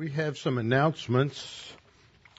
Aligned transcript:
We 0.00 0.08
have 0.12 0.38
some 0.38 0.56
announcements. 0.56 1.74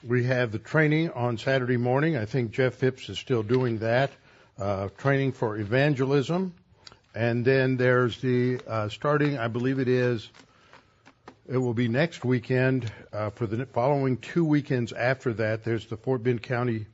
We 0.02 0.24
have 0.24 0.50
the 0.50 0.58
training 0.58 1.10
on 1.10 1.38
Saturday 1.38 1.76
morning. 1.76 2.16
I 2.16 2.24
think 2.24 2.50
Jeff 2.50 2.74
Phipps 2.74 3.08
is 3.08 3.20
still 3.20 3.44
doing 3.44 3.78
that. 3.78 4.10
Uh, 4.58 4.88
training 4.98 5.30
for 5.30 5.56
evangelism. 5.56 6.54
And 7.14 7.44
then 7.44 7.76
there's 7.76 8.20
the, 8.20 8.58
uh, 8.66 8.88
starting, 8.88 9.38
I 9.38 9.46
believe 9.46 9.78
it 9.78 9.86
is, 9.86 10.28
it 11.48 11.56
will 11.56 11.72
be 11.72 11.86
next 11.86 12.24
weekend, 12.24 12.90
uh, 13.12 13.30
for 13.30 13.46
the 13.46 13.64
following 13.66 14.16
two 14.16 14.44
weekends 14.44 14.92
after 14.92 15.32
that, 15.34 15.62
there's 15.62 15.86
the 15.86 15.96
Fort 15.96 16.24
Bend 16.24 16.42
County, 16.42 16.86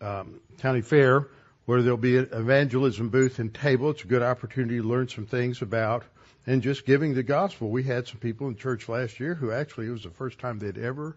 um, 0.00 0.40
County 0.56 0.80
Fair, 0.80 1.26
where 1.66 1.82
there'll 1.82 1.98
be 1.98 2.16
an 2.16 2.30
evangelism 2.32 3.10
booth 3.10 3.40
and 3.40 3.52
table. 3.52 3.90
It's 3.90 4.04
a 4.04 4.06
good 4.06 4.22
opportunity 4.22 4.78
to 4.78 4.84
learn 4.84 5.08
some 5.08 5.26
things 5.26 5.60
about 5.60 6.04
and 6.48 6.62
just 6.62 6.86
giving 6.86 7.12
the 7.12 7.22
gospel. 7.22 7.68
We 7.68 7.82
had 7.82 8.08
some 8.08 8.20
people 8.20 8.48
in 8.48 8.56
church 8.56 8.88
last 8.88 9.20
year 9.20 9.34
who 9.34 9.52
actually 9.52 9.86
it 9.86 9.90
was 9.90 10.04
the 10.04 10.10
first 10.10 10.38
time 10.38 10.58
they'd 10.58 10.78
ever 10.78 11.14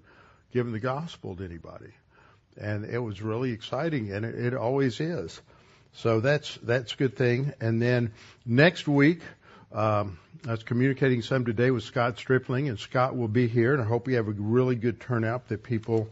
given 0.52 0.74
the 0.74 0.80
gospel 0.80 1.38
to 1.38 1.46
anybody, 1.46 1.94
and 2.58 2.84
it 2.84 3.00
was 3.00 3.22
really 3.22 3.52
exciting, 3.54 4.12
and 4.12 4.26
it, 4.26 4.36
it 4.36 4.54
always 4.54 5.00
is. 5.00 5.42
So 5.94 6.20
that's 6.20 6.56
that's 6.64 6.94
a 6.94 6.98
good 6.98 7.16
thing. 7.16 7.54
And 7.62 7.82
then 7.82 8.12
next 8.46 8.90
week, 8.90 9.22
um, 9.72 10.20
I 10.46 10.52
was 10.52 10.64
communicating 10.64 11.22
some 11.22 11.46
today 11.46 11.72
with 11.72 11.84
Scott 11.84 12.20
Stripling, 12.20 12.68
and 12.68 12.78
Scott 12.78 13.16
will 13.16 13.30
be 13.30 13.48
here, 13.48 13.72
and 13.74 13.82
I 13.82 13.86
hope 13.86 14.08
we 14.08 14.16
have 14.16 14.28
a 14.28 14.32
really 14.32 14.76
good 14.76 15.00
turnout 15.00 15.48
that 15.48 15.64
people 15.64 16.10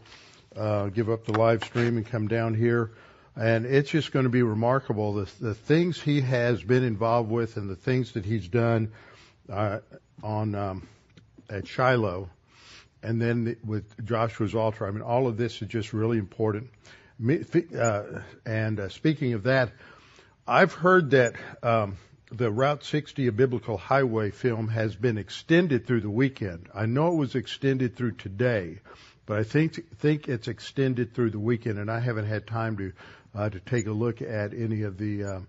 uh, 0.56 0.86
give 0.86 1.10
up 1.10 1.26
the 1.26 1.38
live 1.38 1.62
stream 1.62 1.98
and 1.98 2.06
come 2.06 2.26
down 2.26 2.54
here. 2.54 2.90
And 3.36 3.64
it's 3.64 3.90
just 3.90 4.12
going 4.12 4.24
to 4.24 4.30
be 4.30 4.42
remarkable 4.42 5.12
the, 5.12 5.30
the 5.40 5.54
things 5.54 6.00
he 6.00 6.22
has 6.22 6.62
been 6.62 6.82
involved 6.82 7.30
with 7.30 7.56
and 7.58 7.70
the 7.70 7.76
things 7.76 8.12
that 8.12 8.24
he's 8.24 8.48
done 8.48 8.90
on 8.90 8.90
at 9.50 9.82
Shiloh, 11.66 12.30
and 13.02 13.20
then 13.20 13.56
with 13.64 14.04
Joshua's 14.04 14.54
altar. 14.54 14.86
I 14.86 14.90
mean, 14.90 15.02
all 15.02 15.26
of 15.26 15.36
this 15.36 15.60
is 15.62 15.68
just 15.68 15.92
really 15.92 16.18
important. 16.18 16.70
Uh, 17.76 18.02
and 18.46 18.80
uh, 18.80 18.88
speaking 18.88 19.34
of 19.34 19.42
that, 19.42 19.72
I've 20.46 20.72
heard 20.72 21.10
that 21.10 21.34
um, 21.62 21.98
the 22.32 22.50
Route 22.50 22.84
60, 22.84 23.26
a 23.26 23.32
biblical 23.32 23.76
highway 23.76 24.30
film, 24.30 24.68
has 24.68 24.96
been 24.96 25.18
extended 25.18 25.86
through 25.86 26.00
the 26.00 26.10
weekend. 26.10 26.68
I 26.74 26.86
know 26.86 27.12
it 27.12 27.16
was 27.16 27.34
extended 27.34 27.96
through 27.96 28.12
today, 28.12 28.78
but 29.26 29.38
I 29.38 29.42
think 29.42 29.98
think 29.98 30.28
it's 30.28 30.48
extended 30.48 31.14
through 31.14 31.30
the 31.30 31.38
weekend, 31.38 31.78
and 31.78 31.90
I 31.90 32.00
haven't 32.00 32.26
had 32.26 32.46
time 32.46 32.76
to 32.78 32.92
uh, 33.34 33.50
to 33.50 33.60
take 33.60 33.86
a 33.86 33.92
look 33.92 34.22
at 34.22 34.54
any 34.54 34.82
of 34.82 34.96
the 34.96 35.24
uh, 35.24 35.40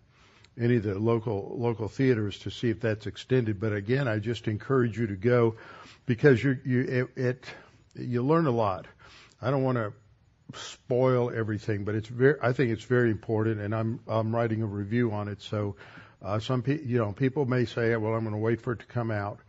any 0.61 0.77
of 0.77 0.83
the 0.83 0.97
local 0.97 1.55
local 1.57 1.87
theaters 1.87 2.37
to 2.39 2.51
see 2.51 2.69
if 2.69 2.79
that's 2.79 3.07
extended. 3.07 3.59
But 3.59 3.73
again, 3.73 4.07
I 4.07 4.19
just 4.19 4.47
encourage 4.47 4.97
you 4.97 5.07
to 5.07 5.15
go 5.15 5.55
because 6.05 6.43
you 6.43 6.57
you 6.63 6.81
it, 6.81 7.17
it 7.19 7.45
you 7.95 8.23
learn 8.23 8.45
a 8.45 8.51
lot. 8.51 8.85
I 9.41 9.49
don't 9.49 9.63
want 9.63 9.77
to 9.77 9.91
spoil 10.53 11.31
everything, 11.31 11.83
but 11.83 11.95
it's 11.95 12.07
very 12.07 12.35
I 12.41 12.53
think 12.53 12.71
it's 12.71 12.83
very 12.83 13.09
important, 13.09 13.59
and 13.59 13.73
I'm 13.73 13.99
I'm 14.07 14.33
writing 14.33 14.61
a 14.61 14.67
review 14.67 15.11
on 15.11 15.27
it. 15.27 15.41
So 15.41 15.75
uh, 16.21 16.39
some 16.39 16.61
pe- 16.61 16.83
you 16.83 16.99
know 16.99 17.11
people 17.11 17.45
may 17.45 17.65
say, 17.65 17.95
well, 17.95 18.13
I'm 18.13 18.23
going 18.23 18.35
to 18.35 18.41
wait 18.41 18.61
for 18.61 18.73
it 18.73 18.79
to 18.79 18.85
come 18.85 19.09
out, 19.09 19.39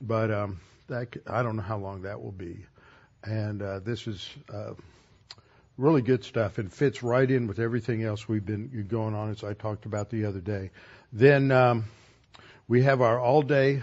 but 0.00 0.30
um, 0.30 0.60
that 0.88 1.16
I 1.26 1.42
don't 1.42 1.56
know 1.56 1.62
how 1.62 1.78
long 1.78 2.02
that 2.02 2.22
will 2.22 2.32
be. 2.32 2.64
And 3.24 3.62
uh, 3.62 3.80
this 3.80 4.06
is 4.06 4.28
uh, 4.52 4.74
really 5.76 6.02
good 6.02 6.24
stuff 6.24 6.58
and 6.58 6.72
fits 6.72 7.02
right 7.02 7.30
in 7.30 7.46
with 7.46 7.58
everything 7.58 8.02
else 8.04 8.28
we've 8.28 8.46
been 8.46 8.86
going 8.88 9.14
on 9.14 9.30
as 9.30 9.42
I 9.42 9.54
talked 9.54 9.86
about 9.86 10.10
the 10.10 10.24
other 10.26 10.40
day. 10.40 10.70
Then 11.12 11.50
um, 11.50 11.84
we 12.68 12.82
have 12.82 13.00
our 13.00 13.18
all 13.18 13.42
day 13.42 13.82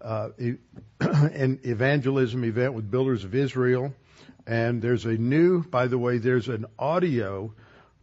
uh, 0.00 0.30
an 1.00 1.60
evangelism 1.62 2.44
event 2.44 2.74
with 2.74 2.90
Builders 2.90 3.24
of 3.24 3.34
Israel. 3.34 3.94
And 4.46 4.80
there's 4.80 5.04
a 5.04 5.12
new, 5.12 5.62
by 5.62 5.88
the 5.88 5.98
way, 5.98 6.18
there's 6.18 6.48
an 6.48 6.64
audio 6.78 7.52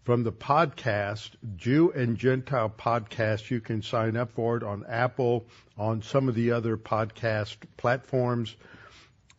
from 0.04 0.24
the 0.24 0.32
podcast, 0.32 1.32
Jew 1.56 1.92
and 1.92 2.18
Gentile 2.18 2.70
podcast. 2.70 3.50
You 3.50 3.60
can 3.60 3.82
sign 3.82 4.16
up 4.16 4.32
for 4.34 4.58
it 4.58 4.64
on 4.64 4.86
Apple, 4.88 5.48
on 5.78 6.04
some 6.04 6.30
of 6.30 6.36
the 6.36 6.52
other 6.52 6.78
podcast 6.78 7.58
platforms. 7.78 8.56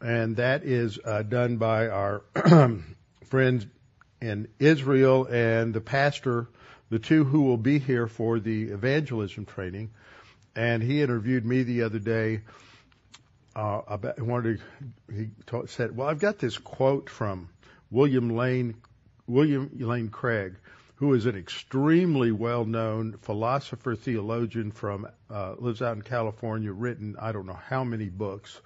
And 0.00 0.36
that 0.36 0.64
is 0.64 0.98
uh, 1.04 1.22
done 1.22 1.58
by 1.58 1.88
our 1.88 2.22
friends 3.26 3.66
in 4.20 4.48
Israel 4.58 5.26
and 5.26 5.74
the 5.74 5.80
pastor, 5.80 6.48
the 6.90 6.98
two 6.98 7.24
who 7.24 7.42
will 7.42 7.56
be 7.56 7.78
here 7.78 8.06
for 8.06 8.38
the 8.40 8.64
evangelism 8.64 9.44
training. 9.44 9.90
And 10.54 10.82
he 10.82 11.02
interviewed 11.02 11.44
me 11.44 11.62
the 11.64 11.82
other 11.82 11.98
day. 11.98 12.40
Uh, 13.54 13.80
about, 13.88 14.16
he 14.16 14.22
wanted 14.22 14.58
to, 14.58 15.14
he 15.14 15.28
taught, 15.46 15.70
said, 15.70 15.96
well, 15.96 16.08
I've 16.08 16.18
got 16.18 16.38
this 16.38 16.58
quote 16.58 17.08
from 17.08 17.48
William 17.90 18.36
Lane, 18.36 18.74
William 19.26 19.70
Lane 19.78 20.08
Craig, 20.08 20.56
who 20.96 21.14
is 21.14 21.26
an 21.26 21.36
extremely 21.36 22.32
well-known 22.32 23.18
philosopher, 23.22 23.96
theologian 23.96 24.72
from, 24.72 25.06
uh, 25.30 25.54
lives 25.58 25.82
out 25.82 25.96
in 25.96 26.02
California, 26.02 26.72
written, 26.72 27.16
I 27.18 27.32
don't 27.32 27.46
know 27.46 27.58
how 27.68 27.84
many 27.84 28.08
books. 28.08 28.60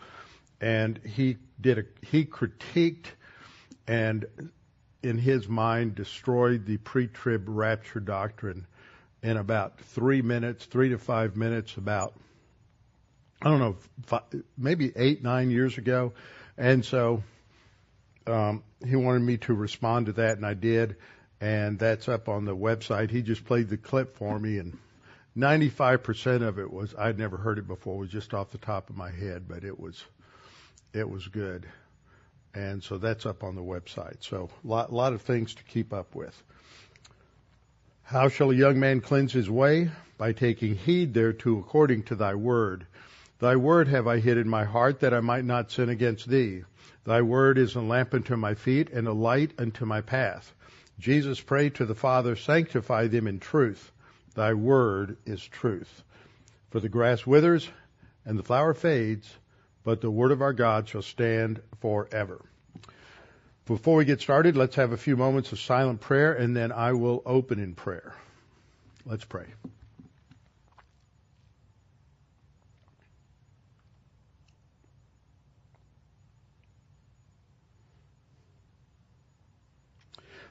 And 0.60 0.98
he 1.04 1.38
did 1.60 1.78
a, 1.78 1.84
he 2.06 2.25
critiqued 2.25 3.06
and 3.91 4.25
in 5.03 5.19
his 5.19 5.49
mind 5.49 5.97
destroyed 5.97 6.65
the 6.65 6.77
pre-trib 6.77 7.47
rapture 7.49 7.99
doctrine 7.99 8.65
in 9.21 9.37
about 9.37 9.81
three 9.81 10.23
minutes, 10.23 10.65
three 10.67 10.91
to 10.91 10.99
five 10.99 11.37
minutes, 11.37 11.77
about 11.77 12.15
I 13.43 13.49
don't 13.49 13.59
know, 13.59 13.77
five, 14.06 14.23
maybe 14.56 14.93
eight, 14.95 15.25
nine 15.25 15.51
years 15.51 15.77
ago, 15.77 16.12
and 16.56 16.84
so 16.84 17.25
um, 18.28 18.62
he 18.87 18.95
wanted 18.95 19.23
me 19.23 19.39
to 19.39 19.55
respond 19.55 20.07
to 20.07 20.12
that, 20.12 20.37
and 20.37 20.47
I 20.47 20.55
did, 20.55 20.97
and 21.41 21.77
that's 21.77 22.09
up 22.09 22.28
on 22.28 22.45
the 22.45 22.55
website. 22.55 23.11
He 23.11 23.22
just 23.22 23.45
played 23.45 23.71
the 23.71 23.78
clip 23.78 24.15
for 24.17 24.39
me, 24.39 24.59
and 24.59 24.78
95% 25.37 26.47
of 26.47 26.61
it 26.61 26.71
was 26.71 26.95
I'd 26.97 27.19
never 27.19 27.39
heard 27.39 27.59
it 27.59 27.67
before. 27.67 27.97
It 27.97 27.99
was 27.99 28.11
just 28.11 28.34
off 28.34 28.51
the 28.51 28.59
top 28.59 28.89
of 28.89 28.97
my 28.97 29.11
head, 29.11 29.49
but 29.49 29.65
it 29.65 29.81
was 29.81 30.05
it 30.93 31.09
was 31.09 31.27
good. 31.27 31.67
And 32.55 32.83
so 32.83 32.99
that's 32.99 33.27
up 33.27 33.44
on 33.44 33.55
the 33.55 33.62
website. 33.62 34.25
So 34.25 34.50
a 34.65 34.66
lot, 34.66 34.93
lot 34.93 35.12
of 35.12 35.22
things 35.22 35.55
to 35.55 35.62
keep 35.65 35.93
up 35.93 36.15
with. 36.15 36.43
How 38.03 38.28
shall 38.28 38.50
a 38.50 38.55
young 38.55 38.81
man 38.81 39.00
cleanse 39.00 39.33
his 39.33 39.49
way? 39.49 39.91
By 40.19 40.33
taking 40.33 40.75
heed 40.75 41.15
thereto 41.15 41.59
according 41.60 42.05
to 42.05 42.16
thy 42.16 42.34
word. 42.34 42.87
Thy 43.39 43.56
word 43.56 43.89
have 43.89 44.06
I 44.06 44.19
hid 44.19 44.37
in 44.37 44.49
my 44.49 44.65
heart 44.65 45.00
that 45.00 45.15
I 45.15 45.21
might 45.21 45.44
not 45.44 45.71
sin 45.71 45.89
against 45.89 46.28
thee. 46.28 46.65
Thy 47.05 47.22
word 47.22 47.56
is 47.56 47.75
a 47.75 47.81
lamp 47.81 48.12
unto 48.12 48.37
my 48.37 48.55
feet 48.55 48.91
and 48.91 49.06
a 49.06 49.12
light 49.12 49.53
unto 49.59 49.87
my 49.87 50.00
path. 50.00 50.53
Jesus 50.99 51.41
prayed 51.41 51.77
to 51.77 51.87
the 51.87 51.94
Father, 51.94 52.37
sanctify 52.37 53.06
them 53.06 53.27
in 53.27 53.39
truth. 53.39 53.93
Thy 54.34 54.53
word 54.53 55.16
is 55.25 55.43
truth. 55.43 56.03
For 56.71 56.81
the 56.81 56.89
grass 56.89 57.27
withers 57.27 57.69
and 58.27 58.39
the 58.39 58.43
flower 58.43 58.75
fades, 58.75 59.39
but 59.84 60.00
the 60.00 60.10
word 60.10 60.32
of 60.32 60.42
our 60.42 60.52
God 60.52 60.88
shall 60.88 61.02
stand 61.02 61.60
forever. 61.80 62.41
Before 63.66 63.96
we 63.96 64.04
get 64.04 64.20
started, 64.20 64.56
let's 64.56 64.76
have 64.76 64.92
a 64.92 64.96
few 64.96 65.16
moments 65.16 65.52
of 65.52 65.60
silent 65.60 66.00
prayer 66.00 66.32
and 66.32 66.56
then 66.56 66.72
I 66.72 66.92
will 66.92 67.22
open 67.24 67.60
in 67.60 67.74
prayer. 67.74 68.14
Let's 69.06 69.24
pray. 69.24 69.46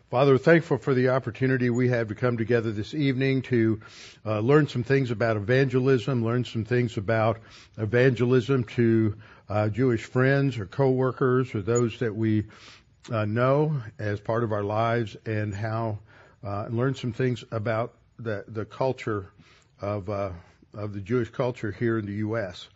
Father, 0.10 0.32
we're 0.32 0.40
thankful 0.40 0.80
for 0.80 0.96
the 0.96 1.10
opportunity 1.10 1.70
we 1.70 1.90
have 1.90 2.08
to 2.08 2.16
come 2.16 2.36
together 2.36 2.72
this 2.72 2.96
evening 2.96 3.44
to 3.44 3.80
uh, 4.26 4.40
learn 4.40 4.68
some 4.68 4.82
things 4.82 5.12
about 5.12 5.38
evangelism, 5.38 6.26
learn 6.26 6.44
some 6.44 6.66
things 6.66 6.98
about 6.98 7.38
evangelism 7.78 8.64
to 8.64 9.16
uh, 9.50 9.70
Jewish 9.70 10.04
friends 10.04 10.58
or 10.58 10.66
coworkers 10.66 11.54
or 11.54 11.62
those 11.62 12.00
that 12.00 12.16
we 12.16 12.46
uh, 13.12 13.26
know 13.26 13.84
as 14.00 14.20
part 14.20 14.44
of 14.44 14.52
our 14.52 14.64
lives, 14.64 15.16
and 15.28 15.54
how 15.54 16.00
uh, 16.44 16.64
and 16.66 16.76
learn 16.76 16.96
some 16.96 17.14
things 17.14 17.44
about 17.52 17.94
the 18.18 18.44
the 18.48 18.66
culture 18.66 19.30
of 19.80 20.10
uh, 20.10 20.32
of 20.74 20.94
the 20.94 21.02
Jewish 21.02 21.30
culture 21.30 21.72
here 21.72 22.00
in 22.00 22.08
the 22.08 22.14
U.S. 22.14 22.68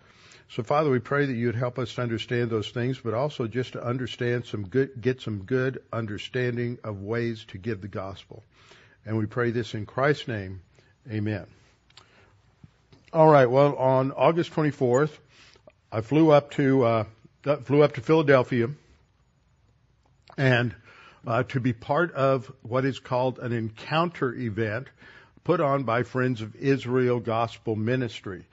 So, 0.50 0.62
Father, 0.62 0.90
we 0.90 1.00
pray 1.00 1.26
that 1.26 1.34
you 1.34 1.48
would 1.48 1.56
help 1.56 1.80
us 1.80 1.96
to 1.96 2.02
understand 2.02 2.50
those 2.50 2.70
things, 2.70 3.00
but 3.00 3.14
also 3.14 3.48
just 3.48 3.74
to 3.74 3.84
understand 3.84 4.46
some 4.46 4.68
good, 4.68 5.02
get 5.02 5.22
some 5.22 5.44
good 5.44 5.82
understanding 5.92 6.78
of 6.84 7.02
ways 7.02 7.46
to 7.50 7.58
give 7.58 7.82
the 7.82 7.88
gospel. 7.88 8.44
And 9.06 9.18
we 9.18 9.26
pray 9.26 9.52
this 9.52 9.74
in 9.74 9.86
Christ's 9.86 10.28
name. 10.28 10.62
Amen. 11.10 11.46
All 13.12 13.28
right. 13.28 13.46
Well, 13.46 13.76
on 13.76 14.12
August 14.12 14.52
24th, 14.54 15.12
I 15.92 16.02
flew 16.02 16.32
up 16.32 16.52
to 16.52 16.84
uh, 16.84 17.04
flew 17.64 17.84
up 17.84 17.94
to 17.94 18.02
Philadelphia, 18.02 18.70
and 20.38 20.74
uh, 21.28 21.44
to 21.44 21.60
be 21.60 21.74
part 21.74 22.14
of 22.14 22.52
what 22.64 22.86
is 22.86 23.00
called 23.00 23.40
an 23.40 23.52
encounter 23.52 24.34
event 24.34 24.88
put 25.44 25.60
on 25.60 25.84
by 25.84 26.04
Friends 26.04 26.42
of 26.42 26.56
Israel 26.56 27.20
Gospel 27.20 27.76
Ministry. 27.76 28.46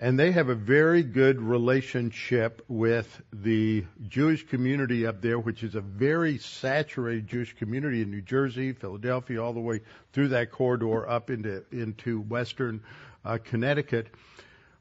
And 0.00 0.16
they 0.16 0.30
have 0.30 0.48
a 0.48 0.54
very 0.54 1.02
good 1.02 1.40
relationship 1.40 2.64
with 2.68 3.20
the 3.32 3.84
Jewish 4.06 4.46
community 4.46 5.04
up 5.04 5.20
there, 5.20 5.40
which 5.40 5.64
is 5.64 5.74
a 5.74 5.80
very 5.80 6.38
saturated 6.38 7.26
Jewish 7.26 7.56
community 7.56 8.02
in 8.02 8.10
New 8.12 8.22
Jersey, 8.22 8.72
Philadelphia, 8.72 9.42
all 9.42 9.52
the 9.52 9.60
way 9.60 9.80
through 10.12 10.28
that 10.28 10.52
corridor 10.52 11.08
up 11.08 11.30
into 11.30 11.64
into 11.72 12.20
western 12.20 12.80
uh, 13.24 13.38
Connecticut. 13.42 14.06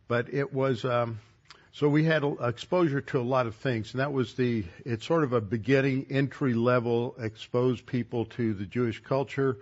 But 0.07 0.31
it 0.31 0.53
was 0.53 0.85
um, 0.85 1.19
so 1.71 1.89
we 1.89 2.03
had 2.03 2.23
exposure 2.41 3.01
to 3.01 3.19
a 3.19 3.21
lot 3.21 3.47
of 3.47 3.55
things, 3.55 3.93
and 3.93 3.99
that 3.99 4.13
was 4.13 4.35
the 4.35 4.65
it's 4.85 5.05
sort 5.05 5.23
of 5.23 5.33
a 5.33 5.41
beginning 5.41 6.05
entry 6.11 6.53
level 6.53 7.15
expose 7.19 7.81
people 7.81 8.25
to 8.25 8.53
the 8.53 8.65
Jewish 8.65 9.03
culture 9.03 9.57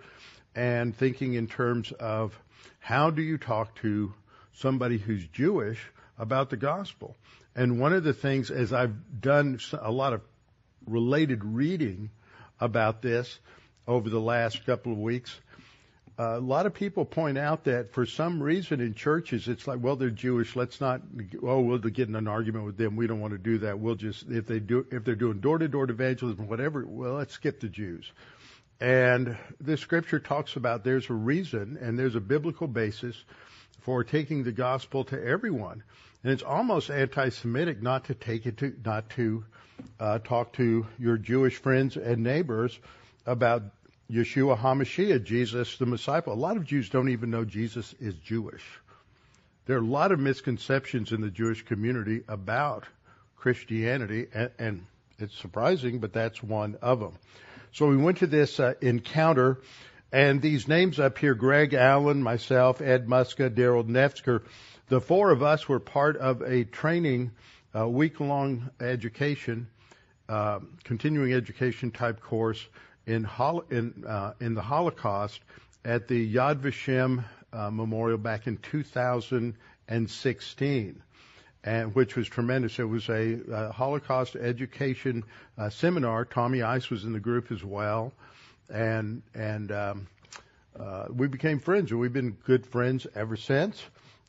and 0.54 0.94
thinking 0.94 1.32
in 1.32 1.46
terms 1.46 1.92
of 1.92 2.38
how 2.78 3.08
do 3.08 3.22
you 3.22 3.38
talk 3.38 3.74
to 3.76 4.12
somebody 4.56 4.98
who's 4.98 5.26
Jewish 5.28 5.80
about 6.18 6.50
the 6.50 6.56
gospel. 6.56 7.16
And 7.54 7.80
one 7.80 7.92
of 7.92 8.04
the 8.04 8.12
things, 8.12 8.50
as 8.50 8.72
I've 8.72 9.20
done 9.20 9.58
a 9.80 9.90
lot 9.90 10.12
of 10.12 10.20
related 10.86 11.44
reading 11.44 12.10
about 12.60 13.02
this 13.02 13.38
over 13.86 14.10
the 14.10 14.20
last 14.20 14.64
couple 14.66 14.92
of 14.92 14.98
weeks, 14.98 15.38
a 16.18 16.40
lot 16.40 16.64
of 16.64 16.72
people 16.72 17.04
point 17.04 17.36
out 17.36 17.64
that 17.64 17.92
for 17.92 18.06
some 18.06 18.42
reason 18.42 18.80
in 18.80 18.94
churches 18.94 19.48
it's 19.48 19.66
like, 19.66 19.80
well, 19.82 19.96
they're 19.96 20.08
Jewish. 20.08 20.56
Let's 20.56 20.80
not. 20.80 21.02
Oh, 21.42 21.60
we'll 21.60 21.78
get 21.78 22.08
in 22.08 22.16
an 22.16 22.26
argument 22.26 22.64
with 22.64 22.78
them. 22.78 22.96
We 22.96 23.06
don't 23.06 23.20
want 23.20 23.32
to 23.32 23.38
do 23.38 23.58
that. 23.58 23.78
We'll 23.78 23.96
just 23.96 24.24
if 24.30 24.46
they 24.46 24.58
do 24.58 24.86
if 24.90 25.04
they're 25.04 25.14
doing 25.14 25.40
door-to-door 25.40 25.90
evangelism, 25.90 26.48
whatever. 26.48 26.86
Well, 26.86 27.14
let's 27.14 27.34
skip 27.34 27.60
the 27.60 27.68
Jews. 27.68 28.10
And 28.80 29.36
the 29.60 29.76
scripture 29.76 30.18
talks 30.18 30.56
about 30.56 30.84
there's 30.84 31.10
a 31.10 31.14
reason 31.14 31.78
and 31.80 31.98
there's 31.98 32.14
a 32.14 32.20
biblical 32.20 32.66
basis 32.66 33.16
for 33.86 34.02
taking 34.02 34.42
the 34.42 34.50
gospel 34.50 35.04
to 35.04 35.24
everyone. 35.24 35.80
And 36.24 36.32
it's 36.32 36.42
almost 36.42 36.90
anti-Semitic 36.90 37.80
not 37.80 38.06
to 38.06 38.14
take 38.14 38.44
it 38.44 38.56
to, 38.56 38.74
not 38.84 39.08
to 39.10 39.44
uh, 40.00 40.18
talk 40.18 40.54
to 40.54 40.88
your 40.98 41.16
Jewish 41.16 41.54
friends 41.58 41.96
and 41.96 42.24
neighbors 42.24 42.76
about 43.26 43.62
Yeshua 44.10 44.58
HaMashiach, 44.58 45.22
Jesus 45.22 45.78
the 45.78 45.86
Messiah. 45.86 46.20
A 46.26 46.32
lot 46.32 46.56
of 46.56 46.64
Jews 46.64 46.88
don't 46.88 47.10
even 47.10 47.30
know 47.30 47.44
Jesus 47.44 47.94
is 48.00 48.14
Jewish. 48.16 48.64
There 49.66 49.76
are 49.76 49.82
a 49.82 49.86
lot 49.86 50.10
of 50.10 50.18
misconceptions 50.18 51.12
in 51.12 51.20
the 51.20 51.30
Jewish 51.30 51.64
community 51.64 52.22
about 52.26 52.86
Christianity, 53.36 54.26
and, 54.34 54.50
and 54.58 54.86
it's 55.20 55.38
surprising, 55.38 56.00
but 56.00 56.12
that's 56.12 56.42
one 56.42 56.76
of 56.82 56.98
them. 56.98 57.12
So 57.72 57.86
we 57.86 57.96
went 57.96 58.18
to 58.18 58.26
this 58.26 58.58
uh, 58.58 58.74
encounter 58.80 59.58
and 60.12 60.40
these 60.40 60.68
names 60.68 61.00
up 61.00 61.18
here, 61.18 61.34
Greg 61.34 61.74
Allen, 61.74 62.22
myself, 62.22 62.80
Ed 62.80 63.06
Muska, 63.06 63.50
Daryl 63.50 63.86
Nefsker, 63.86 64.42
the 64.88 65.00
four 65.00 65.30
of 65.30 65.42
us 65.42 65.68
were 65.68 65.80
part 65.80 66.16
of 66.16 66.42
a 66.42 66.64
training, 66.64 67.32
uh, 67.74 67.88
week-long 67.88 68.70
education, 68.80 69.66
uh, 70.28 70.60
continuing 70.84 71.32
education 71.32 71.90
type 71.90 72.20
course 72.20 72.64
in, 73.06 73.24
hol- 73.24 73.64
in, 73.70 74.04
uh, 74.06 74.34
in 74.40 74.54
the 74.54 74.62
Holocaust 74.62 75.40
at 75.84 76.06
the 76.08 76.34
Yad 76.34 76.60
Vashem 76.60 77.24
uh, 77.52 77.70
Memorial 77.70 78.18
back 78.18 78.46
in 78.46 78.56
2016 78.58 81.02
and 81.64 81.94
which 81.96 82.14
was 82.14 82.28
tremendous. 82.28 82.78
It 82.78 82.84
was 82.84 83.08
a, 83.08 83.40
a 83.50 83.72
Holocaust 83.72 84.36
education 84.36 85.24
uh, 85.58 85.68
seminar. 85.68 86.24
Tommy 86.24 86.62
Ice 86.62 86.90
was 86.90 87.04
in 87.04 87.12
the 87.12 87.20
group 87.20 87.50
as 87.50 87.64
well, 87.64 88.12
and 88.68 89.22
and 89.34 89.72
um, 89.72 90.06
uh, 90.78 91.06
we 91.14 91.28
became 91.28 91.58
friends, 91.58 91.90
and 91.90 92.00
we've 92.00 92.12
been 92.12 92.32
good 92.44 92.66
friends 92.66 93.06
ever 93.14 93.36
since. 93.36 93.82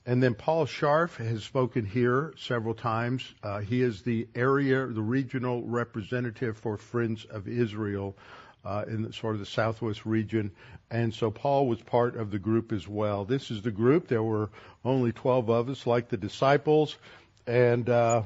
And 0.06 0.24
then 0.24 0.36
Paul 0.36 0.66
Scharf 0.66 1.18
has 1.18 1.44
spoken 1.44 1.86
here 1.86 2.34
several 2.38 2.74
times. 2.74 3.34
Uh, 3.44 3.60
he 3.60 3.82
is 3.82 4.04
the 4.04 4.26
area, 4.36 4.86
the 4.88 5.02
regional 5.02 5.64
representative 5.64 6.58
for 6.58 6.78
Friends 6.78 7.26
of 7.26 7.50
Israel 7.50 8.16
uh, 8.64 8.86
in 8.88 9.02
the, 9.02 9.12
sort 9.12 9.36
of 9.36 9.42
the 9.42 9.46
southwest 9.46 10.06
region. 10.06 10.52
And 10.90 11.14
so 11.14 11.30
Paul 11.30 11.68
was 11.68 11.82
part 11.82 12.16
of 12.16 12.32
the 12.32 12.40
group 12.40 12.72
as 12.72 12.88
well. 12.88 13.26
This 13.26 13.52
is 13.52 13.62
the 13.62 13.72
group. 13.72 14.08
There 14.08 14.24
were 14.24 14.50
only 14.86 15.12
12 15.12 15.50
of 15.50 15.70
us, 15.70 15.86
like 15.86 16.08
the 16.08 16.16
disciples, 16.16 16.98
and 17.46 17.90
uh, 17.90 18.24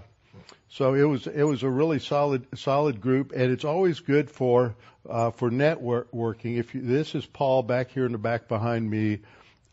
so 0.70 0.94
it 0.94 1.04
was 1.04 1.28
it 1.28 1.44
was 1.44 1.64
a 1.64 1.70
really 1.70 2.00
solid 2.00 2.46
solid 2.58 3.02
group, 3.02 3.32
and 3.34 3.52
it's 3.52 3.66
always 3.66 4.00
good 4.00 4.30
for 4.30 4.76
uh, 5.10 5.32
for 5.32 5.50
networking. 5.50 6.58
If 6.58 6.76
you, 6.76 6.82
this 6.82 7.16
is 7.16 7.26
Paul 7.26 7.64
back 7.64 7.92
here 7.92 8.06
in 8.06 8.12
the 8.12 8.18
back 8.18 8.48
behind 8.48 8.90
me, 8.90 9.20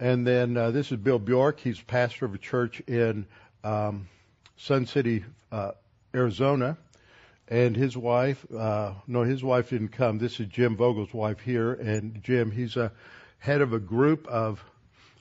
and 0.01 0.27
then 0.27 0.57
uh, 0.57 0.71
this 0.71 0.93
is 0.93 0.99
Bill 0.99 1.19
Bjork. 1.19 1.61
He's 1.61 1.81
pastor 1.81 2.27
of 2.27 2.35
a 2.35 2.39
church 2.39 2.81
in 2.81 3.27
um, 3.65 4.09
Sun 4.57 4.87
City, 4.87 5.25
uh, 5.51 5.73
Arizona, 6.15 6.77
and 7.49 7.77
his 7.77 7.97
wife. 7.97 8.45
Uh, 8.53 8.95
no, 9.07 9.23
his 9.23 9.43
wife 9.43 9.71
didn't 9.71 9.89
come. 9.89 10.19
This 10.19 10.41
is 10.41 10.47
Jim 10.47 10.77
Vogel's 10.77 11.13
wife 11.13 11.41
here, 11.41 11.73
and 11.73 12.23
Jim. 12.23 12.51
He's 12.51 12.77
a 12.77 12.93
head 13.39 13.61
of 13.61 13.73
a 13.73 13.79
group 13.79 14.27
of 14.27 14.63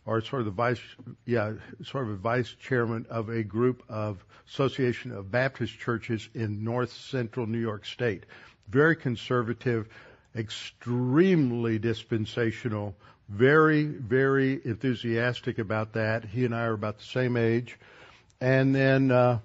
or 0.07 0.21
sort 0.21 0.39
of 0.39 0.45
the 0.45 0.51
vice, 0.51 0.79
yeah, 1.25 1.51
sort 1.83 2.05
of 2.05 2.11
a 2.11 2.15
vice 2.15 2.55
chairman 2.61 3.05
of 3.09 3.27
a 3.27 3.43
group 3.43 3.83
of 3.89 4.25
Association 4.47 5.11
of 5.11 5.29
Baptist 5.29 5.77
Churches 5.77 6.29
in 6.33 6.63
North 6.63 6.93
Central 6.93 7.45
New 7.45 7.59
York 7.59 7.85
State. 7.85 8.25
Very 8.69 8.95
conservative, 8.95 9.87
extremely 10.35 11.79
dispensational, 11.79 12.95
very, 13.29 13.85
very 13.85 14.59
enthusiastic 14.63 15.59
about 15.59 15.93
that. 15.93 16.25
He 16.25 16.45
and 16.45 16.55
I 16.55 16.65
are 16.65 16.73
about 16.73 16.99
the 16.99 17.05
same 17.05 17.37
age. 17.37 17.77
And 18.39 18.73
then, 18.73 19.11
uh, 19.11 19.39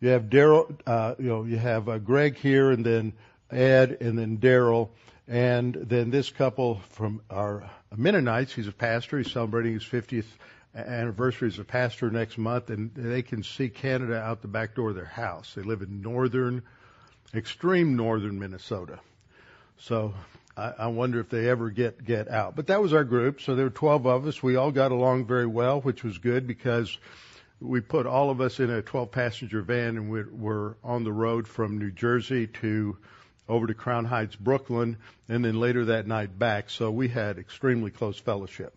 you 0.00 0.10
have 0.10 0.24
Daryl, 0.24 0.78
uh, 0.86 1.14
you 1.18 1.26
know, 1.26 1.44
you 1.44 1.56
have 1.56 1.88
uh, 1.88 1.98
Greg 1.98 2.36
here 2.36 2.70
and 2.70 2.84
then 2.84 3.12
Ed 3.50 3.98
and 4.00 4.18
then 4.18 4.38
Daryl. 4.38 4.90
And 5.26 5.74
then 5.74 6.10
this 6.10 6.30
couple 6.30 6.80
from 6.90 7.20
our 7.28 7.68
Mennonites, 7.94 8.52
he's 8.52 8.68
a 8.68 8.72
pastor, 8.72 9.18
he's 9.18 9.32
celebrating 9.32 9.74
his 9.74 9.82
50th 9.82 10.24
anniversary 10.74 11.48
as 11.48 11.58
a 11.58 11.64
pastor 11.64 12.10
next 12.10 12.38
month, 12.38 12.70
and 12.70 12.94
they 12.94 13.22
can 13.22 13.42
see 13.42 13.68
Canada 13.68 14.18
out 14.18 14.42
the 14.42 14.48
back 14.48 14.74
door 14.74 14.90
of 14.90 14.94
their 14.94 15.04
house. 15.04 15.52
They 15.54 15.62
live 15.62 15.82
in 15.82 16.00
northern, 16.00 16.62
extreme 17.34 17.96
northern 17.96 18.38
Minnesota. 18.38 18.98
So 19.78 20.14
I, 20.56 20.74
I 20.78 20.86
wonder 20.88 21.20
if 21.20 21.28
they 21.28 21.48
ever 21.48 21.70
get 21.70 22.04
get 22.04 22.28
out. 22.28 22.56
But 22.56 22.66
that 22.68 22.82
was 22.82 22.92
our 22.92 23.04
group. 23.04 23.40
So 23.40 23.54
there 23.54 23.66
were 23.66 23.70
12 23.70 24.06
of 24.06 24.26
us. 24.26 24.42
We 24.42 24.56
all 24.56 24.72
got 24.72 24.92
along 24.92 25.26
very 25.26 25.46
well, 25.46 25.80
which 25.80 26.02
was 26.02 26.18
good 26.18 26.46
because 26.46 26.96
we 27.60 27.80
put 27.80 28.06
all 28.06 28.30
of 28.30 28.40
us 28.40 28.60
in 28.60 28.70
a 28.70 28.82
12 28.82 29.10
passenger 29.10 29.62
van 29.62 29.96
and 29.96 30.10
we 30.10 30.22
we're 30.24 30.74
on 30.84 31.04
the 31.04 31.12
road 31.12 31.48
from 31.48 31.78
New 31.78 31.90
Jersey 31.90 32.46
to 32.46 32.96
over 33.48 33.66
to 33.66 33.74
Crown 33.74 34.04
Heights, 34.04 34.36
Brooklyn, 34.36 34.98
and 35.28 35.44
then 35.44 35.58
later 35.58 35.86
that 35.86 36.06
night 36.06 36.38
back. 36.38 36.68
So 36.70 36.90
we 36.90 37.08
had 37.08 37.38
extremely 37.38 37.90
close 37.90 38.18
fellowship. 38.18 38.74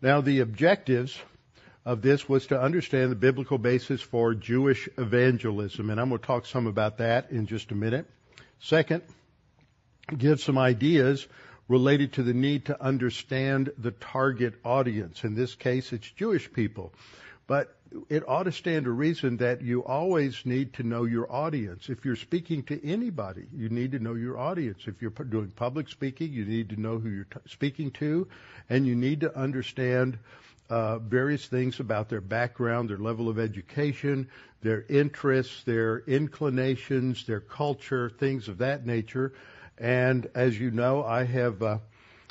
Now 0.00 0.20
the 0.20 0.40
objectives 0.40 1.18
of 1.88 2.02
this 2.02 2.28
was 2.28 2.48
to 2.48 2.60
understand 2.60 3.10
the 3.10 3.16
biblical 3.16 3.56
basis 3.56 4.02
for 4.02 4.34
Jewish 4.34 4.90
evangelism, 4.98 5.88
and 5.88 5.98
I'm 5.98 6.10
going 6.10 6.20
to 6.20 6.26
talk 6.26 6.44
some 6.44 6.66
about 6.66 6.98
that 6.98 7.30
in 7.30 7.46
just 7.46 7.70
a 7.70 7.74
minute. 7.74 8.04
Second, 8.60 9.02
give 10.14 10.38
some 10.38 10.58
ideas 10.58 11.26
related 11.66 12.12
to 12.12 12.22
the 12.22 12.34
need 12.34 12.66
to 12.66 12.78
understand 12.78 13.72
the 13.78 13.92
target 13.92 14.52
audience. 14.66 15.24
In 15.24 15.34
this 15.34 15.54
case, 15.54 15.94
it's 15.94 16.10
Jewish 16.10 16.52
people. 16.52 16.92
But 17.46 17.74
it 18.10 18.28
ought 18.28 18.42
to 18.42 18.52
stand 18.52 18.84
to 18.84 18.90
reason 18.90 19.38
that 19.38 19.62
you 19.62 19.82
always 19.82 20.44
need 20.44 20.74
to 20.74 20.82
know 20.82 21.04
your 21.04 21.32
audience. 21.32 21.88
If 21.88 22.04
you're 22.04 22.16
speaking 22.16 22.64
to 22.64 22.86
anybody, 22.86 23.46
you 23.56 23.70
need 23.70 23.92
to 23.92 23.98
know 23.98 24.12
your 24.12 24.36
audience. 24.36 24.80
If 24.86 25.00
you're 25.00 25.10
doing 25.10 25.52
public 25.56 25.88
speaking, 25.88 26.34
you 26.34 26.44
need 26.44 26.68
to 26.68 26.78
know 26.78 26.98
who 26.98 27.08
you're 27.08 27.24
t- 27.24 27.40
speaking 27.46 27.92
to, 27.92 28.28
and 28.68 28.86
you 28.86 28.94
need 28.94 29.20
to 29.20 29.34
understand 29.34 30.18
uh, 30.70 30.98
various 30.98 31.46
things 31.46 31.80
about 31.80 32.08
their 32.08 32.20
background, 32.20 32.90
their 32.90 32.98
level 32.98 33.28
of 33.28 33.38
education, 33.38 34.28
their 34.60 34.84
interests, 34.88 35.64
their 35.64 36.00
inclinations, 36.00 37.24
their 37.24 37.40
culture, 37.40 38.10
things 38.10 38.48
of 38.48 38.58
that 38.58 38.84
nature. 38.84 39.32
And 39.78 40.28
as 40.34 40.58
you 40.58 40.70
know, 40.70 41.04
I 41.04 41.24
have 41.24 41.62
uh, 41.62 41.78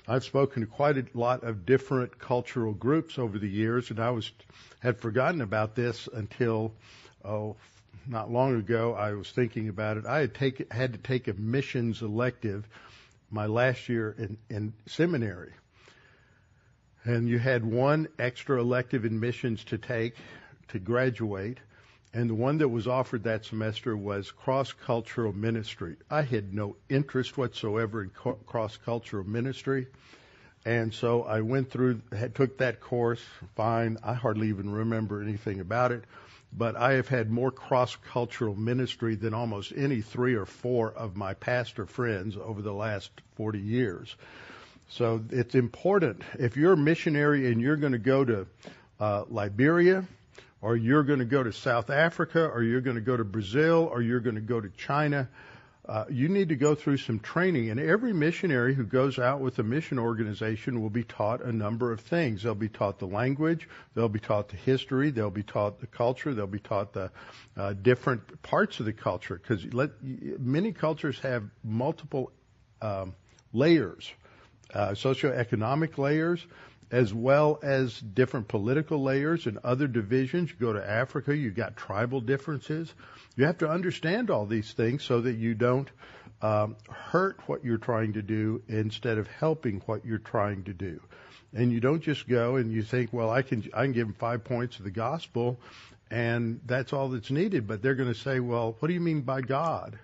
I've 0.08 0.24
spoken 0.24 0.62
to 0.62 0.68
quite 0.68 0.98
a 0.98 1.06
lot 1.14 1.44
of 1.44 1.66
different 1.66 2.18
cultural 2.18 2.74
groups 2.74 3.18
over 3.20 3.38
the 3.38 3.50
years, 3.50 3.90
and 3.90 4.00
I 4.00 4.12
was 4.12 4.32
had 4.80 5.00
forgotten 5.00 5.42
about 5.42 5.76
this 5.76 6.08
until 6.14 6.74
oh 7.26 7.56
not 8.08 8.32
long 8.32 8.56
ago. 8.56 8.94
I 8.94 9.14
was 9.14 9.30
thinking 9.30 9.70
about 9.70 9.98
it. 9.98 10.06
I 10.06 10.20
had 10.20 10.34
take 10.34 10.72
had 10.72 10.94
to 10.94 11.00
take 11.00 11.28
a 11.28 11.34
missions 11.34 12.02
elective 12.02 12.68
my 13.30 13.46
last 13.46 13.90
year 13.90 14.16
in, 14.18 14.38
in 14.50 14.74
seminary, 14.86 15.52
and 17.08 17.30
you 17.30 17.40
had 17.40 17.64
one 17.64 18.10
extra 18.20 18.60
elective 18.60 19.06
admissions 19.06 19.64
to 19.64 19.78
take 19.78 20.14
to 20.68 20.78
graduate. 20.78 21.58
And 22.14 22.30
the 22.30 22.36
one 22.36 22.58
that 22.58 22.68
was 22.68 22.86
offered 22.86 23.24
that 23.24 23.46
semester 23.46 23.96
was 23.96 24.32
cross 24.32 24.74
cultural 24.74 25.32
ministry. 25.32 25.96
I 26.10 26.24
had 26.24 26.54
no 26.54 26.76
interest 26.90 27.38
whatsoever 27.38 28.04
in 28.04 28.10
cross 28.10 28.78
cultural 28.78 29.24
ministry. 29.24 29.88
And 30.66 30.94
so 30.94 31.24
I 31.24 31.42
went 31.42 31.72
through, 31.72 32.02
had, 32.12 32.36
took 32.36 32.58
that 32.58 32.82
course. 32.82 33.22
Fine. 33.56 34.00
I 34.04 34.14
hardly 34.14 34.50
even 34.50 34.70
remember 34.70 35.22
anything 35.22 35.62
about 35.62 35.94
it. 35.94 36.04
But 36.52 36.76
I 36.76 36.94
have 36.94 37.08
had 37.08 37.30
more 37.30 37.52
cross-cultural 37.52 38.56
ministry 38.56 39.16
than 39.16 39.34
almost 39.34 39.72
any 39.76 40.02
three 40.02 40.36
or 40.36 40.46
four 40.46 40.92
of 40.92 41.16
my 41.16 41.36
pastor 41.36 41.86
friends 41.86 42.36
over 42.36 42.62
the 42.62 42.74
last 42.74 43.12
40 43.36 43.60
years. 43.60 44.16
So 44.90 45.24
it's 45.32 45.56
important. 45.56 46.22
If 46.40 46.56
you're 46.56 46.74
a 46.74 46.78
missionary 46.78 47.52
and 47.52 47.62
you're 47.62 47.76
going 47.76 47.92
to 47.92 48.00
go 48.00 48.24
to 48.24 48.48
uh, 49.00 49.24
Liberia, 49.30 50.06
or 50.62 50.76
you're 50.76 51.04
going 51.04 51.20
to 51.20 51.26
go 51.26 51.44
to 51.44 51.52
South 51.52 51.90
Africa, 51.90 52.46
or 52.46 52.64
you're 52.64 52.82
going 52.82 52.96
to 52.96 53.02
go 53.02 53.16
to 53.16 53.24
Brazil, 53.24 53.90
or 53.92 54.02
you're 54.02 54.20
going 54.20 54.36
to 54.36 54.42
go 54.42 54.60
to 54.60 54.70
China, 54.70 55.30
uh, 55.88 56.04
you 56.10 56.28
need 56.28 56.50
to 56.50 56.56
go 56.56 56.76
through 56.76 56.98
some 56.98 57.20
training. 57.20 57.70
And 57.70 57.80
every 57.80 58.12
missionary 58.14 58.74
who 58.74 58.84
goes 58.84 59.20
out 59.20 59.40
with 59.40 59.60
a 59.60 59.64
mission 59.64 60.00
organization 60.00 60.82
will 60.82 60.90
be 60.90 61.04
taught 61.04 61.42
a 61.42 61.52
number 61.52 61.92
of 61.92 62.02
things. 62.02 62.44
They'll 62.44 62.56
be 62.56 62.70
taught 62.70 63.00
the 63.00 63.08
language, 63.08 63.70
they'll 63.94 64.10
be 64.10 64.20
taught 64.20 64.50
the 64.50 64.58
history, 64.58 65.12
they'll 65.12 65.30
be 65.30 65.44
taught 65.44 65.80
the 65.80 65.88
culture, 65.88 66.34
they'll 66.34 66.48
be 66.48 66.60
taught 66.60 66.94
the 66.94 67.12
uh, 67.56 67.74
different 67.74 68.42
parts 68.42 68.80
of 68.80 68.86
the 68.86 68.94
culture. 68.94 69.40
Because 69.42 69.66
many 70.40 70.74
cultures 70.74 71.20
have 71.20 71.44
multiple 71.64 72.32
um, 72.82 73.16
layers, 73.54 74.12
uh, 74.74 74.90
socioeconomic 74.90 75.98
layers 75.98 76.46
as 76.92 77.14
well 77.14 77.60
as 77.64 78.00
different 78.00 78.48
political 78.48 79.04
layers 79.04 79.46
and 79.46 79.58
other 79.64 79.88
divisions. 79.88 80.50
You 80.50 80.56
go 80.58 80.74
to 80.74 80.90
Africa, 80.90 81.36
you've 81.36 81.56
got 81.56 81.76
tribal 81.76 82.22
differences. 82.22 82.94
You 83.36 83.46
have 83.46 83.58
to 83.60 83.70
understand 83.70 84.30
all 84.30 84.46
these 84.46 84.72
things 84.72 85.04
so 85.04 85.22
that 85.22 85.34
you 85.34 85.54
don't 85.54 85.90
um, 86.42 86.76
hurt 86.90 87.40
what 87.48 87.64
you're 87.64 87.78
trying 87.78 88.14
to 88.14 88.22
do 88.22 88.62
instead 88.68 89.18
of 89.18 89.28
helping 89.28 89.82
what 89.86 90.06
you're 90.06 90.18
trying 90.18 90.64
to 90.66 90.74
do. 90.74 91.02
And 91.54 91.72
you 91.72 91.80
don't 91.80 92.02
just 92.02 92.28
go 92.28 92.56
and 92.56 92.72
you 92.72 92.84
think, 92.84 93.12
well, 93.12 93.30
I 93.30 93.42
can 93.42 93.70
I 93.74 93.84
can 93.84 93.94
give 93.94 94.08
them 94.08 94.16
five 94.18 94.44
points 94.44 94.78
of 94.78 94.84
the 94.84 94.92
gospel, 94.92 95.60
and 96.12 96.60
that's 96.66 96.94
all 96.94 97.10
that's 97.10 97.32
needed. 97.32 97.68
But 97.68 97.82
they're 97.82 97.96
going 97.96 98.14
to 98.14 98.20
say, 98.20 98.40
well, 98.40 98.76
what 98.80 98.88
do 98.88 98.94
you 98.94 99.00
mean 99.00 99.22
by 99.22 99.42
God? 99.42 99.98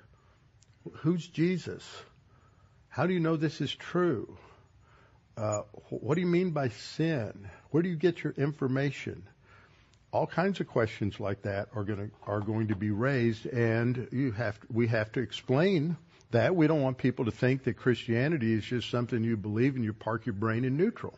Who's 0.98 1.27
Jesus? 1.27 1.84
How 2.89 3.08
do 3.08 3.13
you 3.13 3.20
know 3.20 3.36
this 3.36 3.62
is 3.62 3.74
true? 3.74 4.38
Uh, 5.36 5.62
what 5.90 6.16
do 6.16 6.22
you 6.22 6.28
mean 6.28 6.52
by 6.52 6.70
sin? 6.70 7.50
Where 7.72 7.82
do 7.82 7.90
you 7.90 7.96
get 7.96 8.24
your 8.24 8.34
information? 8.34 9.24
All 10.12 10.28
kinds 10.28 10.60
of 10.60 10.68
questions 10.68 11.20
like 11.20 11.42
that 11.42 11.70
are 11.74 11.84
going 11.84 11.98
to 11.98 12.12
are 12.28 12.40
going 12.40 12.68
to 12.68 12.75
be 12.75 12.92
raised, 12.92 13.48
and 13.48 14.08
you 14.12 14.32
have 14.32 14.60
to, 14.60 14.68
we 14.72 14.88
have 14.88 15.12
to 15.13 15.22
explain 15.22 15.98
that. 16.32 16.56
We 16.56 16.68
don't 16.68 16.82
want 16.82 17.00
people 17.00 17.25
to 17.25 17.32
think 17.32 17.63
that 17.63 17.78
Christianity 17.78 18.54
is 18.54 18.63
just 18.63 18.92
something 18.92 19.24
you 19.24 19.38
believe 19.38 19.75
and 19.75 19.84
you 19.84 19.94
park 19.94 20.28
your 20.28 20.34
brain 20.34 20.66
in 20.66 20.78
neutral. 20.78 21.18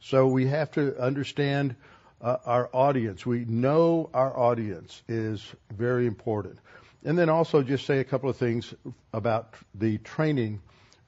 So 0.00 0.26
we 0.26 0.46
have 0.48 0.70
to 0.72 1.00
understand 1.00 1.76
uh, 2.20 2.36
our 2.44 2.68
audience. 2.72 3.24
We 3.24 3.44
know 3.46 4.10
our 4.12 4.36
audience 4.36 5.02
is 5.08 5.42
very 5.70 6.06
important. 6.06 6.58
And 7.04 7.18
then 7.18 7.28
also 7.28 7.62
just 7.62 7.86
say 7.86 7.98
a 7.98 8.04
couple 8.04 8.28
of 8.28 8.36
things 8.36 8.74
about 9.12 9.54
the 9.74 9.98
training 9.98 10.60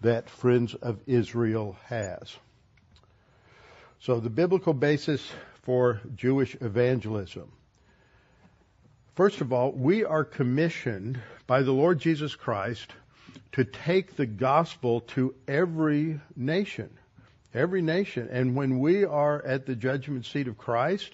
that 0.04 0.28
Friends 0.28 0.74
of 0.74 1.00
Israel 1.06 1.76
has. 1.86 2.36
So 4.00 4.20
the 4.20 4.30
biblical 4.30 4.74
basis 4.74 5.26
for 5.62 6.00
Jewish 6.14 6.54
evangelism. 6.60 7.50
First 9.14 9.40
of 9.40 9.52
all, 9.52 9.72
we 9.72 10.04
are 10.04 10.24
commissioned 10.24 11.18
by 11.46 11.62
the 11.62 11.72
Lord 11.72 12.00
Jesus 12.00 12.34
Christ 12.34 12.92
to 13.52 13.64
take 13.64 14.16
the 14.16 14.26
gospel 14.26 15.00
to 15.00 15.34
every 15.48 16.20
nation. 16.36 16.90
Every 17.54 17.80
nation. 17.80 18.28
And 18.30 18.54
when 18.54 18.80
we 18.80 19.04
are 19.04 19.42
at 19.42 19.64
the 19.64 19.74
judgment 19.74 20.26
seat 20.26 20.48
of 20.48 20.58
Christ, 20.58 21.12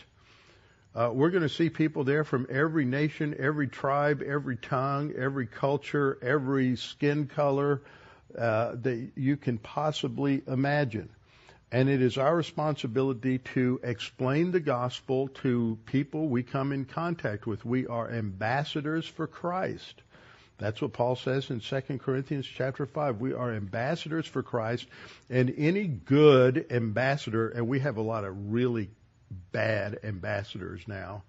uh, 0.97 1.11
we're 1.12 1.30
going 1.30 1.44
to 1.44 1.49
see 1.49 1.70
people 1.70 2.02
there 2.02 2.25
from 2.25 2.49
every 2.50 2.87
nation, 2.87 3.37
every 3.38 3.68
tribe, 3.68 4.20
every 4.20 4.56
tongue, 4.56 5.12
every 5.16 5.47
culture, 5.47 6.18
every 6.23 6.75
skin 6.75 7.28
color, 7.28 7.82
uh, 8.37 8.72
that 8.82 9.10
you 9.16 9.37
can 9.37 9.58
possibly 9.58 10.42
imagine. 10.46 11.08
And 11.72 11.88
it 11.88 12.02
is 12.02 12.18
our 12.18 12.34
responsibility 12.34 13.38
to 13.54 13.80
explain 13.84 14.50
the 14.50 14.60
gospel 14.60 15.28
to 15.42 15.78
people 15.87 16.28
we 16.28 16.42
come 16.42 16.72
in 16.72 16.84
contact 16.84 17.46
with. 17.46 17.64
We 17.64 17.87
are 17.87 18.10
ambassadors 18.10 19.06
for 19.06 19.28
Christ. 19.28 20.02
That's 20.58 20.82
what 20.82 20.92
Paul 20.92 21.16
says 21.16 21.49
in 21.49 21.60
2 21.60 21.99
Corinthians 21.99 22.46
chapter 22.46 22.87
5. 22.87 23.20
We 23.20 23.32
are 23.32 23.52
ambassadors 23.52 24.26
for 24.26 24.42
Christ, 24.42 24.87
and 25.30 25.54
any 25.56 25.84
good 25.87 26.66
ambassador, 26.70 27.49
and 27.49 27.66
we 27.66 27.80
have 27.80 27.96
a 27.96 28.02
lot 28.02 28.25
of 28.25 28.52
really 28.52 28.90
bad 29.52 30.00
ambassadors 30.04 30.82
now, 30.87 31.22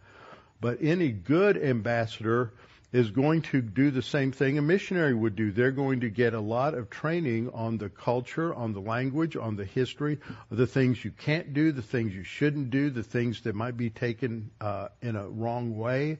but 0.59 0.79
any 0.81 1.09
good 1.09 1.55
ambassador 1.57 2.51
is 2.91 3.09
going 3.09 3.41
to 3.41 3.61
do 3.61 3.89
the 3.89 4.01
same 4.01 4.31
thing 4.31 4.57
a 4.57 4.61
missionary 4.61 5.13
would 5.13 5.35
do. 5.35 5.51
They're 5.51 5.71
going 5.71 6.01
to 6.01 6.09
get 6.09 6.33
a 6.33 6.41
lot 6.41 6.73
of 6.73 6.89
training 6.89 7.49
on 7.53 7.77
the 7.77 7.89
culture, 7.89 8.53
on 8.53 8.73
the 8.73 8.81
language, 8.81 9.37
on 9.37 9.55
the 9.55 9.65
history, 9.65 10.19
the 10.49 10.67
things 10.67 11.03
you 11.03 11.11
can't 11.11 11.53
do, 11.53 11.71
the 11.71 11.81
things 11.81 12.13
you 12.13 12.23
shouldn't 12.23 12.69
do, 12.69 12.89
the 12.89 13.03
things 13.03 13.41
that 13.41 13.55
might 13.55 13.77
be 13.77 13.89
taken 13.89 14.51
uh, 14.59 14.89
in 15.01 15.15
a 15.15 15.27
wrong 15.29 15.77
way. 15.77 16.19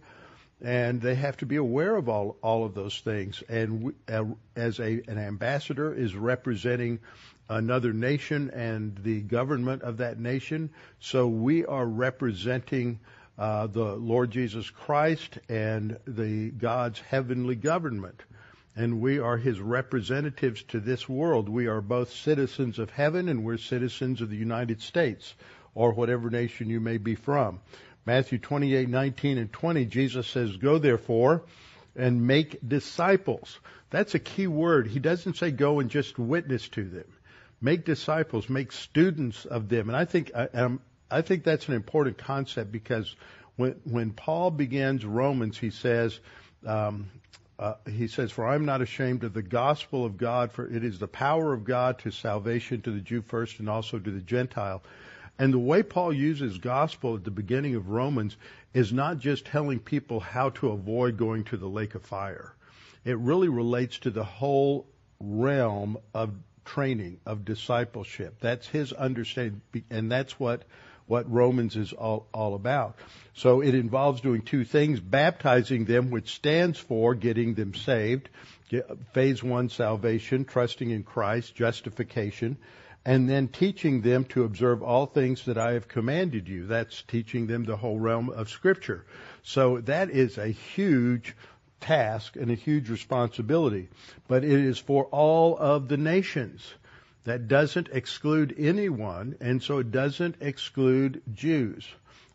And 0.64 1.02
they 1.02 1.16
have 1.16 1.38
to 1.38 1.46
be 1.46 1.56
aware 1.56 1.96
of 1.96 2.08
all 2.08 2.38
all 2.44 2.66
of 2.66 2.76
those 2.76 3.00
things. 3.00 3.42
And 3.50 3.82
we, 3.82 3.94
uh, 4.08 4.26
as 4.56 4.80
a 4.80 5.02
an 5.08 5.18
ambassador 5.18 5.92
is 5.92 6.16
representing 6.16 7.00
another 7.50 7.94
nation 7.94 8.52
and 8.52 8.96
the 9.02 9.22
government 9.22 9.82
of 9.82 9.98
that 9.98 10.20
nation, 10.20 10.70
so 11.00 11.28
we 11.28 11.66
are 11.66 11.86
representing 11.86 13.00
uh, 13.38 13.68
the 13.68 13.96
Lord 13.96 14.32
Jesus 14.32 14.70
Christ 14.70 15.40
and 15.50 15.98
the 16.06 16.50
God's 16.52 17.00
heavenly 17.00 17.56
government. 17.56 18.22
And 18.76 19.02
we 19.02 19.20
are 19.20 19.38
his 19.38 19.60
representatives 19.60 20.64
to 20.70 20.80
this 20.80 21.08
world. 21.08 21.50
We 21.50 21.68
are 21.68 21.82
both 21.82 22.12
citizens 22.14 22.80
of 22.80 22.90
heaven 22.90 23.28
and 23.28 23.44
we're 23.44 23.58
citizens 23.58 24.22
of 24.22 24.30
the 24.30 24.38
United 24.38 24.82
States 24.82 25.34
or 25.76 25.94
whatever 25.94 26.30
nation 26.30 26.70
you 26.70 26.80
may 26.80 26.98
be 26.98 27.16
from. 27.16 27.60
Matthew 28.06 28.40
28, 28.40 28.90
19 28.90 29.38
and 29.38 29.52
20, 29.52 29.86
Jesus 29.86 30.28
says, 30.28 30.56
Go 30.58 30.78
therefore 30.78 31.44
and 31.96 32.26
make 32.26 32.58
disciples. 32.68 33.60
That's 33.90 34.16
a 34.16 34.20
key 34.20 34.48
word. 34.48 34.88
He 34.88 35.00
doesn't 35.00 35.38
say 35.38 35.52
go 35.52 35.80
and 35.80 35.90
just 35.90 36.18
witness 36.18 36.68
to 36.70 36.84
them. 36.84 37.06
Make 37.60 37.86
disciples, 37.86 38.50
make 38.50 38.72
students 38.72 39.46
of 39.46 39.70
them. 39.70 39.90
And 39.90 39.96
I 39.96 40.06
think, 40.06 40.32
I, 40.36 40.48
I'm, 40.54 40.80
I 41.12 41.22
think 41.22 41.44
that's 41.44 41.68
an 41.68 41.74
important 41.74 42.18
concept 42.18 42.72
because 42.72 43.16
when 43.56 43.80
when 43.84 44.12
Paul 44.12 44.52
begins 44.52 45.06
Romans, 45.06 45.58
he 45.58 45.70
says. 45.70 46.20
Um, 46.66 47.10
uh, 47.60 47.76
he 47.88 48.08
says, 48.08 48.32
For 48.32 48.48
I 48.48 48.56
am 48.56 48.66
not 48.66 48.82
ashamed 48.82 49.24
of 49.24 49.36
the 49.36 49.44
gospel 49.44 50.04
of 50.04 50.18
God, 50.18 50.52
for 50.52 50.66
it 50.66 50.84
is 50.84 50.98
the 50.98 51.08
power 51.08 51.54
of 51.54 51.64
God 51.64 52.00
to 52.00 52.10
salvation 52.10 52.82
to 52.82 52.92
the 52.92 53.00
Jew 53.00 53.22
first 53.22 53.60
and 53.60 53.70
also 53.70 54.00
to 54.00 54.10
the 54.10 54.20
Gentile. 54.20 54.82
And 55.38 55.54
the 55.54 55.60
way 55.60 55.84
Paul 55.84 56.12
uses 56.12 56.58
gospel 56.58 57.16
at 57.16 57.24
the 57.24 57.30
beginning 57.30 57.76
of 57.76 57.90
Romans 57.90 58.36
is 58.74 58.92
not 58.92 59.20
just 59.20 59.46
telling 59.46 59.80
people 59.80 60.20
how 60.20 60.50
to 60.50 60.72
avoid 60.72 61.18
going 61.18 61.44
to 61.46 61.58
the 61.58 61.68
lake 61.68 61.94
of 61.94 62.04
fire. 62.04 62.56
It 63.06 63.18
really 63.18 63.50
relates 63.50 64.00
to 64.00 64.10
the 64.10 64.24
whole 64.24 64.88
realm 65.20 65.98
of 66.14 66.34
training, 66.66 67.20
of 67.26 67.46
discipleship. 67.46 68.38
That's 68.40 68.68
his 68.68 68.94
understanding, 68.94 69.62
and 69.90 70.12
that's 70.12 70.40
what 70.40 70.64
what 71.12 71.30
Romans 71.30 71.76
is 71.76 71.92
all, 71.92 72.26
all 72.34 72.56
about. 72.56 72.96
So 73.34 73.60
it 73.60 73.76
involves 73.76 74.22
doing 74.22 74.44
two 74.44 74.64
things, 74.64 75.02
baptizing 75.02 75.84
them, 75.84 76.10
which 76.10 76.36
stands 76.36 76.80
for 76.80 77.16
getting 77.16 77.54
them 77.54 77.74
saved, 77.74 78.30
phase 79.12 79.44
one, 79.44 79.68
salvation, 79.68 80.46
trusting 80.46 80.90
in 80.90 81.04
Christ, 81.04 81.54
justification, 81.54 82.56
and 83.04 83.30
then 83.30 83.50
teaching 83.50 84.00
them 84.00 84.24
to 84.26 84.46
observe 84.46 84.82
all 84.82 85.06
things 85.06 85.44
that 85.48 85.58
I 85.58 85.74
have 85.74 85.90
commanded 85.90 86.48
you. 86.48 86.68
That's 86.68 87.02
teaching 87.02 87.46
them 87.46 87.66
the 87.66 87.76
whole 87.76 88.00
realm 88.00 88.30
of 88.30 88.48
Scripture. 88.48 89.06
So 89.44 89.82
that 89.82 90.12
is 90.12 90.38
a 90.38 90.48
huge 90.48 91.36
task 91.82 92.38
and 92.38 92.50
a 92.50 92.56
huge 92.56 92.90
responsibility. 92.90 93.90
But 94.30 94.46
it 94.46 94.52
is 94.52 94.78
for 94.78 95.04
all 95.08 95.58
of 95.58 95.90
the 95.90 95.98
nations. 95.98 96.74
That 97.24 97.48
doesn't 97.48 97.90
exclude 97.92 98.56
anyone, 98.58 99.36
and 99.40 99.62
so 99.62 99.78
it 99.78 99.92
doesn't 99.92 100.38
exclude 100.42 101.22
Jews. 101.34 101.88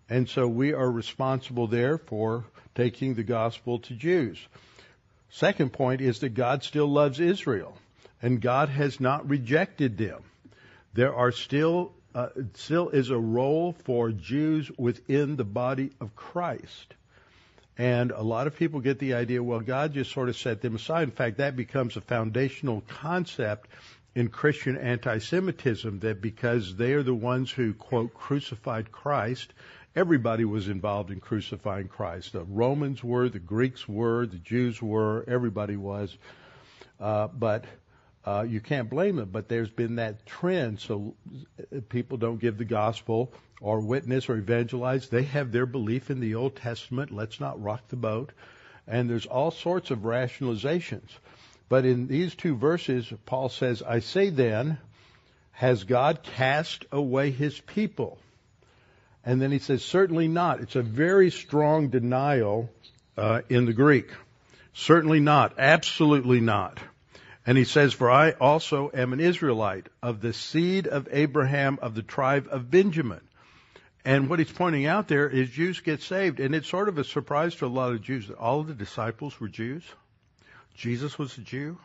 And 0.09 0.29
so 0.29 0.47
we 0.47 0.73
are 0.73 0.91
responsible 0.91 1.67
there 1.67 1.99
for 1.99 2.45
taking 2.75 3.15
the 3.15 3.25
gospel 3.25 3.81
to 3.81 3.95
Jews. 3.95 4.39
Second 5.31 5.73
point 5.73 6.01
is 6.01 6.21
that 6.21 6.35
God 6.35 6.63
still 6.63 6.87
loves 6.87 7.19
Israel, 7.19 7.77
and 8.23 8.41
God 8.41 8.69
has 8.69 9.01
not 9.01 9.29
rejected 9.29 9.99
them. 9.99 10.23
There 10.95 11.15
are 11.15 11.33
still 11.33 11.93
uh, 12.15 12.29
still 12.55 12.89
is 12.89 13.11
a 13.11 13.19
role 13.19 13.75
for 13.85 14.11
Jews 14.11 14.71
within 14.79 15.37
the 15.37 15.45
body 15.45 15.91
of 16.01 16.17
Christ. 16.17 16.95
And 17.77 18.11
a 18.11 18.23
lot 18.23 18.47
of 18.47 18.57
people 18.57 18.81
get 18.81 18.99
the 18.99 19.13
idea, 19.13 19.43
well, 19.43 19.61
God 19.61 19.93
just 19.93 20.13
sort 20.13 20.31
of 20.31 20.37
set 20.39 20.63
them 20.63 20.77
aside. 20.77 21.03
In 21.03 21.11
fact, 21.11 21.37
that 21.37 21.57
becomes 21.57 21.95
a 21.95 22.01
foundational 22.01 22.83
concept 22.89 23.69
in 24.17 24.29
Christian 24.29 24.79
anti-Semitism 24.79 26.01
that 26.01 26.23
because 26.23 26.75
they 26.75 26.95
are 26.95 27.03
the 27.03 27.15
ones 27.15 27.51
who 27.51 27.75
quote 27.75 28.15
crucified 28.15 28.91
Christ, 28.91 29.53
everybody 29.95 30.47
was 30.47 30.69
involved 30.69 31.11
in 31.11 31.21
crucifying 31.21 31.89
Christ. 31.89 32.33
The 32.33 32.45
Romans 32.45 33.05
were, 33.05 33.29
the 33.29 33.39
Greeks 33.39 33.87
were, 33.87 34.25
the 34.25 34.39
Jews 34.39 34.81
were, 34.81 35.23
everybody 35.29 35.77
was. 35.77 36.17
Uh, 36.99 37.29
but 37.29 37.67
uh, 38.25 38.47
you 38.49 38.59
can't 38.59 38.89
blame 38.89 39.17
them. 39.17 39.29
But 39.31 39.51
there's 39.51 39.69
been 39.69 39.97
that 39.97 40.25
trend, 40.25 40.81
so 40.81 41.15
people 41.91 42.17
don't 42.17 42.41
give 42.41 42.57
the 42.57 42.65
gospel 42.65 43.35
or 43.61 43.81
witness 43.81 44.31
or 44.31 44.37
evangelize. 44.37 45.11
They 45.11 45.25
have 45.25 45.53
their 45.53 45.67
belief 45.67 46.11
in 46.11 46.21
the 46.21 46.37
Old 46.37 46.57
Testament. 46.57 47.11
Let's 47.11 47.39
not 47.39 47.63
rock 47.63 47.89
the 47.89 47.97
boat. 47.97 48.33
And 48.87 49.11
there's 49.11 49.27
all 49.27 49.51
sorts 49.51 49.91
of 49.91 49.99
rationalizations. 50.01 51.11
But 51.69 51.85
in 51.85 52.07
these 52.07 52.35
two 52.35 52.57
verses, 52.57 53.13
Paul 53.25 53.49
says, 53.49 53.83
I 53.83 53.99
say 53.99 54.31
then, 54.31 54.79
has 55.53 55.85
God 55.85 56.23
cast 56.23 56.85
away 56.93 57.31
his 57.31 57.59
people? 57.59 58.19
And 59.25 59.43
then 59.43 59.51
he 59.51 59.59
says, 59.59 59.85
certainly 59.85 60.29
not. 60.29 60.61
It's 60.61 60.77
a 60.77 60.83
very 60.83 61.31
strong 61.31 61.89
denial 61.89 62.71
uh, 63.17 63.43
in 63.49 63.65
the 63.67 63.73
Greek. 63.73 64.11
Certainly 64.75 65.21
not. 65.21 65.55
Absolutely 65.59 66.41
not. 66.41 66.79
And 67.47 67.57
he 67.57 67.65
says, 67.65 67.93
For 67.93 68.11
I 68.11 68.33
also 68.33 68.91
am 68.93 69.13
an 69.13 69.21
Israelite 69.21 69.89
of 70.03 70.21
the 70.21 70.33
seed 70.33 70.87
of 70.87 71.09
Abraham 71.11 71.79
of 71.81 71.95
the 71.95 72.03
tribe 72.03 72.49
of 72.51 72.71
Benjamin. 72.71 73.21
And 74.05 74.29
what 74.29 74.39
he's 74.39 74.53
pointing 74.53 74.87
out 74.87 75.09
there 75.09 75.29
is 75.29 75.51
Jews 75.51 75.81
get 75.81 76.03
saved. 76.03 76.39
And 76.39 76.55
it's 76.55 76.69
sort 76.69 76.89
of 76.89 76.99
a 76.99 77.05
surprise 77.05 77.57
to 77.57 77.67
a 77.67 77.69
lot 77.69 77.93
of 77.93 78.03
Jews 78.03 78.29
that 78.29 78.37
all 78.37 78.61
of 78.61 78.69
the 78.69 78.75
disciples 78.75 79.41
were 79.41 79.49
Jews. 79.49 79.83
Jesus 80.77 81.19
was 81.19 81.37
a 81.39 81.41
Jew. 81.41 81.79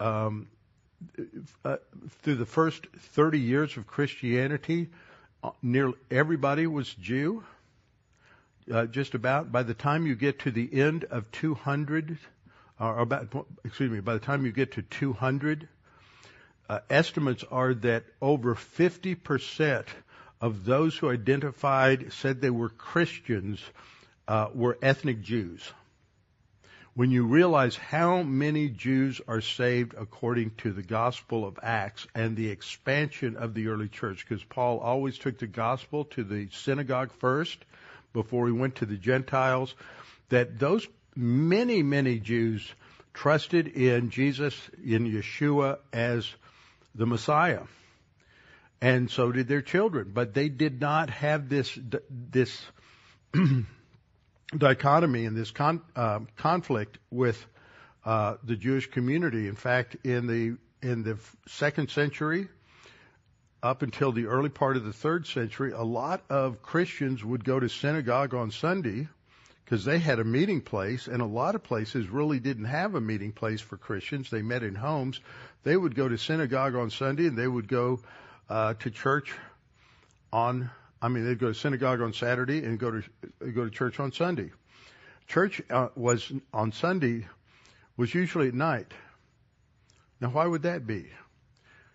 Um, 0.00 0.48
uh, 1.64 1.76
through 2.22 2.36
the 2.36 2.46
first 2.46 2.86
30 2.86 3.38
years 3.38 3.76
of 3.76 3.86
Christianity, 3.86 4.88
uh, 5.44 5.50
nearly 5.62 5.94
everybody 6.10 6.66
was 6.66 6.92
Jew. 6.94 7.44
Uh, 8.72 8.86
just 8.86 9.14
about. 9.14 9.52
By 9.52 9.62
the 9.62 9.74
time 9.74 10.06
you 10.06 10.16
get 10.16 10.40
to 10.40 10.50
the 10.50 10.68
end 10.72 11.04
of 11.04 11.30
200, 11.30 12.18
or 12.80 12.98
about, 12.98 13.46
excuse 13.64 13.90
me, 13.90 14.00
by 14.00 14.14
the 14.14 14.20
time 14.20 14.44
you 14.44 14.50
get 14.50 14.72
to 14.72 14.82
200, 14.82 15.68
uh, 16.68 16.80
estimates 16.90 17.44
are 17.48 17.74
that 17.74 18.04
over 18.20 18.56
50% 18.56 19.84
of 20.40 20.64
those 20.64 20.96
who 20.96 21.10
identified, 21.10 22.12
said 22.12 22.40
they 22.40 22.50
were 22.50 22.68
Christians, 22.70 23.60
uh, 24.26 24.48
were 24.52 24.76
ethnic 24.82 25.22
Jews. 25.22 25.62
When 26.96 27.10
you 27.10 27.26
realize 27.26 27.76
how 27.76 28.22
many 28.22 28.70
Jews 28.70 29.20
are 29.28 29.42
saved 29.42 29.92
according 29.98 30.52
to 30.62 30.72
the 30.72 30.82
Gospel 30.82 31.46
of 31.46 31.58
Acts 31.62 32.06
and 32.14 32.34
the 32.34 32.48
expansion 32.48 33.36
of 33.36 33.52
the 33.52 33.68
early 33.68 33.90
church, 33.90 34.24
because 34.26 34.42
Paul 34.42 34.78
always 34.78 35.18
took 35.18 35.38
the 35.38 35.46
gospel 35.46 36.06
to 36.06 36.24
the 36.24 36.48
synagogue 36.52 37.12
first 37.18 37.58
before 38.14 38.46
he 38.46 38.52
went 38.52 38.76
to 38.76 38.86
the 38.86 38.96
Gentiles, 38.96 39.74
that 40.30 40.58
those 40.58 40.88
many, 41.14 41.82
many 41.82 42.18
Jews 42.18 42.66
trusted 43.12 43.68
in 43.68 44.08
Jesus, 44.08 44.58
in 44.82 45.04
Yeshua 45.04 45.80
as 45.92 46.26
the 46.94 47.04
Messiah 47.04 47.64
and 48.80 49.10
so 49.10 49.32
did 49.32 49.48
their 49.48 49.60
children. 49.60 50.12
But 50.14 50.32
they 50.32 50.48
did 50.48 50.80
not 50.80 51.10
have 51.10 51.50
this 51.50 51.78
this 52.08 52.58
dichotomy 54.56 55.24
and 55.24 55.36
this 55.36 55.50
con, 55.50 55.80
uh, 55.94 56.20
conflict 56.36 56.98
with 57.10 57.44
uh, 58.04 58.36
the 58.44 58.56
Jewish 58.56 58.90
community. 58.90 59.48
In 59.48 59.56
fact, 59.56 59.96
in 60.04 60.26
the 60.26 60.56
in 60.82 61.02
the 61.02 61.18
second 61.48 61.90
century, 61.90 62.48
up 63.62 63.82
until 63.82 64.12
the 64.12 64.26
early 64.26 64.50
part 64.50 64.76
of 64.76 64.84
the 64.84 64.92
third 64.92 65.26
century, 65.26 65.72
a 65.72 65.82
lot 65.82 66.22
of 66.30 66.62
Christians 66.62 67.24
would 67.24 67.44
go 67.44 67.58
to 67.58 67.68
synagogue 67.68 68.34
on 68.34 68.50
Sunday 68.50 69.08
because 69.64 69.84
they 69.84 69.98
had 69.98 70.20
a 70.20 70.24
meeting 70.24 70.60
place, 70.60 71.08
and 71.08 71.20
a 71.20 71.26
lot 71.26 71.56
of 71.56 71.64
places 71.64 72.08
really 72.08 72.38
didn't 72.38 72.66
have 72.66 72.94
a 72.94 73.00
meeting 73.00 73.32
place 73.32 73.60
for 73.60 73.76
Christians. 73.76 74.30
They 74.30 74.42
met 74.42 74.62
in 74.62 74.76
homes. 74.76 75.18
They 75.64 75.76
would 75.76 75.96
go 75.96 76.08
to 76.08 76.16
synagogue 76.16 76.76
on 76.76 76.90
Sunday, 76.90 77.26
and 77.26 77.36
they 77.36 77.48
would 77.48 77.66
go 77.66 78.00
uh, 78.48 78.74
to 78.74 78.90
church 78.90 79.34
on. 80.32 80.70
I 81.00 81.08
mean, 81.08 81.24
they'd 81.24 81.38
go 81.38 81.48
to 81.48 81.54
synagogue 81.54 82.00
on 82.00 82.12
Saturday 82.12 82.64
and 82.64 82.78
go 82.78 82.90
to 82.90 83.02
go 83.52 83.64
to 83.64 83.70
church 83.70 84.00
on 84.00 84.12
Sunday. 84.12 84.50
Church 85.26 85.60
uh, 85.70 85.88
was 85.94 86.32
on 86.52 86.72
Sunday 86.72 87.26
was 87.96 88.14
usually 88.14 88.48
at 88.48 88.54
night. 88.54 88.92
Now, 90.20 90.30
why 90.30 90.46
would 90.46 90.62
that 90.62 90.86
be? 90.86 91.06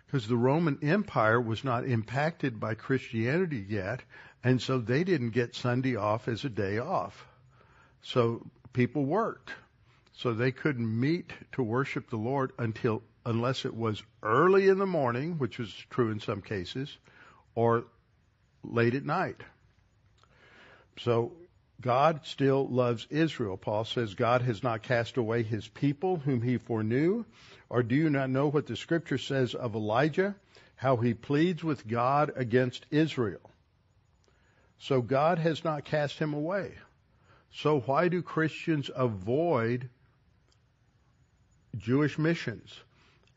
Because 0.06 0.28
the 0.28 0.38
Roman 0.38 0.80
Empire 0.82 1.40
was 1.40 1.64
not 1.64 1.86
impacted 1.86 2.60
by 2.60 2.76
Christianity 2.76 3.66
yet, 3.68 4.02
and 4.44 4.62
so 4.62 4.78
they 4.78 5.04
didn't 5.04 5.30
get 5.30 5.56
Sunday 5.56 5.96
off 5.96 6.28
as 6.28 6.44
a 6.44 6.50
day 6.50 6.78
off. 6.80 7.26
So 8.02 8.46
people 8.74 9.06
worked. 9.06 9.52
So 10.14 10.34
they 10.34 10.52
couldn't 10.52 11.00
meet 11.00 11.32
to 11.54 11.64
worship 11.64 12.10
the 12.10 12.18
Lord 12.18 12.52
until 12.60 13.02
unless 13.26 13.66
it 13.66 13.76
was 13.76 14.04
early 14.22 14.68
in 14.68 14.78
the 14.78 14.86
morning, 14.86 15.38
which 15.38 15.58
was 15.58 15.74
true 15.90 16.12
in 16.12 16.20
some 16.20 16.42
cases, 16.42 16.98
or 17.56 17.86
late 18.64 18.96
at 18.96 19.06
night. 19.06 19.42
So 21.00 21.34
God 21.82 22.22
still 22.26 22.68
loves 22.68 23.08
Israel. 23.10 23.58
Paul 23.58 23.86
says 23.86 24.14
God 24.14 24.42
has 24.44 24.62
not 24.62 24.84
cast 24.84 25.18
away 25.18 25.44
his 25.44 25.68
people 25.68 26.18
whom 26.18 26.42
he 26.42 26.58
foreknew. 26.58 27.26
Or 27.70 27.84
do 27.84 27.96
you 27.96 28.10
not 28.10 28.30
know 28.30 28.48
what 28.48 28.68
the 28.68 28.76
scripture 28.76 29.18
says 29.18 29.56
of 29.56 29.76
Elijah? 29.76 30.36
How 30.76 30.98
he 30.98 31.14
pleads 31.14 31.64
with 31.64 31.88
God 31.88 32.32
against 32.36 32.86
Israel. 32.92 33.50
So 34.80 35.02
God 35.02 35.40
has 35.40 35.64
not 35.64 35.86
cast 35.86 36.20
him 36.20 36.34
away. 36.34 36.74
So 37.54 37.80
why 37.82 38.08
do 38.08 38.22
Christians 38.22 38.90
avoid 38.96 39.90
Jewish 41.78 42.18
missions? 42.18 42.80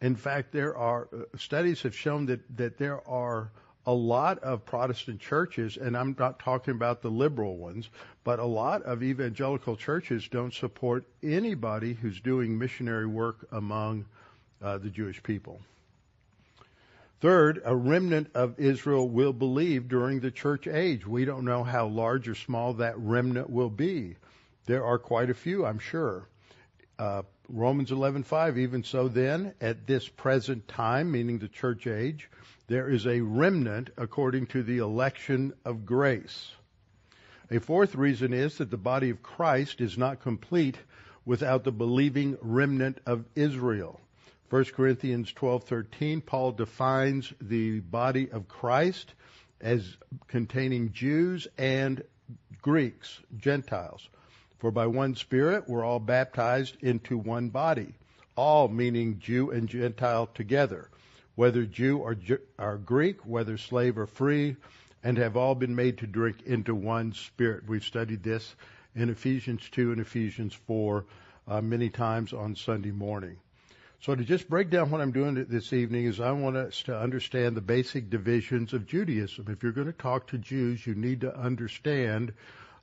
In 0.01 0.17
fact, 0.17 0.53
there 0.53 0.77
are 0.77 1.09
uh, 1.13 1.37
studies 1.39 1.83
have 1.83 1.95
shown 1.97 2.27
that, 2.27 2.57
that 2.57 2.79
there 2.79 3.07
are 3.09 3.51
a 3.87 3.93
lot 3.93 4.39
of 4.39 4.65
Protestant 4.65 5.21
churches, 5.21 5.77
and 5.77 5.97
I'm 5.97 6.17
not 6.19 6.39
talking 6.39 6.75
about 6.75 7.03
the 7.03 7.11
liberal 7.11 7.57
ones, 7.57 7.89
but 8.23 8.39
a 8.39 8.45
lot 8.45 8.83
of 8.83 9.03
evangelical 9.03 9.77
churches 9.77 10.29
don't 10.29 10.55
support 10.55 11.05
anybody 11.23 11.93
who's 11.93 12.21
doing 12.21 12.59
missionary 12.59 13.07
work 13.07 13.47
among 13.53 14.07
uh, 14.63 14.79
the 14.79 14.89
Jewish 14.89 15.23
people. 15.23 15.61
Third, 17.21 17.63
a 17.65 17.75
remnant 17.75 18.31
of 18.35 18.59
Israel 18.59 19.09
will 19.09 19.33
believe 19.33 19.89
during 19.89 20.21
the 20.21 20.31
church 20.31 20.67
age. 20.67 21.07
We 21.07 21.25
don't 21.25 21.45
know 21.45 21.65
how 21.65 21.87
large 21.87 22.29
or 22.29 22.35
small 22.35 22.75
that 22.75 22.99
remnant 22.99 23.51
will 23.51 23.71
be. 23.71 24.17
There 24.67 24.85
are 24.85 24.99
quite 24.99 25.31
a 25.31 25.35
few, 25.35 25.65
I'm 25.65 25.79
sure. 25.79 26.29
Uh, 26.99 27.23
Romans 27.49 27.91
11:5 27.91 28.57
even 28.57 28.85
so 28.85 29.09
then 29.09 29.53
at 29.61 29.87
this 29.87 30.09
present 30.09 30.67
time 30.67 31.11
meaning 31.11 31.39
the 31.39 31.49
church 31.49 31.87
age 31.87 32.31
there 32.67 32.89
is 32.89 33.07
a 33.07 33.21
remnant 33.21 33.91
according 33.97 34.47
to 34.47 34.63
the 34.63 34.79
election 34.79 35.53
of 35.65 35.85
grace. 35.85 36.53
A 37.51 37.61
fourth 37.61 37.95
reason 37.95 38.33
is 38.33 38.57
that 38.59 38.71
the 38.71 38.79
body 38.79 39.11
of 39.11 39.23
Christ 39.23 39.81
is 39.83 39.99
not 39.99 40.23
complete 40.23 40.79
without 41.27 41.65
the 41.65 41.73
believing 41.73 42.39
remnant 42.41 42.99
of 43.05 43.25
Israel. 43.35 44.01
1 44.49 44.65
Corinthians 44.73 45.33
12:13 45.33 46.25
Paul 46.25 46.53
defines 46.53 47.33
the 47.41 47.81
body 47.81 48.31
of 48.31 48.49
Christ 48.49 49.13
as 49.61 49.97
containing 50.29 50.93
Jews 50.93 51.49
and 51.59 52.03
Greeks, 52.63 53.21
Gentiles. 53.37 54.09
For 54.59 54.71
by 54.71 54.87
one 54.87 55.15
Spirit 55.17 55.69
we're 55.69 55.85
all 55.85 56.01
baptized 56.01 56.77
into 56.81 57.19
one 57.19 57.51
body, 57.51 57.93
all 58.37 58.69
meaning 58.69 59.19
Jew 59.19 59.51
and 59.51 59.69
Gentile 59.69 60.29
together, 60.29 60.89
whether 61.35 61.65
Jew 61.65 61.99
or, 61.99 62.17
or 62.59 62.79
Greek, 62.79 63.25
whether 63.27 63.57
slave 63.57 63.99
or 63.99 64.07
free, 64.07 64.57
and 65.03 65.19
have 65.19 65.37
all 65.37 65.55
been 65.55 65.75
made 65.75 65.99
to 65.99 66.07
drink 66.07 66.43
into 66.47 66.75
one 66.75 67.13
Spirit. 67.13 67.69
We've 67.69 67.85
studied 67.85 68.23
this 68.23 68.55
in 68.95 69.11
Ephesians 69.11 69.69
2 69.71 69.93
and 69.93 70.01
Ephesians 70.01 70.55
4 70.55 71.05
uh, 71.47 71.61
many 71.61 71.91
times 71.91 72.33
on 72.33 72.57
Sunday 72.57 72.91
morning. 72.91 73.37
So 74.01 74.15
to 74.15 74.23
just 74.23 74.51
break 74.51 74.71
down 74.71 74.91
what 74.91 75.01
I'm 75.01 75.13
doing 75.13 75.47
this 75.49 75.73
evening 75.73 76.05
is 76.05 76.21
I 76.21 76.33
want 76.33 76.57
us 76.57 76.83
to 76.85 76.99
understand 76.99 77.57
the 77.57 77.63
basic 77.63 78.11
divisions 78.11 78.75
of 78.75 78.87
Judaism. 78.87 79.47
If 79.49 79.63
you're 79.63 79.73
going 79.73 79.87
to 79.87 79.95
talk 79.95 80.27
to 80.29 80.39
Jews, 80.39 80.87
you 80.87 80.95
need 80.95 81.23
to 81.23 81.35
understand 81.35 82.35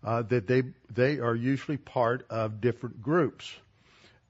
uh, 0.04 0.24
that 0.24 0.48
they 0.48 0.64
they 0.90 1.20
are 1.20 1.36
usually 1.36 1.78
part 1.78 2.26
of 2.32 2.60
different 2.60 3.04
groups, 3.04 3.54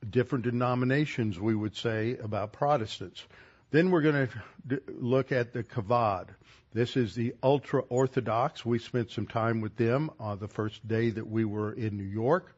different 0.10 0.44
denominations. 0.44 1.40
We 1.40 1.56
would 1.56 1.78
say 1.78 2.18
about 2.18 2.52
Protestants. 2.52 3.24
Then 3.72 3.90
we're 3.90 4.02
going 4.02 4.28
to 4.70 4.82
look 5.00 5.32
at 5.32 5.54
the 5.54 5.64
Chabad. 5.64 6.28
This 6.74 6.98
is 6.98 7.16
the 7.16 7.34
ultra 7.42 7.82
orthodox. 7.82 8.66
We 8.66 8.80
spent 8.80 9.12
some 9.12 9.28
time 9.28 9.62
with 9.62 9.78
them 9.78 10.10
on 10.20 10.40
the 10.40 10.48
first 10.50 10.86
day 10.86 11.10
that 11.10 11.28
we 11.28 11.46
were 11.46 11.72
in 11.72 11.98
New 11.98 12.04
York. 12.04 12.54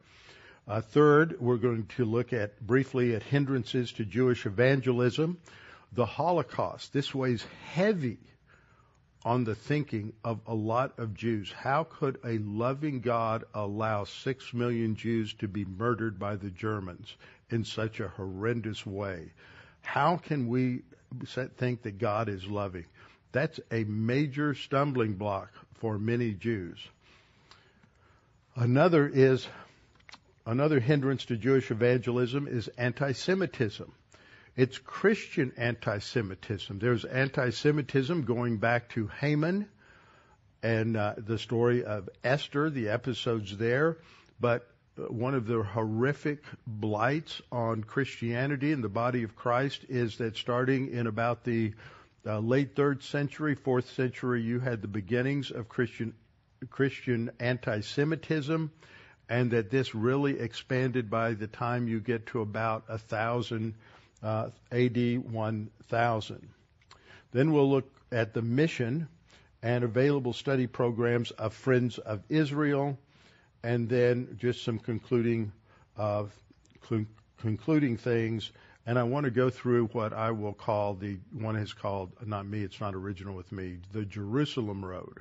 Uh, 0.66 0.80
third, 0.80 1.36
we're 1.40 1.56
going 1.56 1.86
to 1.96 2.04
look 2.04 2.32
at 2.32 2.60
briefly 2.60 3.14
at 3.14 3.22
hindrances 3.22 3.92
to 3.92 4.04
Jewish 4.04 4.44
evangelism. 4.44 5.38
the 5.94 6.06
Holocaust. 6.06 6.92
This 6.92 7.14
weighs 7.14 7.46
heavy 7.72 8.18
on 9.24 9.44
the 9.44 9.54
thinking 9.54 10.12
of 10.24 10.40
a 10.46 10.54
lot 10.54 10.98
of 10.98 11.14
Jews. 11.14 11.52
How 11.52 11.84
could 11.84 12.18
a 12.24 12.38
loving 12.38 13.00
God 13.00 13.44
allow 13.54 14.04
six 14.04 14.52
million 14.52 14.96
Jews 14.96 15.32
to 15.34 15.48
be 15.48 15.64
murdered 15.64 16.18
by 16.18 16.36
the 16.36 16.50
Germans 16.50 17.14
in 17.50 17.64
such 17.64 18.00
a 18.00 18.08
horrendous 18.08 18.84
way? 18.84 19.32
How 19.82 20.16
can 20.16 20.48
we 20.48 20.82
think 21.56 21.82
that 21.82 21.98
God 21.98 22.28
is 22.28 22.46
loving? 22.46 22.86
That's 23.32 23.58
a 23.70 23.84
major 23.84 24.54
stumbling 24.54 25.14
block 25.14 25.50
for 25.74 25.98
many 25.98 26.32
Jews. 26.32 26.78
Another 28.54 29.10
is 29.12 29.46
another 30.46 30.78
hindrance 30.78 31.24
to 31.26 31.36
Jewish 31.36 31.70
evangelism 31.70 32.46
is 32.46 32.68
anti-Semitism. 32.68 33.90
It's 34.56 34.78
Christian 34.78 35.52
anti-Semitism. 35.56 36.78
There's 36.78 37.04
anti-Semitism 37.04 38.22
going 38.22 38.58
back 38.58 38.90
to 38.90 39.08
Haman 39.20 39.66
and 40.62 40.96
uh, 40.96 41.14
the 41.16 41.38
story 41.38 41.84
of 41.84 42.08
Esther, 42.22 42.70
the 42.70 42.90
episodes 42.90 43.56
there, 43.56 43.98
but 44.38 44.68
one 44.96 45.34
of 45.34 45.46
the 45.46 45.62
horrific 45.62 46.44
blights 46.66 47.42
on 47.50 47.82
Christianity 47.82 48.72
and 48.72 48.82
the 48.82 48.88
body 48.88 49.22
of 49.24 49.34
Christ 49.34 49.84
is 49.88 50.18
that 50.18 50.36
starting 50.36 50.92
in 50.92 51.06
about 51.06 51.44
the 51.44 51.72
uh, 52.26 52.38
late 52.38 52.74
third 52.76 53.02
century, 53.02 53.54
fourth 53.54 53.90
century, 53.92 54.42
you 54.42 54.60
had 54.60 54.82
the 54.82 54.88
beginnings 54.88 55.50
of 55.50 55.68
Christian 55.68 56.14
Christian 56.70 57.30
anti-Semitism, 57.40 58.70
and 59.28 59.50
that 59.50 59.70
this 59.70 59.94
really 59.94 60.38
expanded 60.38 61.10
by 61.10 61.34
the 61.34 61.46
time 61.46 61.88
you 61.88 62.00
get 62.00 62.26
to 62.26 62.40
about 62.40 62.84
a 62.88 62.96
thousand 62.96 63.74
uh, 64.22 64.48
AD 64.72 65.30
1000. 65.30 66.48
Then 67.32 67.52
we'll 67.52 67.70
look 67.70 67.90
at 68.10 68.32
the 68.32 68.40
mission 68.40 69.08
and 69.62 69.84
available 69.84 70.32
study 70.32 70.66
programs 70.66 71.30
of 71.32 71.52
Friends 71.52 71.98
of 71.98 72.22
Israel, 72.28 72.98
and 73.64 73.88
then 73.88 74.36
just 74.38 74.62
some 74.62 74.78
concluding 74.78 75.50
uh, 75.96 76.24
cl- 76.86 77.06
concluding 77.40 77.96
things. 77.96 78.52
And 78.86 78.98
I 78.98 79.02
want 79.02 79.24
to 79.24 79.30
go 79.30 79.48
through 79.48 79.86
what 79.88 80.12
I 80.12 80.30
will 80.30 80.52
call 80.52 80.94
the 80.94 81.16
one 81.32 81.56
is 81.56 81.72
called 81.72 82.12
not 82.24 82.46
me, 82.46 82.62
it's 82.62 82.80
not 82.80 82.94
original 82.94 83.34
with 83.34 83.50
me, 83.50 83.78
the 83.92 84.04
Jerusalem 84.04 84.84
Road. 84.84 85.20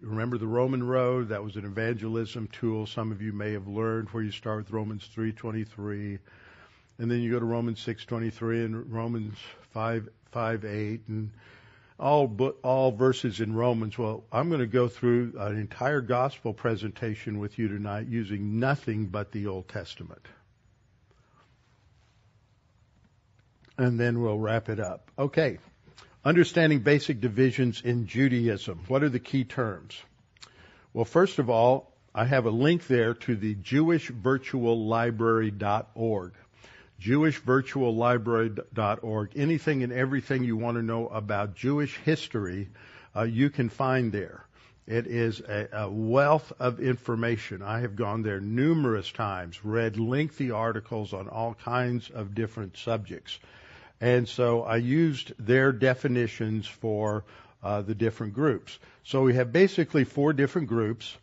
Remember 0.00 0.36
the 0.36 0.48
Roman 0.48 0.82
road? 0.82 1.28
That 1.28 1.44
was 1.44 1.54
an 1.54 1.64
evangelism 1.64 2.48
tool. 2.48 2.86
Some 2.86 3.12
of 3.12 3.22
you 3.22 3.32
may 3.32 3.52
have 3.52 3.68
learned 3.68 4.08
where 4.08 4.24
you 4.24 4.32
start 4.32 4.58
with 4.58 4.70
Romans 4.72 5.08
3:23 5.14 6.18
and 6.98 7.10
then 7.10 7.20
you 7.20 7.30
go 7.30 7.38
to 7.38 7.44
Romans 7.44 7.80
6:23 7.80 8.64
and 8.64 8.92
Romans 8.92 9.38
5 9.72 10.08
5 10.32 10.64
8 10.64 11.00
and 11.08 11.30
all 11.98 12.26
all 12.62 12.92
verses 12.92 13.40
in 13.40 13.54
Romans. 13.54 13.96
Well, 13.96 14.24
I'm 14.32 14.48
going 14.48 14.60
to 14.60 14.66
go 14.66 14.88
through 14.88 15.34
an 15.38 15.58
entire 15.58 16.00
gospel 16.00 16.52
presentation 16.52 17.38
with 17.38 17.58
you 17.58 17.68
tonight 17.68 18.08
using 18.08 18.58
nothing 18.58 19.06
but 19.06 19.32
the 19.32 19.46
Old 19.46 19.68
Testament. 19.68 20.26
And 23.76 23.98
then 23.98 24.20
we'll 24.20 24.38
wrap 24.38 24.68
it 24.68 24.80
up. 24.80 25.10
Okay. 25.18 25.58
Understanding 26.24 26.80
basic 26.80 27.20
divisions 27.20 27.82
in 27.84 28.06
Judaism. 28.06 28.80
What 28.88 29.02
are 29.02 29.08
the 29.08 29.20
key 29.20 29.44
terms? 29.44 30.00
Well, 30.92 31.04
first 31.04 31.38
of 31.38 31.50
all, 31.50 31.92
I 32.14 32.24
have 32.24 32.46
a 32.46 32.50
link 32.50 32.86
there 32.86 33.14
to 33.14 33.34
the 33.34 33.56
jewishvirtuallibrary.org 33.56 36.32
jewishvirtuallibrary.org. 37.04 39.32
Anything 39.36 39.82
and 39.82 39.92
everything 39.92 40.44
you 40.44 40.56
want 40.56 40.78
to 40.78 40.82
know 40.82 41.08
about 41.08 41.54
Jewish 41.54 41.98
history, 41.98 42.70
uh, 43.14 43.24
you 43.24 43.50
can 43.50 43.68
find 43.68 44.10
there. 44.10 44.46
It 44.86 45.06
is 45.06 45.40
a, 45.40 45.68
a, 45.72 45.90
wealth 45.90 46.52
of 46.58 46.80
information. 46.80 47.62
I 47.62 47.80
have 47.80 47.96
gone 47.96 48.22
there 48.22 48.40
numerous 48.40 49.10
times, 49.10 49.64
read 49.64 49.98
lengthy 49.98 50.50
articles 50.50 51.14
on 51.14 51.28
all 51.28 51.54
kinds 51.54 52.10
of 52.10 52.34
different 52.34 52.76
subjects. 52.76 53.38
And 54.00 54.28
so 54.28 54.62
I 54.62 54.76
used 54.76 55.32
their 55.38 55.72
definitions 55.72 56.66
for 56.66 57.24
uh, 57.62 57.82
the 57.82 57.94
different 57.94 58.34
groups. 58.34 58.78
So 59.04 59.22
we 59.22 59.34
have 59.34 59.52
basically 59.52 60.04
four 60.04 60.32
different 60.32 60.68
groups 60.68 61.16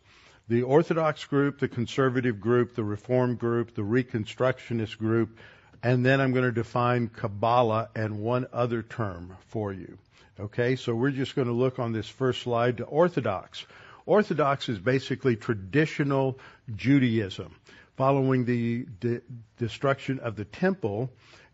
the 0.48 0.62
Orthodox 0.62 1.24
group, 1.24 1.60
the 1.60 1.68
conservative 1.68 2.40
group, 2.40 2.74
the 2.74 2.82
Reform 2.82 3.36
group, 3.36 3.74
the 3.74 3.82
Reconstructionist 3.82 4.98
group, 4.98 5.38
and 5.82 6.06
then 6.06 6.20
I'm 6.20 6.32
going 6.32 6.44
to 6.44 6.52
define 6.52 7.08
Kabbalah 7.08 7.88
and 7.94 8.20
one 8.20 8.46
other 8.52 8.82
term 8.82 9.36
for 9.48 9.72
you. 9.72 9.98
Okay, 10.38 10.76
so 10.76 10.94
we're 10.94 11.10
just 11.10 11.34
going 11.34 11.48
to 11.48 11.54
look 11.54 11.78
on 11.78 11.92
this 11.92 12.08
first 12.08 12.42
slide 12.42 12.78
to 12.78 12.84
Orthodox. 12.84 13.66
Orthodox 14.06 14.68
is 14.68 14.78
basically 14.78 15.36
traditional 15.36 16.38
Judaism. 16.74 17.54
Following 17.96 18.44
the 18.44 18.86
de- 19.00 19.20
destruction 19.58 20.18
of 20.20 20.36
the 20.36 20.44
temple 20.44 21.10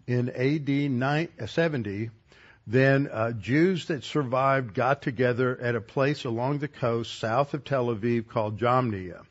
in 0.07 0.31
AD 0.31 1.51
70, 1.51 2.11
then 2.67 3.09
uh, 3.11 3.33
Jews 3.33 3.87
that 3.87 4.05
survived 4.05 4.75
got 4.75 5.03
together 5.03 5.59
at 5.61 5.75
a 5.75 5.81
place 5.81 6.25
along 6.25 6.59
the 6.59 6.69
coast 6.69 7.19
south 7.19 7.55
of 7.55 7.65
Tel 7.65 7.87
Aviv 7.87 8.29
called 8.29 8.59
Jamnia. 8.59 9.25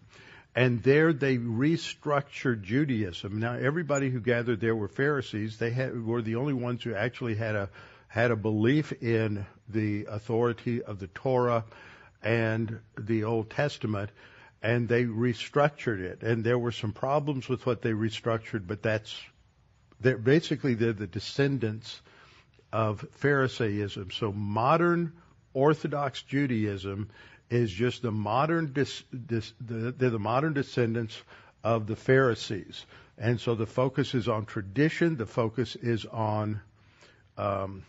And 0.58 0.82
there 0.82 1.14
they 1.14 1.38
restructured 1.38 2.64
Judaism. 2.64 3.40
Now 3.40 3.54
everybody 3.54 4.10
who 4.10 4.20
gathered 4.20 4.60
there 4.60 4.76
were 4.76 4.88
Pharisees. 4.88 5.58
They 5.58 5.70
had, 5.70 6.04
were 6.04 6.24
the 6.24 6.38
only 6.38 6.54
ones 6.54 6.82
who 6.82 6.96
actually 6.96 7.36
had 7.36 7.56
a 7.56 7.70
had 8.08 8.32
a 8.32 8.36
belief 8.36 8.92
in 9.04 9.46
the 9.70 10.08
authority 10.10 10.82
of 10.82 10.98
the 10.98 11.06
Torah 11.06 11.64
and 12.24 12.80
the 12.98 13.26
Old 13.26 13.52
Testament, 13.52 14.10
and 14.64 14.90
they 14.90 15.04
restructured 15.04 16.00
it. 16.00 16.24
And 16.24 16.44
there 16.44 16.58
were 16.58 16.72
some 16.72 16.92
problems 16.92 17.48
with 17.48 17.68
what 17.68 17.84
they 17.84 17.92
restructured, 17.92 18.66
but 18.66 18.82
that's 18.82 19.16
they're 20.00 20.18
basically 20.18 20.74
they're 20.74 20.92
the 20.92 21.06
descendants 21.06 22.02
of 22.74 23.06
Pharisaism. 23.12 24.10
So 24.10 24.32
modern 24.32 25.14
Orthodox 25.54 26.24
Judaism 26.24 27.10
is 27.50 27.72
just 27.72 28.02
the 28.02 28.12
modern 28.12 28.74
dis, 28.74 29.04
dis, 29.26 29.54
the, 29.62 29.92
they're 29.92 30.10
the 30.10 30.20
modern 30.20 30.54
descendants 30.54 31.18
of 31.64 31.88
the 31.88 31.96
Pharisees, 31.96 32.86
and 33.18 33.40
so 33.40 33.56
the 33.56 33.66
focus 33.66 34.14
is 34.14 34.28
on 34.28 34.46
tradition. 34.46 35.18
The 35.18 35.26
focus 35.26 35.76
is 35.76 36.06
on 36.06 36.62
um, 37.38 37.84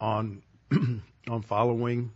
on 0.00 0.42
on 1.28 1.42
following 1.42 2.12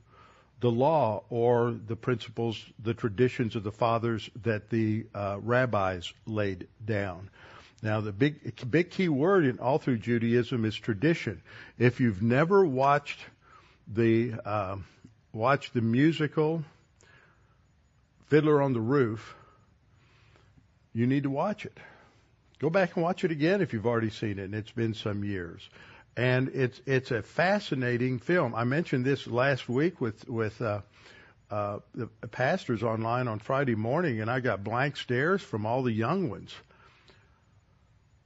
the 0.61 0.71
law 0.71 1.23
or 1.31 1.77
the 1.87 1.97
principles, 1.97 2.65
the 2.83 2.95
traditions 2.95 3.55
of 3.55 3.63
the 3.63 3.73
fathers 3.73 4.29
that 4.43 4.71
the 4.71 5.07
uh, 5.15 5.39
rabbis 5.41 6.13
laid 6.27 6.67
down. 6.85 7.31
Now, 7.81 8.01
the 8.01 8.13
big 8.13 8.71
big 8.71 8.91
key 8.91 9.09
word 9.09 9.45
in 9.45 9.61
all 9.61 9.79
through 9.79 9.99
Judaism 9.99 10.65
is 10.65 10.75
tradition. 10.75 11.43
If 11.79 12.01
you've 12.01 12.23
never 12.23 12.67
watched 12.67 13.21
the 13.87 14.35
uh, 14.45 14.77
watched 15.33 15.75
the 15.75 15.81
musical 15.81 16.65
Fiddler 18.29 18.61
on 18.61 18.75
the 18.75 18.81
Roof, 18.81 19.35
you 20.93 21.07
need 21.07 21.23
to 21.23 21.31
watch 21.31 21.65
it. 21.65 21.77
Go 22.59 22.71
back 22.71 22.97
and 22.97 23.03
watch 23.03 23.25
it 23.25 23.31
again 23.31 23.61
if 23.61 23.73
you've 23.73 23.87
already 23.87 24.11
seen 24.11 24.39
it, 24.39 24.45
and 24.45 24.55
it's 24.55 24.73
been 24.73 24.95
some 24.95 25.25
years. 25.25 25.69
And 26.17 26.49
it's 26.49 26.81
it's 26.87 27.11
a 27.11 27.23
fascinating 27.23 28.19
film. 28.19 28.55
I 28.55 28.65
mentioned 28.65 29.05
this 29.05 29.27
last 29.27 29.69
week 29.69 30.01
with 30.01 30.29
with 30.29 30.61
uh, 30.61 30.81
uh, 31.51 31.79
the 31.95 32.09
pastors 32.29 32.83
online 32.83 33.29
on 33.29 33.39
Friday 33.39 33.77
morning, 33.77 34.21
and 34.21 34.31
I 34.31 34.41
got 34.41 34.65
blank 34.65 34.97
stares 34.97 35.41
from 35.41 35.65
all 35.65 35.83
the 35.83 35.93
young 35.93 36.29
ones. 36.29 36.55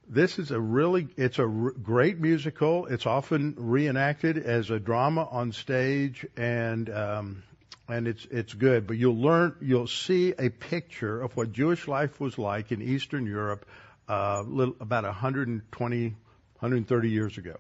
This 0.09 0.38
is 0.38 0.51
a 0.51 0.59
really 0.59 1.09
it's 1.17 1.38
a 1.38 1.43
r- 1.43 1.71
great 1.71 2.19
musical. 2.19 2.87
It's 2.87 3.07
often 3.07 3.55
reenacted 3.59 4.38
as 4.38 4.71
a 4.71 4.81
drama 4.81 5.29
on 5.31 5.53
stage, 5.53 6.27
and 6.37 6.88
um, 6.88 7.43
and 7.88 8.07
it's 8.09 8.27
it's 8.31 8.55
good. 8.55 8.87
But 8.87 8.97
you'll 8.97 9.21
learn, 9.21 9.55
you'll 9.61 9.87
see 9.87 10.35
a 10.38 10.49
picture 10.49 11.21
of 11.21 11.37
what 11.37 11.53
Jewish 11.53 11.88
life 11.88 12.21
was 12.21 12.38
like 12.38 12.73
in 12.73 12.83
Eastern 12.83 13.27
Europe, 13.27 13.66
uh, 14.09 14.42
little, 14.42 14.77
about 14.81 15.05
120, 15.05 16.05
130 16.09 17.11
years 17.11 17.38
ago. 17.38 17.57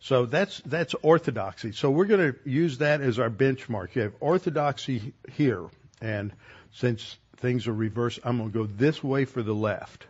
So 0.00 0.26
that's 0.26 0.60
that's 0.60 0.94
orthodoxy. 1.02 1.72
So 1.72 1.90
we're 1.90 2.06
going 2.06 2.32
to 2.32 2.38
use 2.48 2.78
that 2.78 3.00
as 3.00 3.18
our 3.18 3.30
benchmark. 3.30 3.94
You 3.94 4.02
have 4.02 4.14
orthodoxy 4.20 5.12
here, 5.32 5.64
and 6.00 6.32
since 6.72 7.16
things 7.38 7.66
are 7.66 7.72
reversed, 7.72 8.20
I'm 8.24 8.38
going 8.38 8.52
to 8.52 8.58
go 8.58 8.66
this 8.66 9.02
way 9.02 9.24
for 9.24 9.42
the 9.42 9.54
left. 9.54 10.06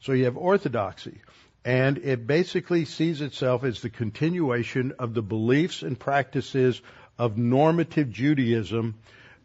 So 0.00 0.12
you 0.12 0.24
have 0.24 0.36
orthodoxy. 0.36 1.20
And 1.64 1.98
it 1.98 2.26
basically 2.26 2.84
sees 2.86 3.20
itself 3.20 3.62
as 3.62 3.80
the 3.80 3.90
continuation 3.90 4.94
of 4.98 5.14
the 5.14 5.22
beliefs 5.22 5.82
and 5.82 5.98
practices 5.98 6.80
of 7.18 7.36
normative 7.36 8.10
Judaism 8.10 8.96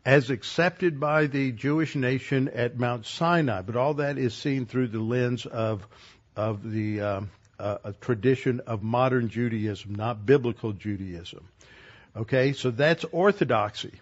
as 0.06 0.30
accepted 0.30 1.00
by 1.00 1.28
the 1.28 1.52
Jewish 1.52 1.96
nation 1.96 2.48
at 2.50 2.80
Mount 2.80 3.06
Sinai. 3.06 3.62
But 3.62 3.76
all 3.76 3.96
that 3.96 4.18
is 4.18 4.34
seen 4.34 4.66
through 4.66 4.88
the 4.88 5.02
lens 5.02 5.46
of 5.46 5.86
of 6.36 6.70
the 6.70 7.00
a, 7.60 7.80
a 7.84 7.94
tradition 7.94 8.62
of 8.62 8.84
modern 8.84 9.30
Judaism, 9.30 9.96
not 9.96 10.26
biblical 10.26 10.74
Judaism. 10.74 11.48
Okay, 12.16 12.54
so 12.54 12.72
that's 12.72 13.04
orthodoxy. 13.06 13.94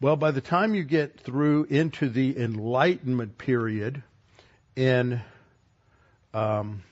Well, 0.00 0.16
by 0.16 0.32
the 0.32 0.40
time 0.40 0.74
you 0.74 0.82
get 0.82 1.20
through 1.20 1.64
into 1.64 2.08
the 2.08 2.36
Enlightenment 2.36 3.38
period, 3.38 4.02
in 4.74 5.20
um, 6.34 6.82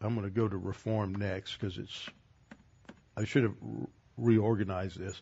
I'm 0.00 0.14
going 0.14 0.26
to 0.26 0.30
go 0.30 0.46
to 0.46 0.56
Reform 0.56 1.14
next 1.14 1.56
because 1.56 1.78
it's 1.78 2.08
I 3.16 3.24
should 3.24 3.44
have 3.44 3.54
reorganized 4.16 4.98
this. 4.98 5.20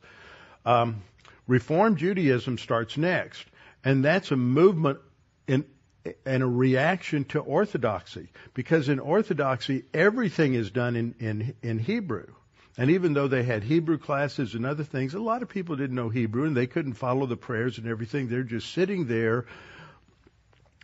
Um, 0.65 1.03
Reform 1.47 1.97
Judaism 1.97 2.59
starts 2.59 2.97
next, 2.97 3.45
and 3.85 4.05
that's 4.05 4.31
a 4.31 4.37
movement 4.37 4.99
in 5.47 5.65
and 6.27 6.43
a 6.43 6.47
reaction 6.47 7.25
to 7.25 7.39
orthodoxy 7.39 8.29
because 8.53 8.89
in 8.89 9.01
orthodoxy 9.01 9.85
everything 9.95 10.55
is 10.55 10.71
done 10.71 10.97
in, 10.97 11.15
in, 11.19 11.55
in 11.63 11.79
Hebrew. 11.79 12.27
And 12.77 12.91
even 12.91 13.15
though 13.15 13.29
they 13.29 13.45
had 13.45 13.63
Hebrew 13.63 13.99
classes 13.99 14.55
and 14.55 14.67
other 14.67 14.85
things, 14.85 15.15
a 15.15 15.21
lot 15.21 15.43
of 15.43 15.49
people 15.49 15.77
didn't 15.77 15.97
know 15.97 16.09
Hebrew 16.09 16.45
and 16.45 16.57
they 16.57 16.67
couldn't 16.67 16.95
follow 16.95 17.27
the 17.27 17.37
prayers 17.37 17.79
and 17.79 17.87
everything. 17.87 18.29
They're 18.29 18.43
just 18.43 18.73
sitting 18.73 19.07
there, 19.07 19.47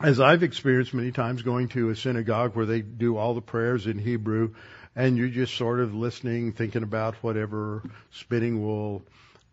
as 0.00 0.20
I've 0.20 0.42
experienced 0.42 0.94
many 0.94 1.10
times 1.10 1.42
going 1.42 1.68
to 1.70 1.90
a 1.90 1.96
synagogue 1.96 2.54
where 2.54 2.66
they 2.66 2.80
do 2.80 3.16
all 3.16 3.34
the 3.34 3.42
prayers 3.42 3.86
in 3.86 3.98
Hebrew 3.98 4.54
and 4.96 5.16
you're 5.16 5.28
just 5.28 5.56
sort 5.56 5.80
of 5.80 5.94
listening, 5.94 6.52
thinking 6.52 6.82
about 6.82 7.14
whatever, 7.16 7.82
spinning 8.10 8.62
wool. 8.62 9.02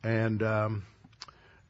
And, 0.04 0.42
um, 0.44 0.84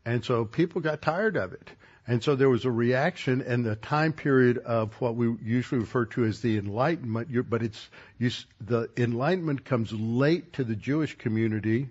and 0.05 0.23
so 0.23 0.45
people 0.45 0.81
got 0.81 1.01
tired 1.01 1.35
of 1.35 1.53
it. 1.53 1.69
And 2.09 2.23
so 2.23 2.35
there 2.35 2.49
was 2.49 2.63
a 2.63 2.71
reaction 2.71 3.41
and 3.41 3.65
the 3.65 3.75
time 3.75 4.13
period 4.13 4.59
of 4.59 4.93
what 5.01 5.15
we 5.15 5.35
usually 5.43 5.81
refer 5.81 6.05
to 6.05 6.23
as 6.23 6.39
the 6.39 6.57
Enlightenment, 6.57 7.49
but 7.49 7.61
it's, 7.61 7.89
you, 8.17 8.31
the 8.61 8.89
Enlightenment 8.95 9.65
comes 9.65 9.91
late 9.91 10.53
to 10.53 10.63
the 10.63 10.75
Jewish 10.75 11.17
community. 11.17 11.89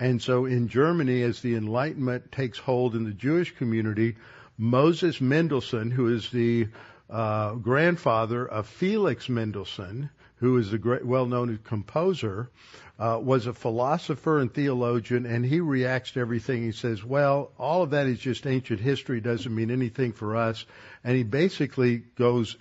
And 0.00 0.20
so 0.20 0.46
in 0.46 0.66
Germany, 0.66 1.22
as 1.22 1.40
the 1.40 1.54
Enlightenment 1.54 2.32
takes 2.32 2.58
hold 2.58 2.96
in 2.96 3.04
the 3.04 3.12
Jewish 3.12 3.54
community, 3.54 4.16
Moses 4.58 5.20
Mendelssohn, 5.20 5.92
who 5.92 6.12
is 6.12 6.28
the 6.30 6.66
uh, 7.08 7.54
grandfather 7.54 8.44
of 8.44 8.66
Felix 8.66 9.28
Mendelssohn, 9.28 10.10
who 10.42 10.58
is 10.58 10.72
a 10.72 10.78
great, 10.78 11.06
well-known 11.06 11.56
composer, 11.62 12.50
uh, 12.98 13.16
was 13.22 13.46
a 13.46 13.52
philosopher 13.52 14.40
and 14.40 14.52
theologian, 14.52 15.24
and 15.24 15.46
he 15.46 15.60
reacts 15.60 16.10
to 16.10 16.18
everything. 16.18 16.64
He 16.64 16.72
says, 16.72 17.04
"Well, 17.04 17.52
all 17.60 17.84
of 17.84 17.90
that 17.90 18.08
is 18.08 18.18
just 18.18 18.44
ancient 18.44 18.80
history; 18.80 19.20
doesn't 19.20 19.54
mean 19.54 19.70
anything 19.70 20.12
for 20.12 20.34
us." 20.34 20.66
And 21.04 21.16
he 21.16 21.22
basically 21.22 21.98
goes 22.16 22.56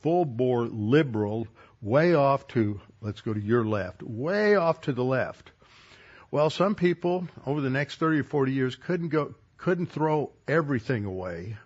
full 0.00 0.24
bore 0.24 0.64
liberal, 0.64 1.46
way 1.82 2.14
off 2.14 2.48
to 2.48 2.80
let's 3.02 3.20
go 3.20 3.34
to 3.34 3.40
your 3.40 3.66
left, 3.66 4.02
way 4.02 4.54
off 4.54 4.80
to 4.82 4.94
the 4.94 5.04
left. 5.04 5.52
Well, 6.30 6.48
some 6.48 6.74
people 6.74 7.28
over 7.44 7.60
the 7.60 7.68
next 7.68 7.96
30 7.96 8.20
or 8.20 8.24
40 8.24 8.52
years 8.52 8.76
couldn't 8.76 9.10
go, 9.10 9.34
couldn't 9.58 9.92
throw 9.92 10.32
everything 10.48 11.04
away. 11.04 11.58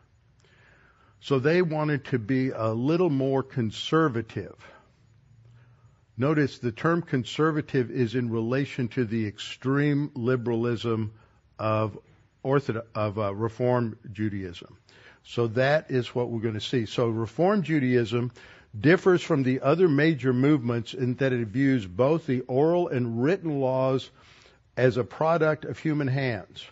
So 1.20 1.38
they 1.38 1.62
wanted 1.62 2.06
to 2.06 2.18
be 2.18 2.50
a 2.50 2.70
little 2.70 3.10
more 3.10 3.44
conservative. 3.44 4.56
Notice 6.20 6.58
the 6.58 6.70
term 6.70 7.00
conservative 7.00 7.90
is 7.90 8.14
in 8.14 8.28
relation 8.28 8.88
to 8.88 9.06
the 9.06 9.26
extreme 9.26 10.10
liberalism 10.14 11.14
of 11.58 11.98
Orthodox, 12.42 12.86
of 12.94 13.18
uh, 13.18 13.34
Reform 13.34 13.96
Judaism. 14.12 14.76
So 15.22 15.46
that 15.46 15.90
is 15.90 16.14
what 16.14 16.28
we're 16.28 16.42
going 16.42 16.60
to 16.60 16.60
see. 16.60 16.84
So 16.84 17.08
Reform 17.08 17.62
Judaism 17.62 18.32
differs 18.78 19.22
from 19.22 19.44
the 19.44 19.62
other 19.62 19.88
major 19.88 20.34
movements 20.34 20.92
in 20.92 21.14
that 21.14 21.32
it 21.32 21.48
views 21.48 21.86
both 21.86 22.26
the 22.26 22.40
oral 22.40 22.88
and 22.88 23.22
written 23.22 23.58
laws 23.58 24.10
as 24.76 24.98
a 24.98 25.04
product 25.04 25.64
of 25.64 25.78
human 25.78 26.08
hands. 26.08 26.62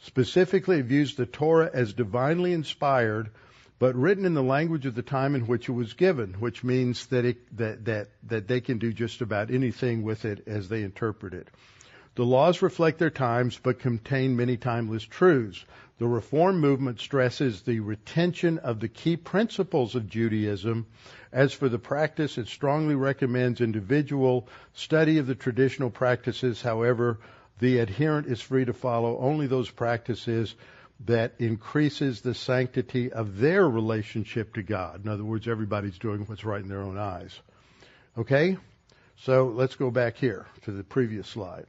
Specifically, 0.00 0.80
it 0.80 0.86
views 0.86 1.14
the 1.14 1.26
Torah 1.26 1.70
as 1.72 1.92
divinely 1.92 2.52
inspired 2.52 3.30
but 3.80 3.96
written 3.96 4.26
in 4.26 4.34
the 4.34 4.42
language 4.42 4.84
of 4.84 4.94
the 4.94 5.02
time 5.02 5.34
in 5.34 5.46
which 5.46 5.66
it 5.66 5.72
was 5.72 5.94
given, 5.94 6.34
which 6.34 6.62
means 6.62 7.06
that, 7.06 7.24
it, 7.24 7.56
that, 7.56 7.86
that, 7.86 8.08
that 8.22 8.46
they 8.46 8.60
can 8.60 8.78
do 8.78 8.92
just 8.92 9.22
about 9.22 9.50
anything 9.50 10.02
with 10.02 10.26
it 10.26 10.46
as 10.46 10.68
they 10.68 10.82
interpret 10.82 11.32
it. 11.32 11.48
The 12.14 12.26
laws 12.26 12.60
reflect 12.60 12.98
their 12.98 13.08
times, 13.08 13.58
but 13.60 13.78
contain 13.78 14.36
many 14.36 14.58
timeless 14.58 15.04
truths. 15.04 15.64
The 15.96 16.06
Reform 16.06 16.60
movement 16.60 17.00
stresses 17.00 17.62
the 17.62 17.80
retention 17.80 18.58
of 18.58 18.80
the 18.80 18.88
key 18.88 19.16
principles 19.16 19.94
of 19.94 20.10
Judaism. 20.10 20.86
As 21.32 21.54
for 21.54 21.70
the 21.70 21.78
practice, 21.78 22.36
it 22.36 22.48
strongly 22.48 22.96
recommends 22.96 23.62
individual 23.62 24.46
study 24.74 25.16
of 25.16 25.26
the 25.26 25.34
traditional 25.34 25.88
practices. 25.88 26.60
However, 26.60 27.18
the 27.60 27.78
adherent 27.78 28.26
is 28.26 28.42
free 28.42 28.66
to 28.66 28.74
follow 28.74 29.18
only 29.18 29.46
those 29.46 29.70
practices 29.70 30.54
that 31.06 31.34
increases 31.38 32.20
the 32.20 32.34
sanctity 32.34 33.12
of 33.12 33.38
their 33.38 33.68
relationship 33.68 34.54
to 34.54 34.62
God. 34.62 35.04
In 35.04 35.10
other 35.10 35.24
words, 35.24 35.48
everybody's 35.48 35.98
doing 35.98 36.26
what's 36.26 36.44
right 36.44 36.62
in 36.62 36.68
their 36.68 36.82
own 36.82 36.98
eyes. 36.98 37.38
Okay? 38.18 38.58
So 39.16 39.46
let's 39.46 39.76
go 39.76 39.90
back 39.90 40.16
here 40.16 40.46
to 40.62 40.72
the 40.72 40.84
previous 40.84 41.26
slide. 41.26 41.66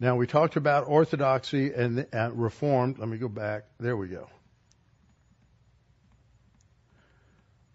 Now 0.00 0.14
we 0.14 0.28
talked 0.28 0.56
about 0.56 0.86
orthodoxy 0.86 1.72
and 1.72 2.06
reformed. 2.34 2.98
Let 2.98 3.08
me 3.08 3.18
go 3.18 3.28
back. 3.28 3.64
There 3.80 3.96
we 3.96 4.08
go. 4.08 4.28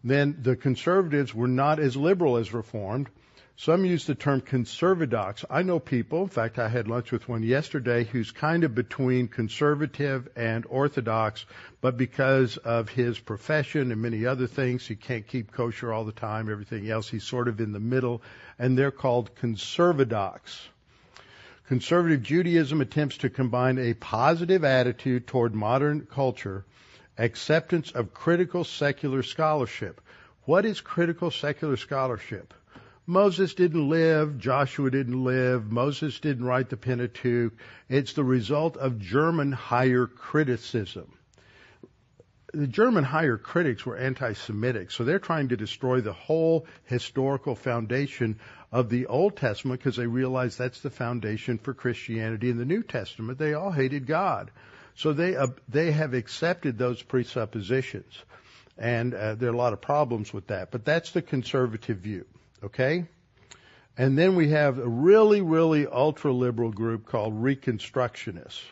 Then 0.05 0.37
the 0.41 0.55
conservatives 0.55 1.33
were 1.33 1.47
not 1.47 1.79
as 1.79 1.95
liberal 1.95 2.37
as 2.37 2.53
reformed. 2.53 3.09
Some 3.55 3.85
use 3.85 4.07
the 4.07 4.15
term 4.15 4.41
conservadox. 4.41 5.45
I 5.47 5.61
know 5.61 5.79
people, 5.79 6.23
in 6.23 6.29
fact, 6.29 6.57
I 6.57 6.69
had 6.69 6.87
lunch 6.87 7.11
with 7.11 7.29
one 7.29 7.43
yesterday 7.43 8.03
who's 8.03 8.31
kind 8.31 8.63
of 8.63 8.73
between 8.73 9.27
conservative 9.27 10.27
and 10.35 10.65
orthodox, 10.67 11.45
but 11.79 11.95
because 11.95 12.57
of 12.57 12.89
his 12.89 13.19
profession 13.19 13.91
and 13.91 14.01
many 14.01 14.25
other 14.25 14.47
things, 14.47 14.87
he 14.87 14.95
can't 14.95 15.27
keep 15.27 15.51
kosher 15.51 15.93
all 15.93 16.03
the 16.03 16.11
time, 16.11 16.49
everything 16.49 16.89
else, 16.89 17.07
he's 17.07 17.25
sort 17.25 17.47
of 17.47 17.61
in 17.61 17.73
the 17.73 17.79
middle, 17.79 18.23
and 18.57 18.75
they're 18.75 18.89
called 18.89 19.35
conservadox. 19.35 20.39
Conservative 21.67 22.23
Judaism 22.23 22.81
attempts 22.81 23.17
to 23.17 23.29
combine 23.29 23.77
a 23.77 23.93
positive 23.93 24.63
attitude 24.63 25.27
toward 25.27 25.53
modern 25.53 26.07
culture, 26.07 26.65
acceptance 27.19 27.91
of 27.91 28.15
critical 28.15 28.63
secular 28.63 29.21
scholarship. 29.21 30.01
What 30.45 30.65
is 30.65 30.81
critical 30.81 31.29
secular 31.29 31.77
scholarship? 31.77 32.53
Moses 33.05 33.53
didn't 33.53 33.89
live, 33.89 34.37
Joshua 34.37 34.89
didn't 34.89 35.25
live, 35.25 35.69
Moses 35.69 36.19
didn't 36.21 36.45
write 36.45 36.69
the 36.69 36.77
Pentateuch. 36.77 37.51
It's 37.89 38.13
the 38.13 38.23
result 38.23 38.77
of 38.77 38.99
German 38.99 39.51
higher 39.51 40.07
criticism. 40.07 41.11
The 42.53 42.67
German 42.67 43.03
higher 43.03 43.37
critics 43.37 43.85
were 43.85 43.97
anti-Semitic, 43.97 44.91
so 44.91 45.03
they're 45.03 45.19
trying 45.19 45.49
to 45.49 45.57
destroy 45.57 45.99
the 45.99 46.13
whole 46.13 46.65
historical 46.85 47.55
foundation 47.55 48.39
of 48.71 48.89
the 48.89 49.07
Old 49.07 49.35
Testament 49.35 49.81
because 49.81 49.97
they 49.97 50.07
realize 50.07 50.55
that's 50.55 50.79
the 50.79 50.89
foundation 50.89 51.57
for 51.57 51.73
Christianity 51.73 52.49
in 52.49 52.57
the 52.57 52.65
New 52.65 52.83
Testament. 52.83 53.37
They 53.37 53.53
all 53.53 53.71
hated 53.71 54.07
God. 54.07 54.49
So 54.95 55.11
they, 55.11 55.35
uh, 55.35 55.47
they 55.67 55.91
have 55.91 56.13
accepted 56.13 56.77
those 56.77 57.01
presuppositions. 57.01 58.13
And 58.77 59.13
uh, 59.13 59.35
there 59.35 59.49
are 59.49 59.53
a 59.53 59.57
lot 59.57 59.73
of 59.73 59.81
problems 59.81 60.31
with 60.31 60.47
that. 60.47 60.71
But 60.71 60.85
that's 60.85 61.11
the 61.11 61.21
conservative 61.21 61.97
view. 61.97 62.25
Okay? 62.63 63.05
And 63.97 64.17
then 64.17 64.35
we 64.35 64.49
have 64.49 64.79
a 64.79 64.87
really, 64.87 65.41
really 65.41 65.85
ultra 65.85 66.31
liberal 66.31 66.71
group 66.71 67.05
called 67.05 67.33
Reconstructionists. 67.33 68.63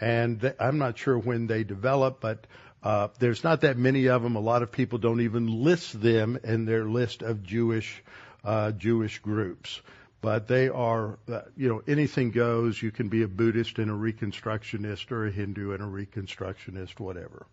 And 0.00 0.54
I'm 0.58 0.78
not 0.78 0.96
sure 0.98 1.18
when 1.18 1.46
they 1.46 1.64
developed, 1.64 2.20
but 2.20 2.46
uh, 2.82 3.08
there's 3.18 3.44
not 3.44 3.62
that 3.62 3.76
many 3.76 4.08
of 4.08 4.22
them. 4.22 4.36
A 4.36 4.40
lot 4.40 4.62
of 4.62 4.72
people 4.72 4.98
don't 4.98 5.20
even 5.20 5.46
list 5.46 6.00
them 6.00 6.38
in 6.44 6.64
their 6.64 6.84
list 6.84 7.22
of 7.22 7.42
Jewish 7.42 8.02
uh, 8.44 8.72
Jewish 8.72 9.18
groups. 9.18 9.80
But 10.22 10.48
they 10.48 10.68
are, 10.68 11.18
uh, 11.30 11.42
you 11.56 11.68
know, 11.68 11.82
anything 11.86 12.30
goes. 12.30 12.80
You 12.80 12.90
can 12.90 13.08
be 13.08 13.22
a 13.22 13.28
Buddhist 13.28 13.78
and 13.78 13.90
a 13.90 13.94
Reconstructionist, 13.94 15.10
or 15.12 15.26
a 15.26 15.30
Hindu 15.30 15.72
and 15.72 15.82
a 15.82 15.86
Reconstructionist, 15.86 17.00
whatever. 17.00 17.46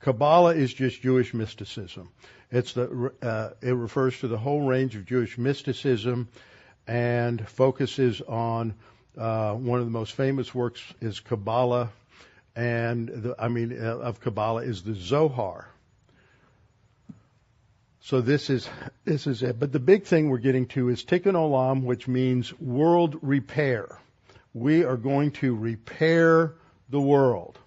Kabbalah 0.00 0.54
is 0.54 0.72
just 0.72 1.02
Jewish 1.02 1.34
mysticism. 1.34 2.10
It's 2.50 2.72
the, 2.72 3.12
uh, 3.22 3.50
it 3.60 3.74
refers 3.74 4.18
to 4.20 4.28
the 4.28 4.38
whole 4.38 4.62
range 4.62 4.96
of 4.96 5.04
Jewish 5.04 5.38
mysticism 5.38 6.28
and 6.86 7.46
focuses 7.46 8.20
on 8.22 8.74
uh, 9.16 9.54
one 9.54 9.78
of 9.78 9.84
the 9.84 9.92
most 9.92 10.12
famous 10.12 10.54
works 10.54 10.82
is 11.00 11.20
Kabbalah, 11.20 11.90
and 12.56 13.08
the, 13.08 13.34
I 13.38 13.48
mean 13.48 13.76
uh, 13.80 13.98
of 13.98 14.20
Kabbalah 14.20 14.62
is 14.62 14.82
the 14.82 14.94
Zohar. 14.94 15.68
So 18.02 18.20
this 18.20 18.50
is 18.50 18.68
this 19.04 19.26
is 19.26 19.42
it. 19.42 19.60
But 19.60 19.72
the 19.72 19.78
big 19.78 20.04
thing 20.04 20.30
we're 20.30 20.38
getting 20.38 20.66
to 20.68 20.88
is 20.88 21.04
Tikkun 21.04 21.34
Olam, 21.34 21.84
which 21.84 22.08
means 22.08 22.58
world 22.58 23.18
repair. 23.20 23.98
We 24.54 24.84
are 24.84 24.96
going 24.96 25.32
to 25.32 25.54
repair 25.54 26.54
the 26.88 27.00
world. 27.00 27.59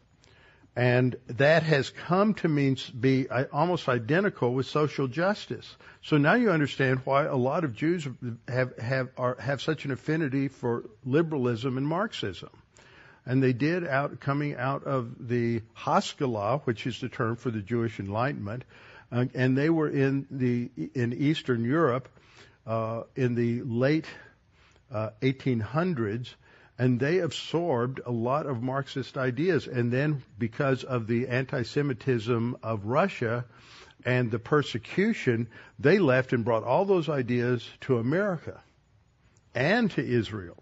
And 0.76 1.16
that 1.28 1.62
has 1.64 1.92
come 1.92 2.34
to 2.36 2.48
mean 2.48 2.78
be 3.00 3.28
almost 3.30 3.88
identical 3.88 4.54
with 4.54 4.66
social 4.66 5.08
justice. 5.08 5.76
So 6.02 6.18
now 6.18 6.34
you 6.34 6.50
understand 6.50 7.02
why 7.04 7.26
a 7.26 7.36
lot 7.36 7.64
of 7.64 7.76
Jews 7.76 8.08
have 8.48 8.78
have 8.80 9.10
are, 9.16 9.38
have 9.40 9.62
such 9.62 9.86
an 9.86 9.92
affinity 9.92 10.48
for 10.48 10.86
liberalism 11.06 11.78
and 11.78 11.88
Marxism. 11.88 12.50
And 13.26 13.42
they 13.42 13.54
did 13.54 13.88
out 13.88 14.20
coming 14.20 14.56
out 14.56 14.84
of 14.84 15.28
the 15.28 15.62
Haskalah, 15.76 16.62
which 16.66 16.88
is 16.88 17.00
the 17.00 17.08
term 17.08 17.36
for 17.36 17.52
the 17.52 17.62
Jewish 17.62 18.00
Enlightenment, 18.00 18.64
uh, 19.12 19.26
and 19.36 19.56
they 19.56 19.70
were 19.70 19.90
in 19.90 20.26
the 20.32 20.72
in 20.96 21.14
Eastern 21.14 21.64
Europe 21.66 22.10
uh, 22.66 23.04
in 23.16 23.36
the 23.36 23.62
late 23.62 24.08
uh, 24.92 25.12
1800s 25.22 26.34
and 26.78 27.00
they 27.00 27.20
absorbed 27.20 28.02
a 28.06 28.12
lot 28.12 28.46
of 28.46 28.64
Marxist 28.64 29.18
ideas. 29.18 29.68
And 29.68 29.92
then, 29.92 30.24
because 30.40 30.84
of 30.84 31.08
the 31.08 31.28
anti-Semitism 31.28 32.58
of 32.64 32.86
Russia 32.86 33.46
and 34.06 34.32
the 34.32 34.40
persecution, 34.40 35.48
they 35.80 36.00
left 36.00 36.34
and 36.34 36.44
brought 36.44 36.64
all 36.64 36.86
those 36.86 37.10
ideas 37.10 37.68
to 37.82 38.00
America 38.00 38.60
and 39.54 39.92
to 39.92 40.04
Israel. 40.04 40.58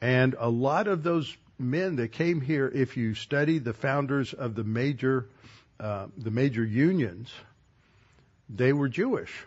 And 0.00 0.34
a 0.38 0.48
lot 0.48 0.88
of 0.88 1.02
those 1.02 1.36
men 1.58 1.96
that 1.96 2.12
came 2.12 2.40
here, 2.40 2.66
if 2.66 2.96
you 2.96 3.14
study 3.14 3.58
the 3.58 3.74
founders 3.74 4.32
of 4.32 4.54
the 4.54 4.64
major, 4.64 5.28
uh, 5.78 6.06
the 6.16 6.30
major 6.30 6.64
unions, 6.64 7.30
they 8.48 8.72
were 8.72 8.88
Jewish 8.88 9.44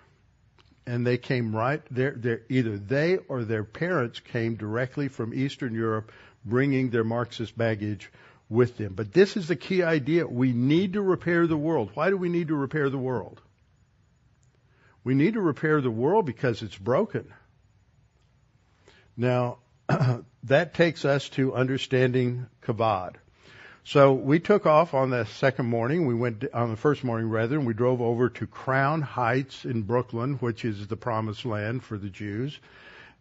and 0.85 1.05
they 1.05 1.17
came 1.17 1.55
right 1.55 1.81
there. 1.91 2.41
Either 2.49 2.77
they 2.77 3.17
or 3.27 3.43
their 3.43 3.63
parents 3.63 4.19
came 4.19 4.55
directly 4.55 5.07
from 5.07 5.33
Eastern 5.33 5.73
Europe, 5.73 6.11
bringing 6.45 6.89
their 6.89 7.03
Marxist 7.03 7.57
baggage 7.57 8.11
with 8.49 8.77
them. 8.77 8.93
But 8.93 9.13
this 9.13 9.37
is 9.37 9.47
the 9.47 9.55
key 9.55 9.83
idea. 9.83 10.27
We 10.27 10.51
need 10.53 10.93
to 10.93 11.01
repair 11.01 11.47
the 11.47 11.57
world. 11.57 11.91
Why 11.93 12.09
do 12.09 12.17
we 12.17 12.29
need 12.29 12.49
to 12.49 12.55
repair 12.55 12.89
the 12.89 12.97
world? 12.97 13.41
We 15.03 15.15
need 15.15 15.33
to 15.33 15.41
repair 15.41 15.81
the 15.81 15.91
world 15.91 16.25
because 16.25 16.61
it's 16.61 16.77
broken. 16.77 17.33
Now, 19.17 19.57
that 20.43 20.73
takes 20.73 21.05
us 21.05 21.29
to 21.29 21.53
understanding 21.53 22.47
Chabad. 22.63 23.15
So 23.85 24.13
we 24.13 24.39
took 24.39 24.65
off 24.65 24.93
on 24.93 25.09
the 25.09 25.25
second 25.25 25.65
morning. 25.65 26.07
We 26.07 26.13
went 26.13 26.45
on 26.53 26.69
the 26.69 26.77
first 26.77 27.03
morning 27.03 27.29
rather, 27.29 27.57
and 27.57 27.67
we 27.67 27.73
drove 27.73 27.99
over 27.99 28.29
to 28.29 28.47
Crown 28.47 29.01
Heights 29.01 29.65
in 29.65 29.81
Brooklyn, 29.81 30.35
which 30.35 30.63
is 30.63 30.87
the 30.87 30.95
promised 30.95 31.43
land 31.43 31.83
for 31.83 31.97
the 31.97 32.09
Jews. 32.09 32.57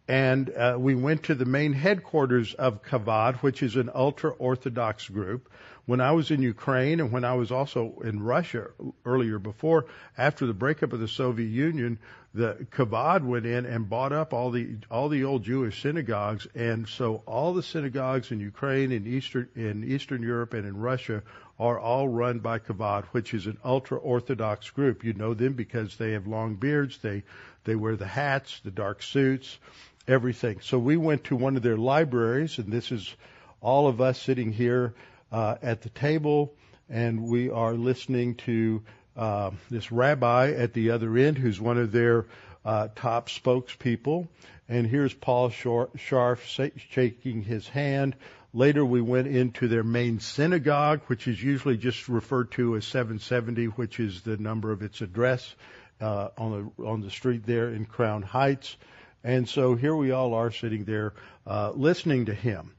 And 0.07 0.49
uh, 0.49 0.77
we 0.79 0.95
went 0.95 1.23
to 1.23 1.35
the 1.35 1.43
main 1.43 1.73
headquarters 1.73 2.53
of 2.53 2.81
Chabad, 2.81 3.37
which 3.37 3.61
is 3.61 3.75
an 3.75 3.89
ultra 3.93 4.31
Orthodox 4.31 5.09
group 5.09 5.49
when 5.85 5.99
I 5.99 6.13
was 6.13 6.31
in 6.31 6.41
Ukraine 6.41 6.99
and 7.01 7.11
when 7.11 7.25
I 7.25 7.33
was 7.33 7.51
also 7.51 7.99
in 8.03 8.23
Russia 8.23 8.67
earlier 9.05 9.37
before, 9.37 9.85
after 10.17 10.45
the 10.45 10.53
breakup 10.53 10.93
of 10.93 11.01
the 11.01 11.07
Soviet 11.07 11.47
Union, 11.47 11.99
the 12.33 12.65
Chabad 12.71 13.23
went 13.23 13.45
in 13.45 13.65
and 13.65 13.89
bought 13.89 14.13
up 14.13 14.33
all 14.33 14.49
the 14.49 14.77
all 14.89 15.09
the 15.09 15.25
old 15.25 15.43
Jewish 15.43 15.81
synagogues, 15.81 16.47
and 16.55 16.87
so 16.87 17.21
all 17.25 17.53
the 17.53 17.61
synagogues 17.61 18.31
in 18.31 18.39
Ukraine, 18.39 18.91
in 18.91 19.05
Eastern 19.05 19.49
in 19.55 19.83
Eastern 19.83 20.23
Europe, 20.23 20.53
and 20.53 20.65
in 20.65 20.77
Russia 20.77 21.21
are 21.59 21.77
all 21.77 22.07
run 22.07 22.39
by 22.39 22.59
Chabad, 22.59 23.03
which 23.11 23.33
is 23.33 23.45
an 23.45 23.57
ultra 23.63 23.97
Orthodox 23.97 24.69
group. 24.69 25.03
You 25.03 25.13
know 25.13 25.33
them 25.33 25.53
because 25.53 25.97
they 25.97 26.13
have 26.13 26.27
long 26.27 26.55
beards, 26.55 26.97
they 26.99 27.23
they 27.65 27.75
wear 27.75 27.95
the 27.95 28.07
hats, 28.07 28.61
the 28.63 28.71
dark 28.71 29.03
suits, 29.03 29.59
everything. 30.07 30.59
So 30.61 30.79
we 30.79 30.97
went 30.97 31.25
to 31.25 31.35
one 31.35 31.57
of 31.57 31.61
their 31.61 31.77
libraries, 31.77 32.57
and 32.57 32.71
this 32.71 32.91
is 32.91 33.15
all 33.61 33.87
of 33.87 34.01
us 34.01 34.19
sitting 34.19 34.51
here 34.51 34.93
uh, 35.33 35.55
at 35.61 35.81
the 35.81 35.89
table, 35.89 36.53
and 36.89 37.23
we 37.23 37.49
are 37.49 37.73
listening 37.73 38.35
to 38.35 38.83
uh, 39.17 39.51
this 39.69 39.91
rabbi 39.91 40.51
at 40.51 40.73
the 40.73 40.91
other 40.91 41.17
end, 41.17 41.37
who's 41.37 41.59
one 41.59 41.77
of 41.77 41.91
their 41.91 42.27
uh, 42.63 42.87
top 42.95 43.29
spokespeople. 43.29 44.27
And 44.69 44.87
here's 44.87 45.13
Paul 45.13 45.49
Scharf 45.49 46.69
shaking 46.91 47.41
his 47.41 47.67
hand. 47.67 48.15
Later, 48.53 48.85
we 48.85 49.01
went 49.01 49.27
into 49.27 49.67
their 49.67 49.83
main 49.83 50.19
synagogue, 50.19 51.01
which 51.07 51.27
is 51.27 51.41
usually 51.41 51.77
just 51.77 52.07
referred 52.07 52.51
to 52.51 52.75
as 52.75 52.85
770, 52.85 53.65
which 53.65 53.99
is 53.99 54.21
the 54.21 54.37
number 54.37 54.71
of 54.71 54.83
its 54.83 55.01
address 55.01 55.55
uh, 55.99 56.29
on 56.37 56.71
the 56.77 56.83
on 56.83 57.01
the 57.01 57.09
street 57.09 57.45
there 57.45 57.69
in 57.69 57.85
Crown 57.85 58.21
Heights. 58.21 58.77
And 59.23 59.49
so 59.49 59.73
here 59.73 59.95
we 59.95 60.11
all 60.11 60.35
are 60.35 60.51
sitting 60.51 60.83
there 60.83 61.13
uh, 61.47 61.71
listening 61.71 62.25
to 62.25 62.33
him. 62.33 62.73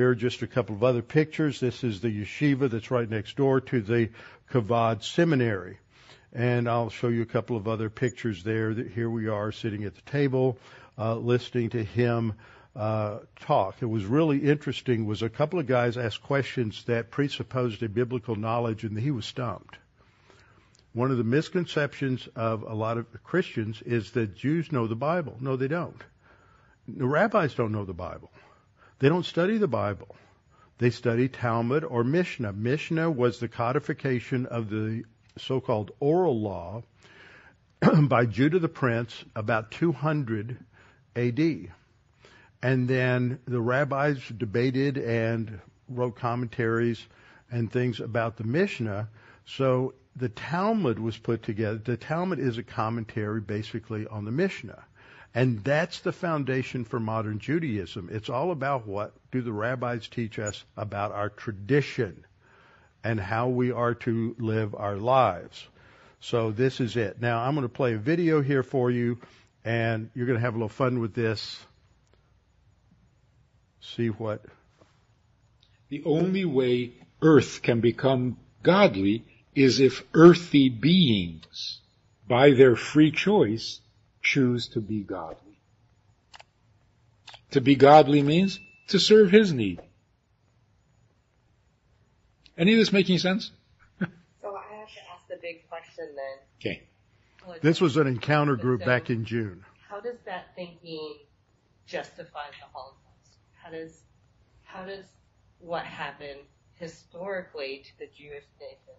Here 0.00 0.08
are 0.08 0.14
just 0.14 0.40
a 0.40 0.46
couple 0.46 0.74
of 0.74 0.82
other 0.82 1.02
pictures. 1.02 1.60
This 1.60 1.84
is 1.84 2.00
the 2.00 2.08
yeshiva 2.08 2.70
that's 2.70 2.90
right 2.90 3.06
next 3.06 3.36
door 3.36 3.60
to 3.60 3.82
the 3.82 4.08
Chabad 4.50 5.04
Seminary. 5.04 5.78
And 6.32 6.66
I'll 6.66 6.88
show 6.88 7.08
you 7.08 7.20
a 7.20 7.26
couple 7.26 7.58
of 7.58 7.68
other 7.68 7.90
pictures 7.90 8.42
there. 8.42 8.72
Here 8.72 9.10
we 9.10 9.28
are 9.28 9.52
sitting 9.52 9.84
at 9.84 9.94
the 9.94 10.00
table, 10.00 10.56
uh, 10.96 11.16
listening 11.16 11.68
to 11.76 11.84
him 11.84 12.32
uh, 12.74 13.18
talk. 13.40 13.82
It 13.82 13.90
was 13.90 14.06
really 14.06 14.38
interesting. 14.38 15.04
Was 15.04 15.20
a 15.20 15.28
couple 15.28 15.58
of 15.58 15.66
guys 15.66 15.98
asked 15.98 16.22
questions 16.22 16.82
that 16.84 17.10
presupposed 17.10 17.82
a 17.82 17.88
biblical 17.90 18.36
knowledge, 18.36 18.84
and 18.84 18.98
he 18.98 19.10
was 19.10 19.26
stumped. 19.26 19.76
One 20.94 21.10
of 21.10 21.18
the 21.18 21.24
misconceptions 21.24 22.26
of 22.34 22.62
a 22.62 22.72
lot 22.72 22.96
of 22.96 23.06
Christians 23.22 23.82
is 23.82 24.12
that 24.12 24.34
Jews 24.34 24.72
know 24.72 24.86
the 24.86 24.96
Bible. 24.96 25.36
No, 25.40 25.56
they 25.56 25.68
don't. 25.68 26.02
The 26.88 27.06
rabbis 27.06 27.52
don't 27.52 27.72
know 27.72 27.84
the 27.84 27.92
Bible. 27.92 28.30
They 29.00 29.08
don't 29.08 29.24
study 29.24 29.56
the 29.56 29.66
Bible. 29.66 30.14
They 30.76 30.90
study 30.90 31.28
Talmud 31.28 31.84
or 31.84 32.04
Mishnah. 32.04 32.52
Mishnah 32.52 33.10
was 33.10 33.40
the 33.40 33.48
codification 33.48 34.44
of 34.44 34.68
the 34.68 35.04
so-called 35.38 35.90
oral 36.00 36.38
law 36.38 36.82
by 38.02 38.26
Judah 38.26 38.58
the 38.58 38.68
Prince 38.68 39.24
about 39.34 39.70
200 39.70 40.58
AD. 41.16 41.40
And 42.62 42.88
then 42.88 43.38
the 43.46 43.60
rabbis 43.60 44.20
debated 44.28 44.98
and 44.98 45.60
wrote 45.88 46.16
commentaries 46.16 47.02
and 47.50 47.72
things 47.72 48.00
about 48.00 48.36
the 48.36 48.44
Mishnah. 48.44 49.08
So 49.46 49.94
the 50.14 50.28
Talmud 50.28 50.98
was 50.98 51.16
put 51.16 51.42
together. 51.42 51.78
The 51.78 51.96
Talmud 51.96 52.38
is 52.38 52.58
a 52.58 52.62
commentary 52.62 53.40
basically 53.40 54.06
on 54.06 54.26
the 54.26 54.30
Mishnah. 54.30 54.84
And 55.34 55.62
that's 55.62 56.00
the 56.00 56.12
foundation 56.12 56.84
for 56.84 56.98
modern 56.98 57.38
Judaism. 57.38 58.08
It's 58.10 58.28
all 58.28 58.50
about 58.50 58.86
what 58.86 59.12
do 59.30 59.42
the 59.42 59.52
rabbis 59.52 60.08
teach 60.08 60.38
us 60.38 60.64
about 60.76 61.12
our 61.12 61.28
tradition 61.28 62.24
and 63.04 63.20
how 63.20 63.48
we 63.48 63.70
are 63.70 63.94
to 63.94 64.34
live 64.38 64.74
our 64.74 64.96
lives. 64.96 65.66
So 66.20 66.50
this 66.50 66.80
is 66.80 66.96
it. 66.96 67.20
Now 67.20 67.38
I'm 67.38 67.54
going 67.54 67.66
to 67.66 67.72
play 67.72 67.94
a 67.94 67.98
video 67.98 68.42
here 68.42 68.62
for 68.62 68.90
you 68.90 69.18
and 69.64 70.10
you're 70.14 70.26
going 70.26 70.38
to 70.38 70.44
have 70.44 70.54
a 70.54 70.56
little 70.56 70.68
fun 70.68 71.00
with 71.00 71.14
this. 71.14 71.64
See 73.80 74.08
what. 74.08 74.44
The 75.88 76.02
only 76.04 76.44
way 76.44 76.92
earth 77.22 77.62
can 77.62 77.80
become 77.80 78.36
godly 78.62 79.24
is 79.54 79.80
if 79.80 80.02
earthy 80.14 80.68
beings, 80.68 81.80
by 82.28 82.52
their 82.52 82.76
free 82.76 83.10
choice, 83.10 83.80
choose 84.22 84.68
to 84.68 84.80
be 84.80 85.00
godly. 85.02 85.58
To 87.52 87.60
be 87.60 87.74
godly 87.74 88.22
means 88.22 88.60
to 88.88 88.98
serve 88.98 89.30
His 89.30 89.52
need. 89.52 89.80
Any 92.56 92.72
of 92.72 92.78
this 92.78 92.92
making 92.92 93.18
sense? 93.18 93.50
so 93.98 94.06
I 94.06 94.76
have 94.76 94.88
to 94.88 95.00
ask 95.14 95.28
the 95.28 95.38
big 95.40 95.68
question 95.68 96.06
then. 96.14 96.38
Okay. 96.60 96.82
This 97.62 97.80
was 97.80 97.96
an 97.96 98.06
encounter 98.06 98.56
group 98.56 98.80
so 98.80 98.86
back 98.86 99.10
in 99.10 99.24
June. 99.24 99.64
How 99.88 100.00
does 100.00 100.18
that 100.26 100.54
thinking 100.54 101.16
justify 101.86 102.46
the 102.60 102.66
Holocaust? 102.72 103.38
How 103.54 103.70
does 103.70 104.02
how 104.64 104.84
does 104.84 105.04
what 105.58 105.84
happened 105.84 106.40
historically 106.74 107.82
to 107.84 107.98
the 107.98 108.06
Jewish 108.16 108.44
nation 108.60 108.94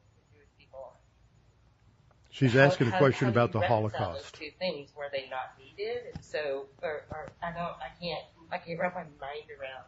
She's 2.31 2.53
how, 2.53 2.61
asking 2.61 2.87
a 2.87 2.97
question 2.97 3.27
how, 3.27 3.33
how 3.33 3.43
about 3.45 3.51
the 3.51 3.67
Holocaust. 3.67 4.23
Those 4.23 4.31
two 4.31 4.51
things 4.57 4.89
were 4.95 5.09
they 5.11 5.27
not 5.29 5.53
needed? 5.59 6.15
And 6.15 6.23
so, 6.23 6.67
or, 6.81 7.03
or 7.11 7.29
I 7.43 7.51
don't, 7.51 7.75
I 7.77 7.91
can't, 7.99 8.23
I 8.51 8.57
can't 8.57 8.79
wrap 8.79 8.95
my 8.95 9.03
mind 9.03 9.51
around, 9.59 9.85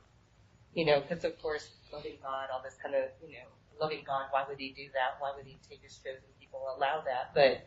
you 0.74 0.86
know, 0.86 1.00
because 1.00 1.24
of 1.24 1.42
course, 1.42 1.70
loving 1.92 2.18
God, 2.22 2.48
all 2.54 2.62
this 2.62 2.76
kind 2.84 2.96
of, 2.96 3.06
you 3.26 3.36
know, 3.36 3.48
loving 3.80 4.04
God, 4.06 4.26
why 4.32 4.44
would 4.48 4.60
He 4.60 4.74
do 4.76 4.88
that? 4.94 5.20
Why 5.20 5.32
would 5.36 5.46
He 5.46 5.58
take 5.70 5.82
His 5.82 5.96
chosen 5.96 6.22
people, 6.38 6.66
allow 6.78 7.02
that? 7.06 7.32
But 7.34 7.66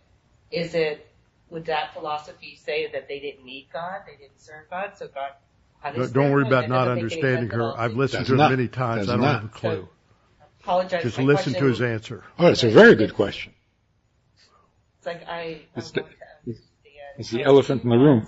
is 0.51 0.75
it, 0.75 1.07
would 1.49 1.65
that 1.67 1.95
philosophy 1.95 2.59
say 2.63 2.91
that 2.93 3.09
they 3.09 3.19
didn't 3.19 3.47
need 3.47 3.69
God, 3.73 4.03
they 4.07 4.17
didn't 4.17 4.41
serve 4.41 4.69
God, 4.69 4.93
so 4.97 5.09
God? 5.09 5.31
Don't, 5.95 6.13
don't 6.13 6.33
worry 6.33 6.47
about 6.47 6.69
not 6.69 6.89
understanding 6.89 7.51
her. 7.51 7.73
I've 7.79 7.95
listened 7.95 8.27
to 8.27 8.35
it 8.35 8.49
many 8.51 8.69
times. 8.69 9.09
I 9.09 9.13
don't 9.13 9.21
not. 9.23 9.43
have 9.43 9.45
a 9.45 9.49
clue. 9.55 9.71
So, 9.71 9.89
apologize. 10.63 11.03
Just 11.03 11.19
listen 11.19 11.55
to 11.55 11.65
his 11.65 11.81
answer. 11.81 12.25
Oh, 12.39 12.49
it's 12.49 12.65
a 12.65 12.71
very 12.71 12.95
good 12.95 13.15
question. 13.15 13.53
It's 15.07 15.21
like 15.21 15.29
I. 15.29 15.61
It's 15.77 15.91
the, 15.93 16.05
it's 17.17 17.31
the 17.31 17.45
elephant 17.45 17.85
in 17.85 17.91
the 17.91 17.97
room. 17.97 18.27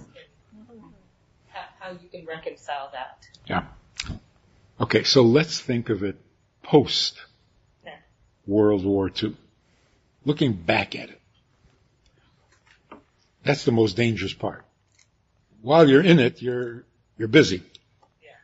How, 1.48 1.64
how 1.80 1.90
you 1.90 2.08
can 2.08 2.24
reconcile 2.24 2.90
that. 2.92 3.26
Yeah. 3.46 3.64
Okay, 4.80 5.02
so 5.02 5.22
let's 5.22 5.60
think 5.60 5.88
of 5.88 6.04
it 6.04 6.16
post 6.62 7.20
World 8.46 8.84
War 8.84 9.10
II. 9.10 9.36
Looking 10.24 10.52
back 10.52 10.94
at 10.94 11.10
it. 11.10 11.20
That's 13.42 13.64
the 13.64 13.72
most 13.72 13.96
dangerous 13.96 14.32
part. 14.32 14.64
While 15.62 15.88
you're 15.88 16.04
in 16.04 16.20
it, 16.20 16.40
you're, 16.42 16.84
you're 17.16 17.28
busy. 17.28 17.62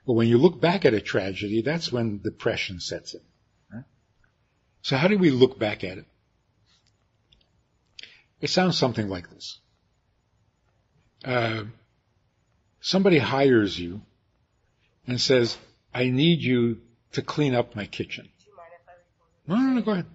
But 0.07 0.15
when 0.15 0.29
you 0.29 0.39
look 0.39 0.61
back 0.61 0.85
at 0.85 0.93
a 0.93 1.01
tragedy, 1.01 1.63
that's 1.63 1.93
when 1.93 2.21
depression 2.21 2.81
sets 2.81 3.15
in. 3.15 3.21
Right? 3.73 3.85
So 4.83 4.97
how 4.97 5.09
do 5.09 5.17
we 5.17 5.31
look 5.31 5.59
back 5.59 5.85
at 5.85 5.99
it? 5.99 6.07
It 8.45 8.51
sounds 8.51 8.77
something 8.77 9.09
like 9.09 9.31
this. 9.31 9.59
Uh, 11.25 11.65
somebody 12.79 13.17
hires 13.17 13.81
you 13.81 14.03
and 15.07 15.19
says, 15.19 15.57
I 15.95 16.11
need 16.11 16.43
you 16.43 16.83
to 17.13 17.23
clean 17.23 17.55
up 17.55 17.75
my 17.75 17.87
kitchen. 17.87 18.29
No, 19.47 19.57
no, 19.57 19.73
no, 19.73 19.81
go 19.81 19.93
ahead. 19.93 20.07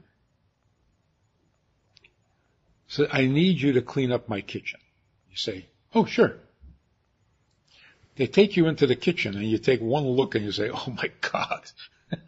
So 2.85 3.07
I 3.11 3.25
need 3.25 3.59
you 3.59 3.73
to 3.73 3.81
clean 3.81 4.11
up 4.11 4.29
my 4.29 4.41
kitchen. 4.41 4.79
You 5.31 5.37
say, 5.37 5.65
oh, 5.95 6.05
sure. 6.05 6.35
They 8.15 8.27
take 8.27 8.55
you 8.55 8.67
into 8.67 8.85
the 8.85 8.95
kitchen 8.95 9.37
and 9.37 9.49
you 9.49 9.57
take 9.57 9.81
one 9.81 10.07
look 10.07 10.35
and 10.35 10.45
you 10.45 10.51
say, 10.51 10.69
oh 10.69 10.95
my 10.95 11.09
God. 11.21 11.63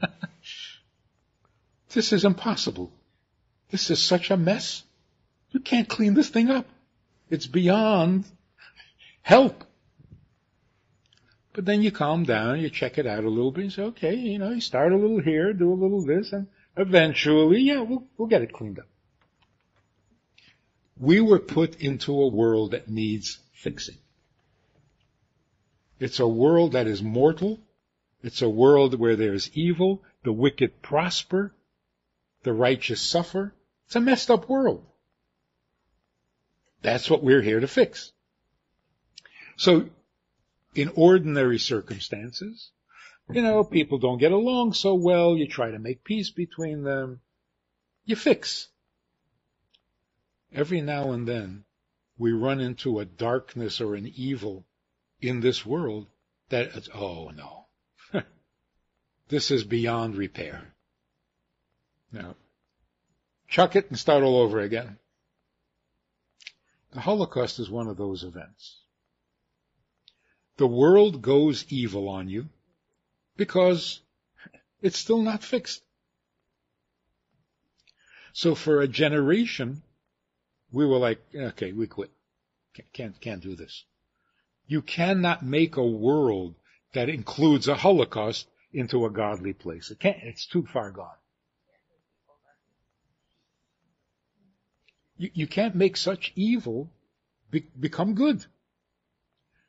this 1.93 2.11
is 2.11 2.25
impossible. 2.25 2.91
This 3.69 3.91
is 3.91 4.03
such 4.03 4.31
a 4.31 4.37
mess. 4.37 4.81
You 5.51 5.59
can't 5.59 5.87
clean 5.87 6.13
this 6.13 6.29
thing 6.29 6.49
up. 6.49 6.65
It's 7.29 7.47
beyond 7.47 8.25
help. 9.21 9.63
But 11.53 11.65
then 11.65 11.81
you 11.81 11.91
calm 11.91 12.23
down, 12.23 12.61
you 12.61 12.69
check 12.69 12.97
it 12.97 13.05
out 13.05 13.25
a 13.25 13.29
little 13.29 13.51
bit, 13.51 13.63
and 13.65 13.73
say, 13.73 13.83
okay, 13.83 14.15
you 14.15 14.39
know, 14.39 14.51
you 14.51 14.61
start 14.61 14.93
a 14.93 14.97
little 14.97 15.19
here, 15.19 15.51
do 15.51 15.71
a 15.71 15.75
little 15.75 16.05
this, 16.05 16.31
and 16.31 16.47
eventually, 16.77 17.61
yeah, 17.61 17.81
we'll, 17.81 18.05
we'll 18.17 18.29
get 18.29 18.41
it 18.41 18.53
cleaned 18.53 18.79
up. 18.79 18.87
We 20.97 21.19
were 21.19 21.39
put 21.39 21.81
into 21.81 22.13
a 22.13 22.27
world 22.27 22.71
that 22.71 22.89
needs 22.89 23.39
fixing. 23.53 23.97
It's 25.99 26.19
a 26.19 26.27
world 26.27 26.71
that 26.71 26.87
is 26.87 27.01
mortal. 27.01 27.59
It's 28.23 28.41
a 28.41 28.49
world 28.49 28.97
where 28.97 29.15
there's 29.15 29.49
evil, 29.53 30.03
the 30.23 30.31
wicked 30.31 30.81
prosper, 30.81 31.53
the 32.43 32.53
righteous 32.53 33.01
suffer. 33.01 33.53
It's 33.87 33.95
a 33.95 34.01
messed 34.01 34.31
up 34.31 34.47
world. 34.47 34.85
That's 36.81 37.09
what 37.09 37.23
we're 37.23 37.41
here 37.41 37.59
to 37.59 37.67
fix. 37.67 38.11
So, 39.57 39.89
in 40.73 40.91
ordinary 40.95 41.59
circumstances, 41.59 42.71
you 43.31 43.41
know, 43.41 43.63
people 43.63 43.97
don't 43.97 44.17
get 44.17 44.31
along 44.31 44.73
so 44.73 44.95
well, 44.95 45.37
you 45.37 45.47
try 45.47 45.71
to 45.71 45.79
make 45.79 46.03
peace 46.03 46.31
between 46.31 46.83
them, 46.83 47.21
you 48.05 48.15
fix. 48.15 48.67
Every 50.53 50.81
now 50.81 51.11
and 51.11 51.27
then, 51.27 51.63
we 52.17 52.31
run 52.31 52.59
into 52.59 52.99
a 52.99 53.05
darkness 53.05 53.79
or 53.79 53.95
an 53.95 54.11
evil 54.15 54.65
in 55.21 55.39
this 55.39 55.65
world 55.65 56.07
that, 56.49 56.89
oh 56.93 57.29
no, 57.29 57.65
this 59.29 59.51
is 59.51 59.63
beyond 59.63 60.15
repair. 60.15 60.73
Now, 62.11 62.35
chuck 63.47 63.75
it 63.75 63.89
and 63.89 63.97
start 63.97 64.23
all 64.23 64.37
over 64.37 64.59
again. 64.59 64.97
The 66.91 67.01
Holocaust 67.01 67.59
is 67.59 67.69
one 67.69 67.87
of 67.87 67.97
those 67.97 68.23
events. 68.23 68.79
The 70.57 70.67
world 70.67 71.21
goes 71.21 71.65
evil 71.69 72.09
on 72.09 72.27
you 72.27 72.49
because 73.37 74.01
it's 74.81 74.99
still 74.99 75.21
not 75.21 75.43
fixed. 75.43 75.81
So 78.33 78.55
for 78.55 78.81
a 78.81 78.87
generation, 78.87 79.83
we 80.71 80.85
were 80.85 80.97
like, 80.97 81.21
okay, 81.33 81.71
we 81.71 81.87
quit. 81.87 82.11
Can't, 82.93 83.19
can't 83.19 83.41
do 83.41 83.55
this. 83.55 83.85
You 84.67 84.81
cannot 84.81 85.43
make 85.43 85.75
a 85.75 85.85
world 85.85 86.55
that 86.93 87.09
includes 87.09 87.67
a 87.67 87.75
Holocaust 87.75 88.47
into 88.73 89.05
a 89.05 89.09
godly 89.09 89.53
place. 89.53 89.91
It 89.91 89.99
can't, 89.99 90.17
it's 90.23 90.45
too 90.45 90.65
far 90.65 90.91
gone. 90.91 91.20
You, 95.21 95.29
you 95.35 95.45
can't 95.45 95.75
make 95.75 95.97
such 95.97 96.33
evil 96.35 96.89
be, 97.51 97.67
become 97.79 98.15
good. 98.15 98.43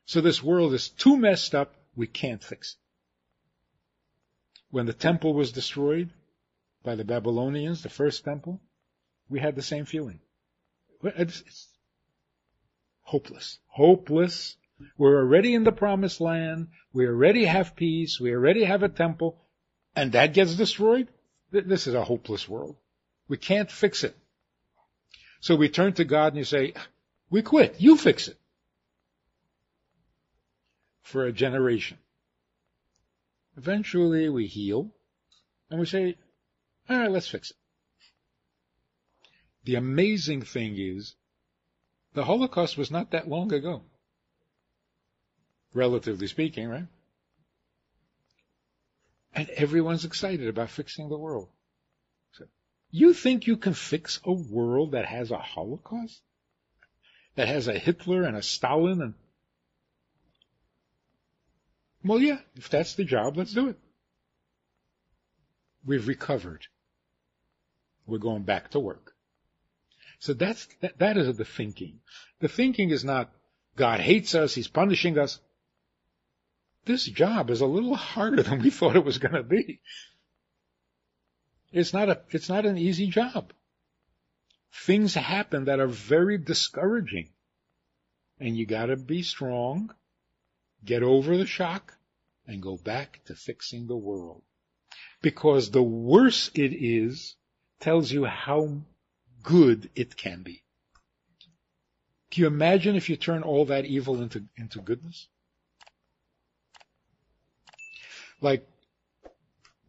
So 0.05 0.19
this 0.19 0.41
world 0.41 0.73
is 0.73 0.89
too 0.89 1.15
messed 1.15 1.53
up, 1.53 1.75
we 1.95 2.07
can't 2.07 2.43
fix 2.43 2.73
it. 2.73 2.79
When 4.71 4.87
the 4.87 4.93
temple 4.93 5.35
was 5.35 5.51
destroyed 5.51 6.09
by 6.81 6.95
the 6.95 7.05
Babylonians, 7.05 7.83
the 7.83 7.89
first 7.89 8.23
temple, 8.25 8.61
we 9.29 9.39
had 9.39 9.55
the 9.55 9.61
same 9.61 9.85
feeling. 9.85 10.21
It's, 11.03 11.41
it's 11.41 11.67
hopeless. 13.01 13.59
Hopeless 13.67 14.57
we're 14.97 15.19
already 15.19 15.53
in 15.53 15.65
the 15.65 15.71
promised 15.71 16.19
land. 16.19 16.69
We 16.93 17.05
already 17.05 17.45
have 17.45 17.75
peace. 17.75 18.19
We 18.19 18.33
already 18.33 18.63
have 18.63 18.81
a 18.81 18.89
temple. 18.89 19.39
And 19.95 20.13
that 20.13 20.33
gets 20.33 20.55
destroyed? 20.55 21.09
This 21.51 21.85
is 21.85 21.93
a 21.93 22.03
hopeless 22.03 22.49
world. 22.49 22.75
We 23.27 23.37
can't 23.37 23.69
fix 23.69 24.03
it. 24.03 24.17
So 25.43 25.57
we 25.57 25.67
turn 25.67 25.91
to 25.95 26.05
God 26.05 26.27
and 26.27 26.37
you 26.37 26.45
say, 26.45 26.73
we 27.29 27.41
quit. 27.41 27.75
You 27.77 27.97
fix 27.97 28.29
it. 28.29 28.37
For 31.01 31.25
a 31.25 31.33
generation. 31.33 31.97
Eventually 33.57 34.29
we 34.29 34.47
heal 34.47 34.89
and 35.69 35.81
we 35.81 35.85
say, 35.85 36.15
all 36.89 36.97
right, 36.97 37.11
let's 37.11 37.27
fix 37.27 37.51
it. 37.51 37.57
The 39.65 39.75
amazing 39.75 40.43
thing 40.43 40.75
is 40.77 41.13
the 42.13 42.23
Holocaust 42.23 42.77
was 42.77 42.89
not 42.89 43.11
that 43.11 43.27
long 43.27 43.51
ago 43.51 43.81
relatively 45.73 46.27
speaking, 46.27 46.69
right? 46.69 46.87
And 49.35 49.49
everyone's 49.49 50.05
excited 50.05 50.47
about 50.47 50.69
fixing 50.69 51.09
the 51.09 51.17
world. 51.17 51.49
You 52.95 53.15
think 53.15 53.47
you 53.47 53.57
can 53.57 53.73
fix 53.73 54.19
a 54.23 54.31
world 54.31 54.91
that 54.91 55.05
has 55.05 55.31
a 55.31 55.39
Holocaust? 55.39 56.21
That 57.35 57.47
has 57.47 57.67
a 57.67 57.73
Hitler 57.73 58.21
and 58.21 58.37
a 58.37 58.43
Stalin 58.43 59.01
and 59.01 59.13
well, 62.05 62.19
yeah, 62.19 62.37
if 62.55 62.69
that's 62.69 62.93
the 62.95 63.05
job, 63.05 63.37
let's 63.37 63.53
do 63.53 63.69
it. 63.69 63.79
We've 65.85 66.07
recovered. 66.07 66.67
We're 68.05 68.19
going 68.19 68.43
back 68.43 68.71
to 68.71 68.79
work. 68.79 69.15
So 70.19 70.33
that's, 70.33 70.67
that, 70.81 70.99
that 70.99 71.17
is 71.17 71.35
the 71.37 71.45
thinking. 71.45 72.01
The 72.41 72.49
thinking 72.49 72.89
is 72.89 73.05
not, 73.05 73.31
God 73.77 74.01
hates 74.01 74.35
us, 74.35 74.53
He's 74.53 74.67
punishing 74.67 75.17
us 75.17 75.39
this 76.85 77.05
job 77.05 77.49
is 77.49 77.61
a 77.61 77.65
little 77.65 77.95
harder 77.95 78.43
than 78.43 78.61
we 78.61 78.69
thought 78.69 78.95
it 78.95 79.05
was 79.05 79.17
going 79.17 79.35
to 79.35 79.43
be. 79.43 79.79
It's 81.73 81.93
not 81.93 82.07
a, 82.09 82.21
it's 82.29 82.47
not 82.47 82.65
an 82.65 82.77
easy 82.77 83.07
job. 83.07 83.51
Things 84.71 85.13
happen 85.13 85.65
that 85.65 85.79
are 85.79 85.87
very 85.87 86.37
discouraging. 86.37 87.29
And 88.39 88.57
you 88.57 88.65
gotta 88.65 88.95
be 88.95 89.23
strong, 89.23 89.93
get 90.85 91.03
over 91.03 91.37
the 91.37 91.45
shock, 91.45 91.97
and 92.47 92.61
go 92.61 92.77
back 92.77 93.21
to 93.25 93.35
fixing 93.35 93.87
the 93.87 93.97
world. 93.97 94.41
Because 95.21 95.71
the 95.71 95.83
worse 95.83 96.49
it 96.53 96.73
is 96.73 97.35
tells 97.79 98.11
you 98.11 98.25
how 98.25 98.81
good 99.43 99.89
it 99.95 100.15
can 100.15 100.43
be. 100.43 100.63
Can 102.31 102.41
you 102.41 102.47
imagine 102.47 102.95
if 102.95 103.09
you 103.09 103.17
turn 103.17 103.43
all 103.43 103.65
that 103.65 103.85
evil 103.85 104.21
into, 104.21 104.45
into 104.57 104.79
goodness? 104.79 105.27
like 108.43 108.67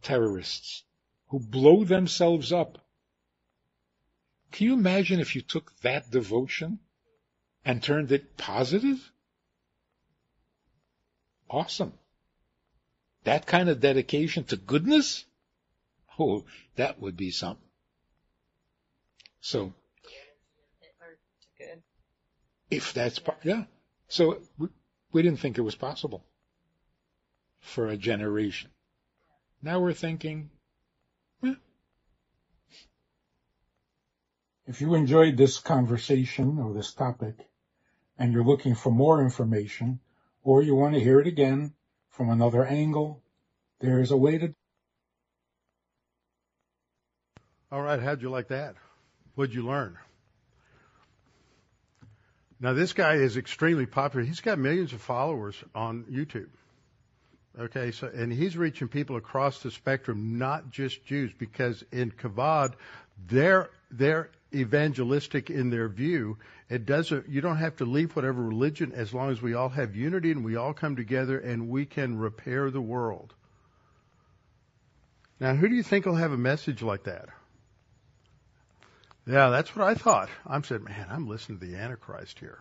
terrorists 0.01 0.83
who 1.29 1.39
blow 1.39 1.83
themselves 1.83 2.51
up. 2.51 2.77
Can 4.51 4.67
you 4.67 4.73
imagine 4.73 5.19
if 5.19 5.35
you 5.35 5.41
took 5.41 5.77
that 5.81 6.09
devotion 6.11 6.79
and 7.65 7.81
turned 7.81 8.11
it 8.11 8.37
positive? 8.37 9.11
Awesome. 11.49 11.93
That 13.23 13.45
kind 13.47 13.69
of 13.69 13.79
dedication 13.79 14.43
to 14.45 14.55
goodness? 14.55 15.25
Oh, 16.17 16.45
that 16.75 17.01
would 17.01 17.17
be 17.17 17.31
something. 17.31 17.67
So, 19.41 19.73
if 22.69 22.93
that's, 22.93 23.19
yeah. 23.43 23.65
So, 24.07 24.41
we, 24.57 24.69
we 25.11 25.21
didn't 25.21 25.39
think 25.39 25.57
it 25.57 25.61
was 25.61 25.75
possible 25.75 26.23
for 27.59 27.87
a 27.87 27.97
generation. 27.97 28.69
Now 29.61 29.79
we're 29.79 29.93
thinking, 29.93 30.51
If 34.67 34.81
you 34.81 34.95
enjoyed 34.95 35.37
this 35.37 35.59
conversation 35.59 36.57
or 36.57 36.73
this 36.73 36.93
topic 36.93 37.35
and 38.17 38.33
you're 38.33 38.43
looking 38.43 38.73
for 38.73 38.91
more 38.91 39.21
information 39.21 39.99
or 40.43 40.63
you 40.63 40.73
want 40.75 40.95
to 40.95 40.99
hear 40.99 41.19
it 41.19 41.27
again 41.27 41.73
from 42.09 42.29
another 42.29 42.65
angle, 42.65 43.21
there 43.79 43.99
is 43.99 44.11
a 44.11 44.17
way 44.17 44.37
to 44.39 44.55
All 47.71 47.81
right, 47.81 48.01
how'd 48.01 48.21
you 48.21 48.29
like 48.29 48.47
that? 48.47 48.75
What'd 49.35 49.53
you 49.53 49.65
learn? 49.65 49.97
Now 52.59 52.73
this 52.73 52.93
guy 52.93 53.15
is 53.15 53.37
extremely 53.37 53.85
popular. 53.85 54.25
He's 54.25 54.39
got 54.39 54.57
millions 54.57 54.93
of 54.93 55.01
followers 55.01 55.61
on 55.75 56.05
YouTube. 56.05 56.49
Okay, 57.59 57.91
so 57.91 58.07
and 58.07 58.31
he's 58.31 58.57
reaching 58.57 58.87
people 58.87 59.17
across 59.17 59.61
the 59.61 59.71
spectrum, 59.71 60.37
not 60.37 60.71
just 60.71 61.05
Jews, 61.05 61.31
because 61.37 61.83
in 61.91 62.11
Chabad, 62.11 62.73
they're 63.27 63.69
they're 63.91 64.29
evangelistic 64.55 65.49
in 65.49 65.69
their 65.69 65.87
view. 65.87 66.37
It 66.69 66.85
doesn't 66.85 67.29
you 67.29 67.41
don't 67.41 67.57
have 67.57 67.77
to 67.77 67.85
leave 67.85 68.15
whatever 68.15 68.41
religion 68.41 68.91
as 68.93 69.13
long 69.13 69.31
as 69.31 69.41
we 69.41 69.53
all 69.53 69.69
have 69.69 69.95
unity 69.95 70.31
and 70.31 70.43
we 70.43 70.55
all 70.55 70.73
come 70.73 70.95
together 70.95 71.37
and 71.37 71.69
we 71.69 71.85
can 71.85 72.17
repair 72.17 72.71
the 72.71 72.81
world. 72.81 73.33
Now 75.39 75.55
who 75.55 75.67
do 75.67 75.75
you 75.75 75.83
think 75.83 76.05
will 76.05 76.15
have 76.15 76.31
a 76.31 76.37
message 76.37 76.81
like 76.81 77.03
that? 77.03 77.29
Yeah, 79.27 79.49
that's 79.49 79.75
what 79.75 79.87
I 79.87 79.95
thought. 79.95 80.29
I'm 80.45 80.63
said, 80.63 80.83
man, 80.83 81.07
I'm 81.09 81.27
listening 81.27 81.59
to 81.59 81.65
the 81.65 81.77
Antichrist 81.77 82.39
here. 82.39 82.59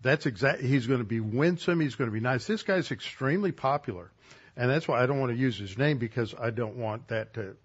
That's 0.00 0.26
exactly, 0.26 0.68
he's 0.68 0.86
going 0.86 1.00
to 1.00 1.04
be 1.04 1.20
winsome. 1.20 1.80
He's 1.80 1.94
going 1.94 2.08
to 2.08 2.14
be 2.14 2.20
nice. 2.20 2.46
This 2.46 2.62
guy's 2.62 2.90
extremely 2.90 3.52
popular. 3.52 4.10
And 4.56 4.70
that's 4.70 4.86
why 4.86 5.02
I 5.02 5.06
don't 5.06 5.18
want 5.18 5.32
to 5.32 5.38
use 5.38 5.58
his 5.58 5.76
name 5.76 5.98
because 5.98 6.34
I 6.38 6.50
don't 6.50 6.76
want 6.76 7.08
that 7.08 7.34
to 7.34 7.56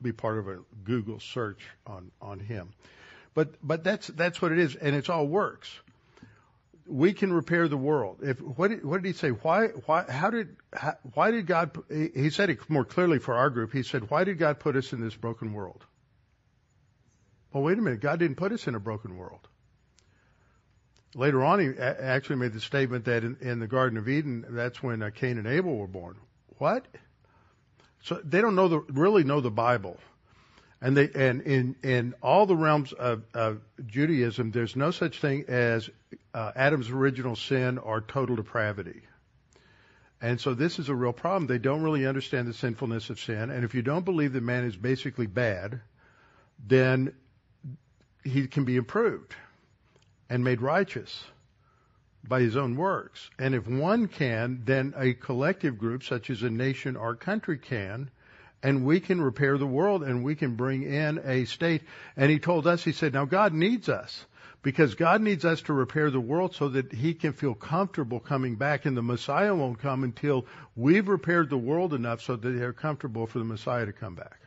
be 0.00 0.12
part 0.12 0.38
of 0.38 0.48
a 0.48 0.58
Google 0.84 1.20
search 1.20 1.62
on, 1.86 2.10
on 2.20 2.40
him. 2.40 2.70
But, 3.34 3.54
but 3.62 3.84
that's, 3.84 4.08
that's 4.08 4.40
what 4.40 4.52
it 4.52 4.58
is. 4.58 4.74
And 4.76 4.96
it's 4.96 5.08
all 5.08 5.26
works. 5.26 5.68
We 6.86 7.12
can 7.12 7.32
repair 7.32 7.68
the 7.68 7.76
world. 7.76 8.18
If, 8.22 8.40
what 8.40 8.68
did, 8.68 8.84
what 8.84 9.02
did 9.02 9.08
he 9.08 9.12
say? 9.12 9.28
Why, 9.28 9.68
why, 9.86 10.04
how 10.08 10.30
did, 10.30 10.56
how, 10.72 10.94
why 11.14 11.30
did 11.30 11.46
God, 11.46 11.76
he 11.90 12.30
said 12.30 12.50
it 12.50 12.58
more 12.70 12.84
clearly 12.84 13.18
for 13.18 13.34
our 13.34 13.50
group. 13.50 13.72
He 13.72 13.82
said, 13.82 14.10
why 14.10 14.24
did 14.24 14.38
God 14.38 14.58
put 14.58 14.74
us 14.76 14.92
in 14.92 15.00
this 15.00 15.14
broken 15.14 15.52
world? 15.52 15.84
Well, 17.52 17.62
wait 17.62 17.78
a 17.78 17.82
minute. 17.82 18.00
God 18.00 18.18
didn't 18.18 18.36
put 18.36 18.52
us 18.52 18.66
in 18.66 18.74
a 18.74 18.80
broken 18.80 19.16
world. 19.16 19.46
Later 21.14 21.42
on, 21.44 21.60
he 21.60 21.78
actually 21.78 22.36
made 22.36 22.52
the 22.52 22.60
statement 22.60 23.06
that 23.06 23.24
in, 23.24 23.36
in 23.40 23.60
the 23.60 23.66
Garden 23.66 23.98
of 23.98 24.08
Eden, 24.08 24.44
that's 24.50 24.82
when 24.82 25.02
uh, 25.02 25.10
Cain 25.14 25.38
and 25.38 25.46
Abel 25.46 25.76
were 25.76 25.86
born. 25.86 26.16
What? 26.58 26.86
So 28.02 28.20
they 28.24 28.40
don't 28.40 28.54
know 28.54 28.68
the, 28.68 28.80
really 28.80 29.24
know 29.24 29.40
the 29.40 29.50
Bible. 29.50 29.98
And 30.80 30.96
they, 30.96 31.10
and 31.14 31.42
in, 31.42 31.76
in 31.82 32.14
all 32.22 32.46
the 32.46 32.56
realms 32.56 32.92
of, 32.92 33.24
of 33.34 33.60
Judaism, 33.86 34.52
there's 34.52 34.76
no 34.76 34.92
such 34.92 35.20
thing 35.20 35.44
as 35.48 35.90
uh, 36.32 36.52
Adam's 36.54 36.90
original 36.90 37.34
sin 37.34 37.78
or 37.78 38.00
total 38.00 38.36
depravity. 38.36 39.02
And 40.20 40.40
so 40.40 40.54
this 40.54 40.78
is 40.78 40.88
a 40.88 40.94
real 40.94 41.12
problem. 41.12 41.46
They 41.46 41.58
don't 41.58 41.82
really 41.82 42.06
understand 42.06 42.48
the 42.48 42.54
sinfulness 42.54 43.10
of 43.10 43.20
sin. 43.20 43.50
And 43.50 43.64
if 43.64 43.74
you 43.74 43.82
don't 43.82 44.04
believe 44.04 44.32
that 44.32 44.42
man 44.42 44.64
is 44.64 44.76
basically 44.76 45.26
bad, 45.26 45.80
then 46.64 47.12
he 48.24 48.46
can 48.46 48.64
be 48.64 48.76
improved 48.76 49.34
and 50.28 50.44
made 50.44 50.60
righteous 50.60 51.24
by 52.28 52.40
his 52.40 52.56
own 52.56 52.76
works. 52.76 53.30
And 53.38 53.54
if 53.54 53.66
one 53.66 54.08
can, 54.08 54.62
then 54.64 54.94
a 54.96 55.14
collective 55.14 55.78
group 55.78 56.02
such 56.04 56.30
as 56.30 56.42
a 56.42 56.50
nation 56.50 56.96
or 56.96 57.14
country 57.14 57.58
can, 57.58 58.10
and 58.62 58.84
we 58.84 59.00
can 59.00 59.20
repair 59.20 59.56
the 59.56 59.66
world 59.66 60.02
and 60.02 60.24
we 60.24 60.34
can 60.34 60.56
bring 60.56 60.82
in 60.82 61.20
a 61.24 61.44
state. 61.44 61.82
And 62.16 62.30
he 62.30 62.38
told 62.38 62.66
us, 62.66 62.84
he 62.84 62.92
said, 62.92 63.14
now 63.14 63.24
God 63.24 63.52
needs 63.52 63.88
us 63.88 64.26
because 64.62 64.94
God 64.94 65.22
needs 65.22 65.44
us 65.44 65.62
to 65.62 65.72
repair 65.72 66.10
the 66.10 66.20
world 66.20 66.54
so 66.54 66.68
that 66.70 66.92
he 66.92 67.14
can 67.14 67.32
feel 67.32 67.54
comfortable 67.54 68.20
coming 68.20 68.56
back 68.56 68.84
and 68.84 68.96
the 68.96 69.02
Messiah 69.02 69.54
won't 69.54 69.78
come 69.78 70.02
until 70.02 70.46
we've 70.76 71.08
repaired 71.08 71.50
the 71.50 71.58
world 71.58 71.94
enough 71.94 72.20
so 72.20 72.36
that 72.36 72.50
they're 72.50 72.72
comfortable 72.72 73.26
for 73.26 73.38
the 73.38 73.44
Messiah 73.44 73.86
to 73.86 73.92
come 73.92 74.14
back. 74.14 74.40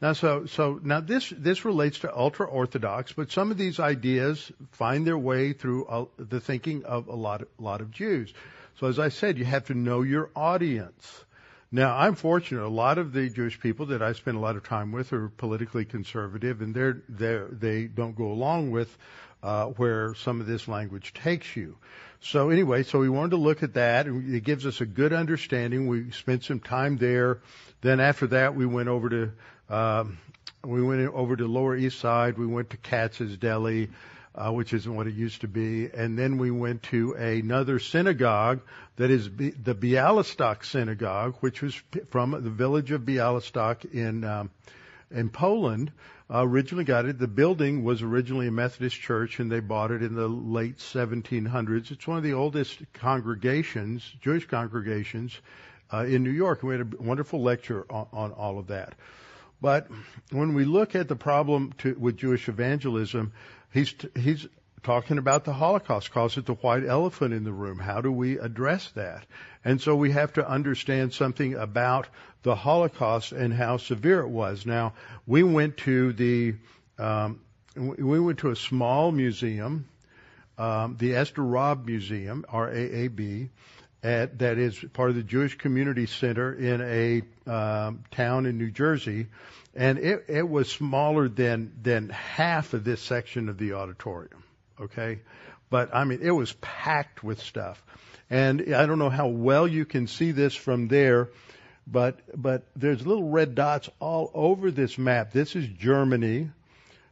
Now, 0.00 0.12
so, 0.12 0.46
so 0.46 0.78
now 0.82 1.00
this, 1.00 1.32
this 1.36 1.64
relates 1.64 2.00
to 2.00 2.16
ultra 2.16 2.46
orthodox, 2.46 3.12
but 3.12 3.32
some 3.32 3.50
of 3.50 3.58
these 3.58 3.80
ideas 3.80 4.52
find 4.70 5.04
their 5.06 5.18
way 5.18 5.52
through 5.52 5.86
uh, 5.86 6.04
the 6.18 6.40
thinking 6.40 6.84
of 6.84 7.08
a 7.08 7.16
lot, 7.16 7.42
of, 7.42 7.48
lot 7.58 7.80
of 7.80 7.90
Jews. 7.90 8.32
So 8.78 8.86
as 8.86 9.00
I 9.00 9.08
said, 9.08 9.38
you 9.38 9.44
have 9.44 9.66
to 9.66 9.74
know 9.74 10.02
your 10.02 10.30
audience. 10.36 11.24
Now, 11.72 11.96
I'm 11.96 12.14
fortunate. 12.14 12.64
A 12.64 12.68
lot 12.68 12.98
of 12.98 13.12
the 13.12 13.28
Jewish 13.28 13.60
people 13.60 13.86
that 13.86 14.00
I 14.00 14.12
spend 14.12 14.36
a 14.36 14.40
lot 14.40 14.56
of 14.56 14.62
time 14.62 14.92
with 14.92 15.12
are 15.12 15.28
politically 15.28 15.84
conservative, 15.84 16.62
and 16.62 16.74
they're, 16.74 17.02
they're 17.08 17.48
they 17.50 17.84
don't 17.84 18.16
go 18.16 18.30
along 18.32 18.70
with 18.70 18.96
uh, 19.42 19.66
where 19.66 20.14
some 20.14 20.40
of 20.40 20.46
this 20.46 20.66
language 20.66 21.12
takes 21.12 21.56
you. 21.56 21.76
So 22.20 22.50
anyway, 22.50 22.84
so 22.84 23.00
we 23.00 23.08
wanted 23.08 23.30
to 23.30 23.36
look 23.36 23.62
at 23.62 23.74
that, 23.74 24.06
and 24.06 24.34
it 24.34 24.44
gives 24.44 24.64
us 24.64 24.80
a 24.80 24.86
good 24.86 25.12
understanding. 25.12 25.88
We 25.88 26.10
spent 26.12 26.44
some 26.44 26.60
time 26.60 26.96
there. 26.96 27.40
Then 27.80 28.00
after 28.00 28.28
that, 28.28 28.54
we 28.54 28.64
went 28.64 28.88
over 28.88 29.08
to 29.10 29.32
um, 29.68 30.18
we 30.64 30.82
went 30.82 31.06
over 31.14 31.36
to 31.36 31.46
Lower 31.46 31.76
East 31.76 32.00
Side. 32.00 32.38
We 32.38 32.46
went 32.46 32.70
to 32.70 32.76
Katz's 32.76 33.36
Deli, 33.36 33.90
uh, 34.34 34.50
which 34.50 34.72
isn't 34.72 34.94
what 34.94 35.06
it 35.06 35.14
used 35.14 35.42
to 35.42 35.48
be, 35.48 35.88
and 35.90 36.18
then 36.18 36.38
we 36.38 36.50
went 36.50 36.82
to 36.84 37.14
another 37.14 37.78
synagogue 37.78 38.60
that 38.96 39.10
is 39.10 39.28
B- 39.28 39.50
the 39.50 39.74
Bialystok 39.74 40.64
Synagogue, 40.64 41.36
which 41.40 41.62
was 41.62 41.80
p- 41.90 42.00
from 42.10 42.32
the 42.32 42.50
village 42.50 42.90
of 42.90 43.02
Bialystok 43.02 43.92
in 43.92 44.24
um, 44.24 44.50
in 45.10 45.28
Poland. 45.30 45.92
Uh, 46.30 46.46
originally 46.46 46.84
got 46.84 47.06
it. 47.06 47.18
The 47.18 47.26
building 47.26 47.84
was 47.84 48.02
originally 48.02 48.48
a 48.48 48.52
Methodist 48.52 49.00
church, 49.00 49.40
and 49.40 49.50
they 49.50 49.60
bought 49.60 49.90
it 49.90 50.02
in 50.02 50.14
the 50.14 50.28
late 50.28 50.76
1700s. 50.76 51.90
It's 51.90 52.06
one 52.06 52.18
of 52.18 52.22
the 52.22 52.34
oldest 52.34 52.80
congregations, 52.92 54.02
Jewish 54.20 54.46
congregations, 54.46 55.38
uh, 55.90 56.04
in 56.04 56.22
New 56.24 56.30
York. 56.30 56.62
We 56.62 56.76
had 56.76 56.82
a 56.82 57.02
wonderful 57.02 57.42
lecture 57.42 57.86
on, 57.88 58.08
on 58.12 58.32
all 58.32 58.58
of 58.58 58.66
that. 58.66 58.94
But 59.60 59.88
when 60.30 60.54
we 60.54 60.64
look 60.64 60.94
at 60.94 61.08
the 61.08 61.16
problem 61.16 61.72
to, 61.78 61.96
with 61.98 62.16
Jewish 62.16 62.48
evangelism, 62.48 63.32
he's 63.72 63.94
he's 64.14 64.46
talking 64.82 65.18
about 65.18 65.44
the 65.44 65.52
Holocaust, 65.52 66.12
calls 66.12 66.36
it 66.36 66.46
the 66.46 66.54
white 66.54 66.84
elephant 66.84 67.34
in 67.34 67.44
the 67.44 67.52
room. 67.52 67.78
How 67.78 68.00
do 68.00 68.12
we 68.12 68.38
address 68.38 68.90
that? 68.92 69.26
And 69.64 69.80
so 69.80 69.96
we 69.96 70.12
have 70.12 70.32
to 70.34 70.48
understand 70.48 71.12
something 71.12 71.54
about 71.54 72.08
the 72.42 72.54
Holocaust 72.54 73.32
and 73.32 73.52
how 73.52 73.78
severe 73.78 74.20
it 74.20 74.28
was. 74.28 74.64
Now, 74.64 74.94
we 75.26 75.42
went 75.42 75.78
to 75.78 76.12
the 76.12 76.54
um, 76.98 77.40
we 77.76 78.18
went 78.18 78.38
to 78.40 78.50
a 78.50 78.56
small 78.56 79.12
museum, 79.12 79.88
um, 80.56 80.96
the 80.98 81.14
Esther 81.14 81.42
Raab 81.42 81.86
Museum, 81.86 82.44
RAAB, 82.52 83.50
at, 84.02 84.38
that 84.38 84.58
is 84.58 84.78
part 84.92 85.10
of 85.10 85.16
the 85.16 85.22
Jewish 85.22 85.58
Community 85.58 86.06
Center 86.06 86.52
in 86.52 86.80
a 86.80 87.50
um, 87.50 88.04
town 88.10 88.46
in 88.46 88.58
New 88.58 88.70
Jersey, 88.70 89.26
and 89.74 89.98
it, 89.98 90.26
it 90.28 90.48
was 90.48 90.70
smaller 90.70 91.28
than 91.28 91.72
than 91.82 92.08
half 92.10 92.74
of 92.74 92.84
this 92.84 93.00
section 93.00 93.48
of 93.48 93.58
the 93.58 93.72
auditorium. 93.72 94.44
Okay, 94.80 95.20
but 95.70 95.94
I 95.94 96.04
mean 96.04 96.20
it 96.22 96.30
was 96.30 96.52
packed 96.54 97.24
with 97.24 97.40
stuff, 97.40 97.82
and 98.30 98.72
I 98.74 98.86
don't 98.86 98.98
know 98.98 99.10
how 99.10 99.28
well 99.28 99.66
you 99.66 99.84
can 99.84 100.06
see 100.06 100.30
this 100.30 100.54
from 100.54 100.86
there, 100.88 101.30
but 101.86 102.20
but 102.40 102.66
there's 102.76 103.04
little 103.04 103.28
red 103.28 103.54
dots 103.54 103.88
all 103.98 104.30
over 104.32 104.70
this 104.70 104.96
map. 104.96 105.32
This 105.32 105.56
is 105.56 105.66
Germany. 105.66 106.50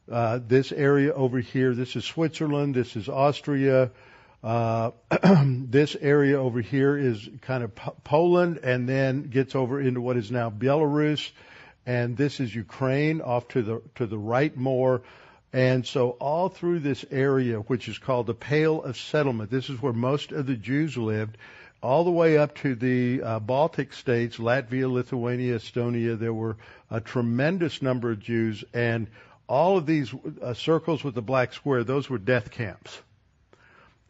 Uh, 0.09 0.39
this 0.47 0.71
area 0.71 1.13
over 1.13 1.41
here, 1.41 1.75
this 1.75 1.97
is 1.97 2.05
Switzerland, 2.05 2.77
this 2.77 2.95
is 2.95 3.09
Austria, 3.09 3.91
uh, 4.47 4.93
this 5.45 5.97
area 6.01 6.41
over 6.41 6.61
here 6.61 6.97
is 6.97 7.29
kind 7.41 7.65
of 7.65 7.75
Poland 8.05 8.61
and 8.63 8.89
then 8.89 9.25
gets 9.25 9.57
over 9.57 9.81
into 9.81 10.01
what 10.01 10.17
is 10.17 10.31
now 10.31 10.51
Belarus. 10.51 11.33
And 11.85 12.17
this 12.17 12.39
is 12.39 12.55
Ukraine 12.55 13.21
off 13.21 13.49
to 13.49 13.63
the, 13.63 13.83
to 13.97 14.07
the 14.07 14.17
right 14.17 14.57
more. 14.57 15.03
And 15.53 15.85
so 15.85 16.11
all 16.11 16.49
through 16.49 16.79
this 16.79 17.05
area, 17.11 17.59
which 17.59 17.89
is 17.89 17.99
called 17.99 18.29
the 18.29 18.35
Pale 18.35 18.85
of 18.85 18.97
Settlement, 18.97 19.51
this 19.51 19.69
is 19.69 19.83
where 19.83 19.93
most 19.93 20.31
of 20.31 20.47
the 20.47 20.55
Jews 20.55 20.97
lived, 20.97 21.39
all 21.83 22.05
the 22.05 22.11
way 22.13 22.39
up 22.39 22.55
to 22.59 22.77
the 22.77 23.23
uh, 23.23 23.41
Baltic 23.41 23.93
states, 23.93 24.37
Latvia, 24.37 24.89
Lithuania, 24.89 25.59
Estonia, 25.59 26.17
there 26.17 26.33
were 26.33 26.57
a 26.89 27.01
tremendous 27.01 27.83
number 27.83 28.13
of 28.13 28.21
Jews. 28.21 28.63
And 28.73 29.09
all 29.49 29.77
of 29.77 29.87
these 29.87 30.15
uh, 30.41 30.55
circles 30.55 31.03
with 31.03 31.17
the 31.17 31.23
black 31.23 31.53
square, 31.53 31.83
those 31.83 32.09
were 32.09 32.19
death 32.19 32.53
camps 32.53 33.01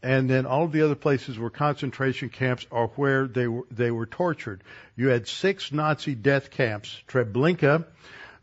and 0.02 0.28
then 0.28 0.46
all 0.46 0.64
of 0.64 0.72
the 0.72 0.82
other 0.82 0.94
places 0.94 1.38
were 1.38 1.50
concentration 1.50 2.28
camps 2.28 2.66
or 2.70 2.88
where 2.96 3.26
they 3.26 3.48
were 3.48 3.64
they 3.70 3.90
were 3.90 4.06
tortured. 4.06 4.62
You 4.96 5.08
had 5.08 5.26
six 5.26 5.72
Nazi 5.72 6.14
death 6.14 6.50
camps. 6.50 7.02
Treblinka, 7.08 7.84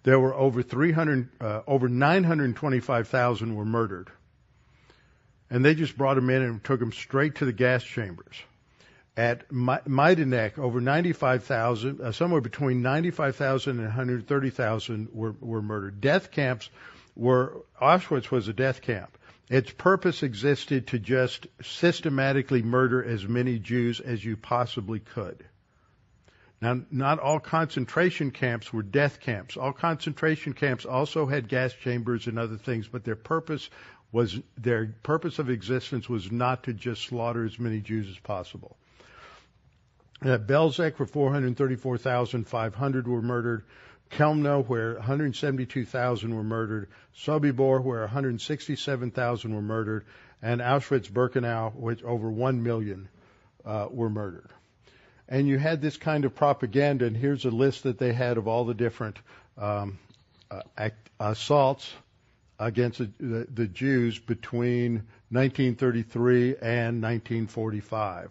there 0.04 0.20
were 0.20 0.34
over 0.34 0.64
300, 0.64 1.30
uh, 1.40 1.62
over 1.68 1.88
925,000 1.88 3.56
were 3.56 3.66
murdered, 3.66 4.10
and 5.50 5.64
they 5.64 5.76
just 5.76 5.98
brought 5.98 6.16
them 6.16 6.30
in 6.30 6.42
and 6.42 6.64
took 6.64 6.80
them 6.80 6.92
straight 6.92 7.36
to 7.36 7.46
the 7.46 7.54
gas 7.54 7.84
chambers. 7.84 8.36
At 9.16 9.50
Majdanek, 9.50 10.58
over 10.58 10.82
95,000, 10.82 12.02
uh, 12.02 12.12
somewhere 12.12 12.42
between 12.42 12.82
95,000 12.82 13.78
and 13.78 13.86
130,000 13.86 15.10
were 15.14 15.36
were 15.40 15.62
murdered. 15.62 16.02
Death 16.02 16.32
camps 16.32 16.70
were 17.16 17.62
Auschwitz 17.80 18.32
was 18.32 18.48
a 18.48 18.54
death 18.54 18.82
camp. 18.82 19.16
Its 19.54 19.72
purpose 19.72 20.24
existed 20.24 20.88
to 20.88 20.98
just 20.98 21.46
systematically 21.62 22.64
murder 22.64 23.04
as 23.04 23.28
many 23.28 23.60
Jews 23.60 24.00
as 24.00 24.26
you 24.26 24.36
possibly 24.36 25.00
could. 25.00 25.46
Now, 26.60 26.82
not 26.90 27.20
all 27.20 27.40
concentration 27.40 28.32
camps 28.32 28.74
were 28.74 28.82
death 28.82 29.20
camps. 29.20 29.56
All 29.56 29.72
concentration 29.72 30.54
camps 30.54 30.86
also 30.86 31.28
had 31.28 31.50
gas 31.50 31.72
chambers 31.72 32.26
and 32.26 32.40
other 32.40 32.58
things, 32.58 32.88
but 32.88 33.04
their 33.04 33.16
purpose 33.16 33.70
was 34.12 34.40
their 34.58 34.96
purpose 35.04 35.38
of 35.38 35.52
existence 35.52 36.10
was 36.10 36.32
not 36.32 36.64
to 36.64 36.74
just 36.74 37.04
slaughter 37.04 37.46
as 37.46 37.60
many 37.60 37.80
Jews 37.80 38.10
as 38.10 38.18
possible. 38.18 38.76
At 40.24 40.48
Belzec, 40.48 40.98
where 40.98 41.06
434,500 41.06 43.08
were 43.08 43.22
murdered, 43.22 43.66
Chelmno, 44.18 44.66
where 44.68 44.94
172,000 44.96 46.36
were 46.36 46.44
murdered, 46.44 46.88
Sobibor, 47.18 47.84
where 47.84 48.02
167,000 48.02 49.56
were 49.56 49.62
murdered, 49.62 50.06
and 50.42 50.62
Auschwitz-Birkenau, 50.62 51.76
which 51.76 52.04
over 52.04 52.30
1 52.30 52.62
million 52.62 53.10
uh, 53.66 53.88
were 53.90 54.10
murdered. 54.10 54.50
And 55.28 55.48
you 55.48 55.58
had 55.58 55.82
this 55.82 55.98
kind 55.98 56.26
of 56.26 56.36
propaganda, 56.36 57.06
and 57.06 57.18
here's 57.18 57.46
a 57.46 57.50
list 57.50 57.84
that 57.84 57.98
they 57.98 58.14
had 58.14 58.38
of 58.38 58.48
all 58.48 58.66
the 58.66 58.74
different 58.74 59.18
um, 59.58 59.98
uh, 60.52 60.62
act, 60.78 61.10
assaults 61.20 61.92
against 62.60 63.00
the, 63.00 63.10
the, 63.20 63.48
the 63.52 63.68
Jews 63.68 64.20
between 64.20 65.04
1933 65.30 66.58
and 66.62 67.02
1945. 67.02 68.30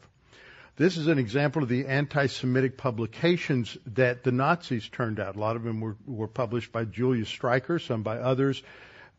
This 0.82 0.96
is 0.96 1.06
an 1.06 1.20
example 1.20 1.62
of 1.62 1.68
the 1.68 1.86
anti-Semitic 1.86 2.76
publications 2.76 3.78
that 3.94 4.24
the 4.24 4.32
Nazis 4.32 4.88
turned 4.88 5.20
out. 5.20 5.36
A 5.36 5.38
lot 5.38 5.54
of 5.54 5.62
them 5.62 5.80
were, 5.80 5.96
were 6.08 6.26
published 6.26 6.72
by 6.72 6.84
Julius 6.84 7.28
Streicher, 7.28 7.80
some 7.80 8.02
by 8.02 8.18
others. 8.18 8.60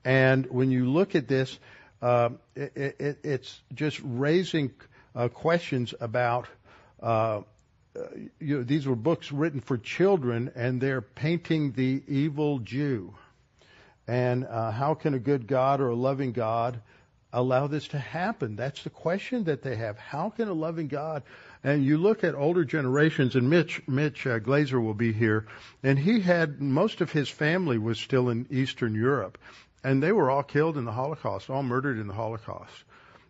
And 0.03 0.45
when 0.47 0.71
you 0.71 0.89
look 0.89 1.15
at 1.15 1.29
this, 1.29 1.57
uh, 2.01 2.31
it, 2.53 2.97
it, 2.99 3.19
it's 3.23 3.61
just 3.73 4.01
raising 4.03 4.73
uh, 5.15 5.29
questions 5.29 5.93
about. 6.01 6.49
Uh, 7.01 7.43
you 8.41 8.57
know, 8.57 8.63
these 8.63 8.85
were 8.85 8.97
books 8.97 9.31
written 9.31 9.61
for 9.61 9.77
children, 9.77 10.51
and 10.55 10.81
they're 10.81 10.99
painting 10.99 11.71
the 11.71 12.03
evil 12.09 12.59
Jew. 12.59 13.13
And 14.05 14.43
uh, 14.43 14.71
how 14.71 14.95
can 14.95 15.13
a 15.13 15.19
good 15.19 15.47
God 15.47 15.79
or 15.79 15.87
a 15.87 15.95
loving 15.95 16.33
God 16.33 16.81
allow 17.31 17.67
this 17.67 17.87
to 17.87 17.99
happen? 17.99 18.57
That's 18.57 18.83
the 18.83 18.89
question 18.89 19.45
that 19.45 19.63
they 19.63 19.77
have. 19.77 19.97
How 19.97 20.29
can 20.29 20.49
a 20.49 20.53
loving 20.53 20.89
God? 20.89 21.23
And 21.63 21.85
you 21.85 21.97
look 21.97 22.25
at 22.25 22.35
older 22.35 22.65
generations, 22.65 23.35
and 23.35 23.49
Mitch 23.49 23.81
Mitch 23.87 24.27
uh, 24.27 24.39
Glaser 24.39 24.81
will 24.81 24.93
be 24.93 25.13
here, 25.13 25.45
and 25.81 25.97
he 25.97 26.19
had 26.19 26.61
most 26.61 26.99
of 26.99 27.11
his 27.11 27.29
family 27.29 27.77
was 27.77 27.97
still 27.97 28.29
in 28.29 28.47
Eastern 28.49 28.93
Europe, 28.93 29.37
and 29.81 30.03
they 30.03 30.11
were 30.11 30.29
all 30.29 30.43
killed 30.43 30.77
in 30.77 30.83
the 30.83 30.91
Holocaust, 30.91 31.49
all 31.49 31.63
murdered 31.63 31.97
in 31.99 32.07
the 32.07 32.13
Holocaust. 32.13 32.83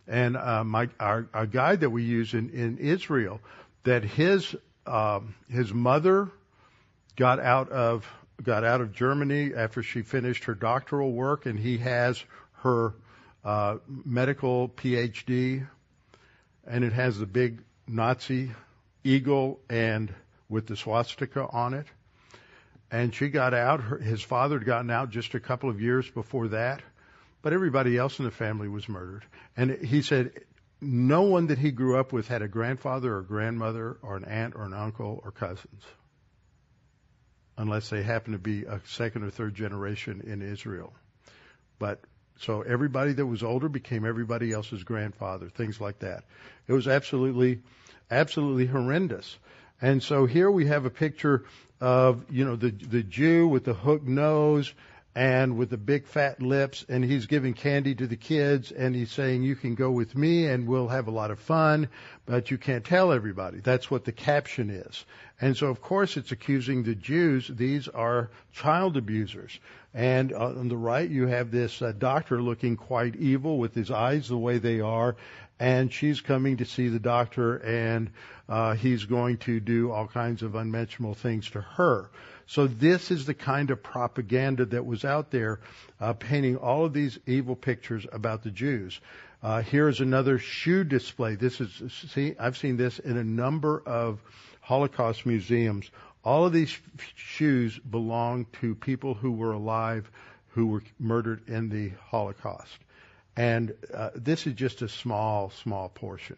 And 0.08 0.36
uh, 0.36 0.64
my 0.64 0.90
our, 1.00 1.30
our 1.32 1.46
guide 1.46 1.82
that 1.82 1.92
we 1.92 2.04
use 2.04 2.34
in 2.34 2.50
in 2.50 2.80
Israel, 2.80 3.40
that 3.84 4.04
his 4.04 4.56
um, 4.88 5.36
his 5.48 5.72
mother 5.72 6.32
got 7.16 7.40
out 7.40 7.70
of 7.70 8.12
got 8.42 8.64
out 8.64 8.82
of 8.82 8.94
Germany 8.94 9.54
after 9.56 9.84
she 9.84 10.02
finished 10.02 10.46
her 10.46 10.56
doctoral 10.56 11.12
work, 11.12 11.46
and 11.46 11.60
he 11.60 11.78
has 11.78 12.24
her 12.64 12.96
uh, 13.46 13.78
medical 13.88 14.70
PhD, 14.70 15.68
and 16.66 16.84
it 16.84 16.94
has 16.94 17.20
the 17.20 17.28
big 17.28 17.62
Nazi 17.88 18.52
eagle 19.04 19.60
and 19.70 20.14
with 20.50 20.68
the 20.68 20.76
swastika 20.76 21.48
on 21.48 21.74
it. 21.74 21.88
And 22.92 23.14
she 23.14 23.30
got 23.30 23.54
out. 23.54 23.82
Her, 23.82 23.98
his 23.98 24.22
father 24.22 24.60
had 24.60 24.66
gotten 24.66 24.92
out 24.92 25.10
just 25.10 25.34
a 25.34 25.40
couple 25.40 25.70
of 25.70 25.82
years 25.82 26.10
before 26.10 26.50
that, 26.50 26.82
but 27.42 27.54
everybody 27.54 27.98
else 27.98 28.20
in 28.20 28.26
the 28.26 28.32
family 28.32 28.68
was 28.68 28.88
murdered. 28.88 29.26
And 29.58 29.72
he 29.72 30.02
said 30.02 30.32
no 30.80 31.24
one 31.24 31.48
that 31.48 31.58
he 31.58 31.72
grew 31.72 31.98
up 31.98 32.14
with 32.14 32.28
had 32.28 32.42
a 32.42 32.48
grandfather 32.48 33.16
or 33.16 33.22
grandmother 33.22 33.98
or 34.02 34.18
an 34.18 34.26
aunt 34.26 34.56
or 34.56 34.66
an 34.66 34.74
uncle 34.74 35.22
or 35.24 35.32
cousins 35.32 35.84
unless 37.58 37.90
they 37.90 38.02
happened 38.02 38.34
to 38.34 38.40
be 38.40 38.64
a 38.64 38.82
second 38.86 39.24
or 39.24 39.30
third 39.30 39.56
generation 39.56 40.22
in 40.26 40.42
Israel. 40.42 40.94
But 41.80 42.02
so 42.40 42.62
everybody 42.62 43.14
that 43.14 43.26
was 43.26 43.44
older 43.44 43.70
became 43.70 44.06
everybody 44.06 44.52
else's 44.52 44.84
grandfather, 44.84 45.50
things 45.50 45.80
like 45.80 46.00
that. 46.00 46.24
It 46.68 46.74
was 46.74 46.88
absolutely, 46.88 47.62
absolutely 48.10 48.66
horrendous. 48.66 49.38
And 49.82 50.02
so 50.02 50.26
here 50.26 50.50
we 50.50 50.68
have 50.68 50.86
a 50.86 50.90
picture 50.90 51.44
of, 51.82 52.24
you 52.30 52.46
know, 52.46 52.56
the, 52.56 52.72
the 52.72 53.04
Jew 53.04 53.48
with 53.48 53.66
the 53.66 53.74
hooked 53.74 54.08
nose 54.08 54.74
and 55.16 55.58
with 55.58 55.70
the 55.70 55.78
big 55.78 56.08
fat 56.08 56.42
lips 56.42 56.86
and 56.90 57.04
he's 57.04 57.28
giving 57.28 57.54
candy 57.54 57.94
to 57.94 58.08
the 58.08 58.16
kids 58.16 58.72
and 58.72 58.96
he's 58.96 59.12
saying 59.12 59.44
you 59.44 59.56
can 59.56 59.76
go 59.76 59.92
with 59.92 60.16
me 60.16 60.48
and 60.48 60.68
we'll 60.68 60.88
have 60.88 61.08
a 61.08 61.12
lot 61.12 61.30
of 61.30 61.40
fun 61.40 61.88
but 62.26 62.50
you 62.50 62.58
can't 62.58 62.84
tell 62.84 63.12
everybody. 63.12 63.60
That's 63.60 63.92
what 63.92 64.06
the 64.06 64.12
caption 64.12 64.70
is. 64.72 65.06
And 65.40 65.56
so 65.56 65.68
of 65.68 65.82
course 65.82 66.18
it's 66.18 66.32
accusing 66.32 66.84
the 66.84 66.96
jews. 66.96 67.48
These 67.48 67.88
are 67.90 68.32
child 68.54 68.98
abusers. 68.98 69.60
And 69.94 70.34
on 70.34 70.68
the 70.68 70.78
right 70.78 71.08
you 71.08 71.28
have 71.28 71.52
this 71.52 71.82
uh, 71.82 71.94
doctor 71.96 72.42
looking 72.42 72.76
quite 72.76 73.16
evil 73.16 73.60
with 73.60 73.76
his 73.76 73.92
eyes 73.92 74.28
the 74.28 74.38
way 74.38 74.58
they 74.58 74.80
are 74.80 75.16
and 75.60 75.94
she's 75.94 76.22
coming 76.22 76.58
to 76.58 76.66
see 76.66 76.90
the 76.90 77.00
doctor 77.00 77.58
and 77.58 78.10
uh, 78.50 78.74
he's 78.74 79.06
going 79.06 79.38
to 79.38 79.60
do 79.60 79.92
all 79.92 80.08
kinds 80.08 80.44
of 80.44 80.56
unmentionable 80.56 81.14
things 81.14 81.50
to 81.50 81.62
her 81.62 82.10
so 82.46 82.68
this 82.68 83.12
is 83.12 83.26
the 83.26 83.34
kind 83.34 83.72
of 83.72 83.82
propaganda 83.82 84.66
that 84.66 84.86
was 84.86 85.06
out 85.06 85.32
there, 85.32 85.60
uh, 86.00 86.14
painting 86.14 86.58
all 86.58 86.86
of 86.86 86.94
these 86.94 87.18
evil 87.26 87.56
pictures 87.56 88.06
about 88.12 88.44
the 88.44 88.52
Jews. 88.52 89.00
Uh, 89.42 89.62
here's 89.62 90.02
another 90.02 90.40
shoe 90.40 90.84
display. 90.84 91.36
This 91.36 91.60
is 91.62 91.92
see, 92.10 92.36
I've 92.40 92.58
seen 92.58 92.78
this 92.78 93.00
in 93.00 93.18
a 93.18 93.24
number 93.24 93.82
of 93.86 94.22
Holocaust 94.62 95.26
museums. 95.26 95.90
All 96.24 96.46
of 96.46 96.54
these 96.54 96.78
shoes 97.16 97.78
belong 97.80 98.46
to 98.62 98.76
people 98.76 99.14
who 99.14 99.32
were 99.32 99.52
alive, 99.52 100.10
who 100.50 100.68
were 100.68 100.84
murdered 101.00 101.50
in 101.50 101.70
the 101.70 101.92
Holocaust, 102.10 102.78
and 103.36 103.74
uh, 103.94 104.12
this 104.16 104.46
is 104.46 104.54
just 104.54 104.82
a 104.82 104.90
small, 104.90 105.50
small 105.50 105.90
portion. 105.90 106.38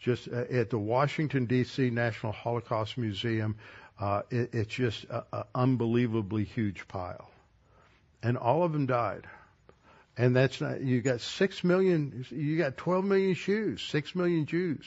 Just 0.00 0.28
uh, 0.28 0.44
at 0.50 0.70
the 0.70 0.78
Washington 0.78 1.46
D.C. 1.46 1.90
National 1.90 2.32
Holocaust 2.32 2.96
Museum, 2.96 3.56
uh, 4.00 4.22
it, 4.30 4.54
it's 4.54 4.74
just 4.74 5.04
an 5.10 5.44
unbelievably 5.54 6.44
huge 6.44 6.88
pile. 6.88 7.30
And 8.22 8.38
all 8.38 8.62
of 8.62 8.72
them 8.72 8.86
died. 8.86 9.26
And 10.16 10.34
that's 10.34 10.60
not, 10.60 10.80
you 10.80 11.02
got 11.02 11.20
six 11.20 11.62
million, 11.62 12.24
you 12.30 12.56
got 12.56 12.76
12 12.76 13.04
million 13.04 13.34
shoes, 13.34 13.82
six 13.82 14.14
million 14.14 14.46
Jews. 14.46 14.84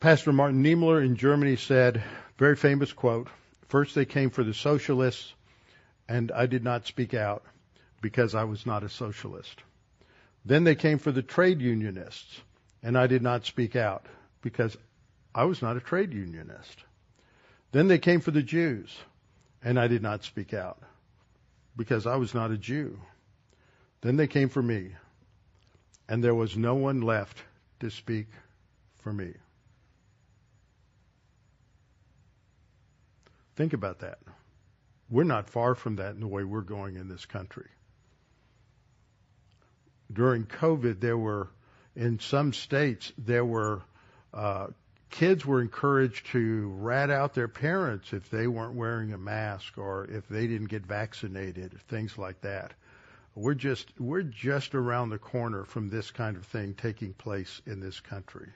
Pastor 0.00 0.32
Martin 0.32 0.62
Niemöller 0.64 1.04
in 1.04 1.16
Germany 1.16 1.56
said, 1.56 2.02
very 2.38 2.56
famous 2.56 2.92
quote, 2.92 3.28
first 3.68 3.94
they 3.94 4.04
came 4.04 4.30
for 4.30 4.42
the 4.42 4.54
socialists 4.54 5.32
and 6.08 6.32
I 6.32 6.46
did 6.46 6.64
not 6.64 6.86
speak 6.86 7.14
out 7.14 7.44
because 8.00 8.34
I 8.34 8.44
was 8.44 8.66
not 8.66 8.84
a 8.84 8.88
socialist. 8.88 9.62
Then 10.44 10.64
they 10.64 10.74
came 10.74 10.98
for 10.98 11.12
the 11.12 11.22
trade 11.22 11.60
unionists 11.60 12.40
and 12.82 12.96
I 12.96 13.06
did 13.06 13.22
not 13.22 13.46
speak 13.46 13.76
out 13.76 14.06
because 14.42 14.76
I 15.34 15.44
was 15.44 15.62
not 15.62 15.76
a 15.76 15.80
trade 15.80 16.12
unionist. 16.12 16.84
Then 17.72 17.88
they 17.88 17.98
came 17.98 18.20
for 18.20 18.32
the 18.32 18.42
Jews, 18.42 18.96
and 19.62 19.78
I 19.78 19.86
did 19.86 20.02
not 20.02 20.24
speak 20.24 20.54
out 20.54 20.82
because 21.76 22.06
I 22.06 22.16
was 22.16 22.34
not 22.34 22.50
a 22.50 22.58
Jew. 22.58 22.98
Then 24.00 24.16
they 24.16 24.26
came 24.26 24.48
for 24.48 24.62
me, 24.62 24.92
and 26.08 26.24
there 26.24 26.34
was 26.34 26.56
no 26.56 26.74
one 26.74 27.02
left 27.02 27.38
to 27.80 27.90
speak 27.90 28.26
for 29.02 29.12
me. 29.12 29.34
Think 33.54 33.72
about 33.72 34.00
that. 34.00 34.18
We're 35.10 35.24
not 35.24 35.48
far 35.48 35.74
from 35.74 35.96
that 35.96 36.14
in 36.14 36.20
the 36.20 36.26
way 36.26 36.44
we're 36.44 36.62
going 36.62 36.96
in 36.96 37.08
this 37.08 37.26
country. 37.26 37.68
During 40.12 40.44
COVID, 40.44 41.00
there 41.00 41.18
were, 41.18 41.48
in 41.94 42.18
some 42.18 42.52
states, 42.52 43.12
there 43.16 43.44
were 43.44 43.82
uh, 44.32 44.68
kids 45.10 45.44
were 45.44 45.60
encouraged 45.60 46.26
to 46.26 46.68
rat 46.78 47.10
out 47.10 47.34
their 47.34 47.48
parents 47.48 48.12
if 48.12 48.30
they 48.30 48.46
weren't 48.46 48.74
wearing 48.74 49.12
a 49.12 49.18
mask 49.18 49.76
or 49.76 50.06
if 50.06 50.28
they 50.28 50.46
didn't 50.46 50.68
get 50.68 50.86
vaccinated, 50.86 51.78
things 51.88 52.16
like 52.16 52.40
that. 52.42 52.72
We're 53.34 53.54
just 53.54 53.88
we're 53.98 54.22
just 54.22 54.74
around 54.74 55.10
the 55.10 55.18
corner 55.18 55.64
from 55.64 55.88
this 55.88 56.10
kind 56.10 56.36
of 56.36 56.44
thing 56.44 56.74
taking 56.74 57.12
place 57.12 57.62
in 57.66 57.80
this 57.80 58.00
country. 58.00 58.48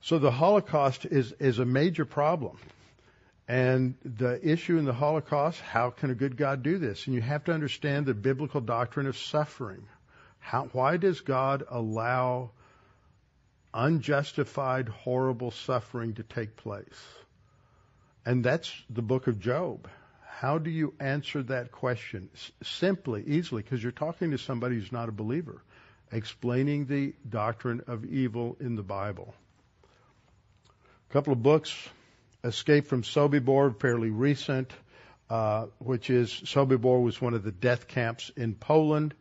So 0.00 0.18
the 0.18 0.30
Holocaust 0.30 1.04
is 1.04 1.32
is 1.32 1.58
a 1.58 1.64
major 1.64 2.04
problem. 2.04 2.58
And 3.48 3.94
the 4.04 4.40
issue 4.42 4.76
in 4.76 4.84
the 4.84 4.92
Holocaust, 4.92 5.60
how 5.60 5.90
can 5.90 6.10
a 6.10 6.14
good 6.14 6.36
God 6.36 6.62
do 6.62 6.78
this? 6.78 7.06
And 7.06 7.14
you 7.14 7.20
have 7.20 7.44
to 7.44 7.52
understand 7.52 8.06
the 8.06 8.14
biblical 8.14 8.60
doctrine 8.60 9.06
of 9.06 9.16
suffering. 9.16 9.86
How, 10.40 10.64
why 10.72 10.96
does 10.96 11.20
God 11.20 11.64
allow 11.68 12.50
unjustified, 13.72 14.88
horrible 14.88 15.52
suffering 15.52 16.14
to 16.14 16.24
take 16.24 16.56
place? 16.56 17.04
And 18.24 18.42
that's 18.42 18.72
the 18.90 19.02
book 19.02 19.28
of 19.28 19.38
Job. 19.38 19.88
How 20.26 20.58
do 20.58 20.68
you 20.68 20.94
answer 20.98 21.42
that 21.44 21.70
question? 21.70 22.28
S- 22.34 22.50
simply, 22.62 23.22
easily, 23.26 23.62
because 23.62 23.80
you're 23.80 23.92
talking 23.92 24.32
to 24.32 24.38
somebody 24.38 24.74
who's 24.74 24.92
not 24.92 25.08
a 25.08 25.12
believer, 25.12 25.62
explaining 26.10 26.86
the 26.86 27.14
doctrine 27.28 27.82
of 27.86 28.04
evil 28.04 28.56
in 28.58 28.74
the 28.74 28.82
Bible. 28.82 29.34
A 31.08 31.12
couple 31.12 31.32
of 31.32 31.42
books. 31.42 31.72
Escape 32.44 32.86
from 32.86 33.02
Sobibor, 33.02 33.78
fairly 33.80 34.10
recent, 34.10 34.72
uh, 35.28 35.66
which 35.78 36.10
is 36.10 36.30
Sobibor 36.30 37.02
was 37.02 37.20
one 37.20 37.34
of 37.34 37.42
the 37.42 37.52
death 37.52 37.88
camps 37.88 38.30
in 38.36 38.54
Poland. 38.54 39.14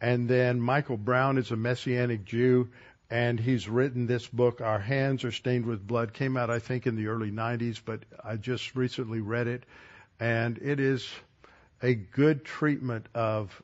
And 0.00 0.28
then 0.28 0.60
Michael 0.60 0.96
Brown 0.96 1.38
is 1.38 1.50
a 1.52 1.56
Messianic 1.56 2.24
Jew, 2.24 2.70
and 3.08 3.38
he's 3.38 3.68
written 3.68 4.06
this 4.06 4.26
book, 4.26 4.60
Our 4.60 4.80
Hands 4.80 5.22
Are 5.24 5.30
Stained 5.30 5.64
with 5.64 5.86
Blood. 5.86 6.12
Came 6.12 6.36
out, 6.36 6.50
I 6.50 6.58
think, 6.58 6.86
in 6.86 6.96
the 6.96 7.06
early 7.06 7.30
90s, 7.30 7.80
but 7.84 8.04
I 8.22 8.36
just 8.36 8.74
recently 8.74 9.20
read 9.20 9.46
it, 9.46 9.64
and 10.18 10.58
it 10.58 10.80
is 10.80 11.08
a 11.82 11.94
good 11.94 12.44
treatment 12.44 13.06
of 13.14 13.62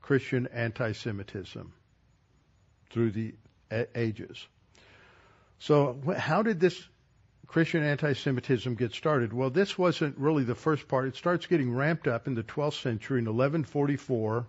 Christian 0.00 0.48
anti-Semitism 0.52 1.72
through 2.90 3.10
the 3.10 3.34
ages. 3.94 4.46
So, 5.58 6.00
how 6.16 6.42
did 6.42 6.60
this 6.60 6.80
Christian 7.50 7.82
anti-Semitism 7.82 8.76
get 8.76 8.92
started? 8.92 9.32
Well, 9.32 9.50
this 9.50 9.76
wasn't 9.76 10.16
really 10.16 10.44
the 10.44 10.54
first 10.54 10.86
part. 10.86 11.08
It 11.08 11.16
starts 11.16 11.46
getting 11.46 11.74
ramped 11.74 12.06
up 12.06 12.28
in 12.28 12.36
the 12.36 12.44
12th 12.44 12.80
century 12.80 13.18
in 13.18 13.24
1144 13.24 14.46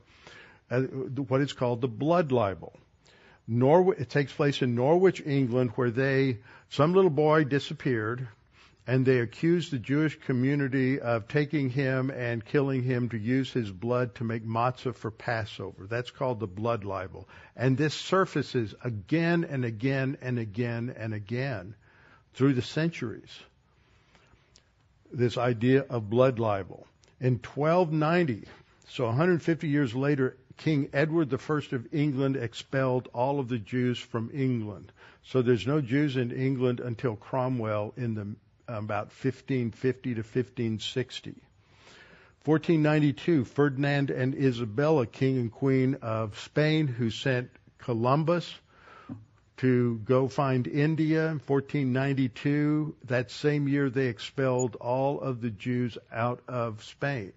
uh, 0.70 0.82
what 0.82 1.42
is 1.42 1.52
called 1.52 1.82
the 1.82 1.88
blood 1.88 2.32
libel. 2.32 2.78
It 3.50 4.08
takes 4.12 4.32
place 4.32 4.62
in 4.62 4.76
Norwich, 4.76 5.20
England, 5.26 5.72
where 5.72 5.90
they, 5.90 6.42
some 6.70 6.94
little 6.94 7.10
boy 7.10 7.44
disappeared, 7.44 8.28
and 8.86 9.04
they 9.04 9.18
accused 9.18 9.72
the 9.72 9.80
Jewish 9.80 10.20
community 10.20 11.00
of 11.00 11.28
taking 11.28 11.72
him 11.72 12.12
and 12.12 12.46
killing 12.46 12.84
him 12.84 13.10
to 13.10 13.18
use 13.18 13.52
his 13.52 13.72
blood 13.72 14.14
to 14.16 14.24
make 14.24 14.46
matzah 14.46 14.94
for 14.94 15.10
Passover. 15.10 15.88
That's 15.88 16.12
called 16.12 16.40
the 16.40 16.46
blood 16.46 16.84
libel. 16.84 17.28
And 17.56 17.76
this 17.76 17.96
surfaces 17.96 18.76
again 18.84 19.44
and 19.44 19.66
again 19.66 20.20
and 20.22 20.38
again 20.38 20.94
and 20.96 21.16
again 21.16 21.74
through 22.34 22.54
the 22.54 22.62
centuries. 22.62 23.40
This 25.12 25.38
idea 25.38 25.82
of 25.90 26.10
blood 26.10 26.40
libel. 26.40 26.88
In 27.20 27.34
1290, 27.34 28.48
so 28.88 29.06
150 29.06 29.68
years 29.68 29.94
later, 29.94 30.38
King 30.58 30.90
Edward 30.94 31.34
I 31.34 31.76
of 31.76 31.88
England 31.94 32.36
expelled 32.36 33.10
all 33.14 33.40
of 33.40 33.50
the 33.50 33.58
Jews 33.58 33.98
from 33.98 34.30
England. 34.34 34.92
So 35.24 35.42
there's 35.42 35.68
no 35.68 35.82
Jews 35.82 36.18
in 36.18 36.32
England 36.32 36.80
until 36.80 37.16
Cromwell 37.16 37.94
in 37.98 38.16
the 38.16 38.36
about 38.68 39.08
1550 39.08 40.14
to 40.16 40.22
1560. 40.22 41.36
1492, 42.44 43.46
Ferdinand 43.46 44.10
and 44.10 44.34
Isabella, 44.34 45.06
king 45.06 45.38
and 45.38 45.52
queen 45.52 45.96
of 46.02 46.40
Spain, 46.40 46.88
who 46.88 47.12
sent 47.12 47.50
Columbus 47.78 48.54
to 49.58 50.00
go 50.06 50.28
find 50.28 50.68
India. 50.68 51.28
in 51.28 51.40
1492, 51.40 52.96
that 53.06 53.32
same 53.32 53.68
year 53.68 53.90
they 53.90 54.08
expelled 54.08 54.76
all 54.76 55.22
of 55.22 55.42
the 55.42 55.50
Jews 55.50 55.98
out 56.12 56.42
of 56.48 56.84
Spain. 56.84 57.34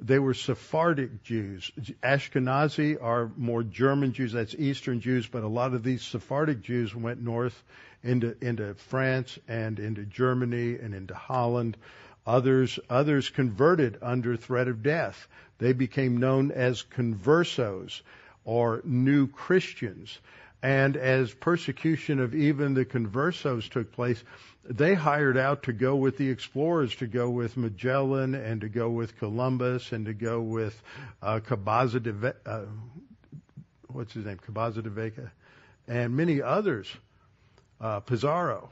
They 0.00 0.18
were 0.18 0.34
Sephardic 0.34 1.22
Jews. 1.22 1.70
Ashkenazi 2.02 3.02
are 3.02 3.30
more 3.36 3.62
German 3.62 4.12
Jews, 4.12 4.32
that's 4.32 4.54
Eastern 4.54 5.00
Jews, 5.00 5.26
but 5.26 5.42
a 5.42 5.48
lot 5.48 5.72
of 5.72 5.82
these 5.82 6.02
Sephardic 6.02 6.60
Jews 6.60 6.94
went 6.94 7.22
north 7.22 7.64
into, 8.02 8.36
into 8.42 8.74
France 8.74 9.38
and 9.48 9.78
into 9.78 10.04
Germany 10.04 10.76
and 10.76 10.94
into 10.94 11.14
Holland. 11.14 11.78
Others, 12.26 12.78
others 12.90 13.30
converted 13.30 13.98
under 14.02 14.36
threat 14.36 14.68
of 14.68 14.82
death. 14.82 15.28
They 15.58 15.72
became 15.72 16.18
known 16.18 16.50
as 16.50 16.82
conversos 16.82 18.02
or 18.44 18.82
new 18.84 19.28
Christians. 19.28 20.18
And 20.66 20.96
as 20.96 21.32
persecution 21.32 22.18
of 22.18 22.34
even 22.34 22.74
the 22.74 22.84
conversos 22.84 23.70
took 23.70 23.92
place, 23.92 24.20
they 24.64 24.94
hired 24.94 25.36
out 25.36 25.62
to 25.62 25.72
go 25.72 25.94
with 25.94 26.16
the 26.16 26.28
explorers, 26.28 26.92
to 26.96 27.06
go 27.06 27.30
with 27.30 27.56
Magellan 27.56 28.34
and 28.34 28.62
to 28.62 28.68
go 28.68 28.90
with 28.90 29.16
Columbus 29.16 29.92
and 29.92 30.06
to 30.06 30.12
go 30.12 30.40
with 30.42 30.82
uh, 31.22 31.38
Cabeza 31.38 32.00
de 32.00 32.34
uh, 32.44 32.62
what's 33.86 34.12
his 34.12 34.26
name, 34.26 34.38
Cabeza 34.38 34.82
de 34.82 34.90
Vega, 34.90 35.30
and 35.86 36.16
many 36.16 36.42
others, 36.42 36.88
uh, 37.80 38.00
Pizarro. 38.00 38.68